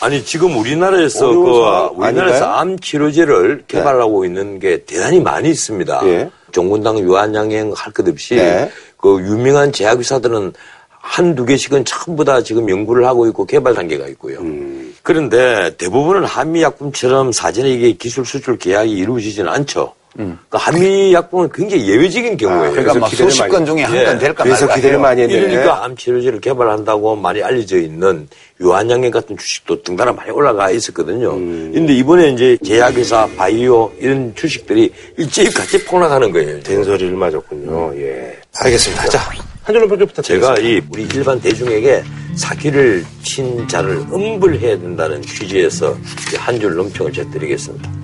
[0.00, 1.50] 아니 지금 우리나라에서 그
[1.96, 2.52] 우리나라에서 아닌가요?
[2.54, 6.00] 암 치료제를 개발하고 있는 게 대단히 많이 있습니다.
[6.04, 6.30] 예.
[6.52, 8.70] 종군당 유한양행 할 것 없이 네.
[8.96, 10.52] 그 유명한 제약회사들은
[10.88, 14.38] 한두 개씩은 전부 다 지금 연구를 하고 있고 개발 단계가 있고요.
[14.40, 14.94] 음.
[15.02, 19.94] 그런데 대부분은 한미약품처럼 사전에 이게 기술 수출 계약이 이루어지지는 않죠.
[20.12, 22.72] 그러니까 한미 약품은 굉장히 예외적인 경우예요.
[22.72, 24.04] 그러니까 뭐 기대를 수십 많이- 건 중에 한 예.
[24.04, 25.02] 건 될까 그래서 말까 기대를 해요.
[25.02, 25.34] 많이 했네.
[25.34, 28.28] 이러니까 암 치료제를 개발한다고 많이 알려져 있는
[28.60, 31.30] 유한양행 같은 주식도 등단화 많이 올라가 있었거든요.
[31.34, 31.70] 음.
[31.72, 36.60] 근데 이번에 이제 제약회사, 바이오 이런 주식들이 일제히 같이 폭락하는 거예요.
[36.62, 37.94] 된소리를 맞았군요.
[37.96, 38.36] 예.
[38.58, 39.06] 알겠습니다.
[39.08, 39.20] 자,
[39.62, 40.22] 한 줄로 부탁드리겠습니다.
[40.22, 42.02] 제가 이 우리 일반 대중에게
[42.34, 45.96] 사기를 친 자를 엄벌해야 된다는 취지에서
[46.36, 47.99] 한 줄 논평을 제드리겠습니다.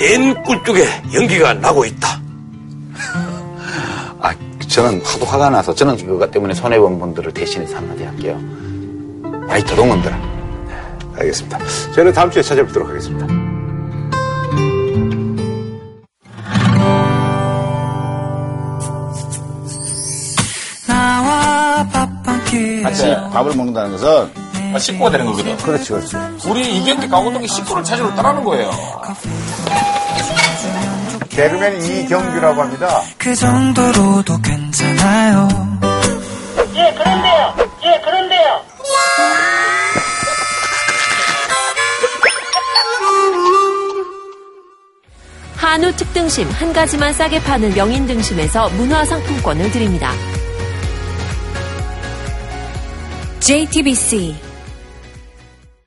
[0.00, 0.82] 댄 꿀뚝에
[1.12, 2.08] 연기가 나고 있다.
[4.18, 4.34] 아,
[4.66, 8.40] 저는 하도 화가 나서 저는 그것 때문에 손해본 분들을 대신해서 한마디 할게요.
[9.50, 10.18] 아이, 도동원들아.
[11.18, 11.58] 알겠습니다.
[11.94, 13.26] 저희는 다음 주에 찾아뵙도록 하겠습니다.
[22.82, 24.39] 같이 밥을 먹는다는 것은
[24.74, 25.56] 아, 식구가 되는 거거든.
[25.58, 26.16] 그렇지, 그렇지.
[26.46, 28.70] 우리 이경기 강호동이 식구를 찾으러 따라는 거예요.
[31.28, 33.02] 개그맨 이경규라고 합니다.
[33.16, 35.48] 그 정도로도 괜찮아요.
[36.74, 37.54] 예, 그런데요.
[37.84, 38.60] 예, 그런데요.
[45.56, 50.12] 한우 특등심 한 가지만 싸게 파는 명인 등심에서 문화상품권을 드립니다.
[53.40, 54.49] JTBC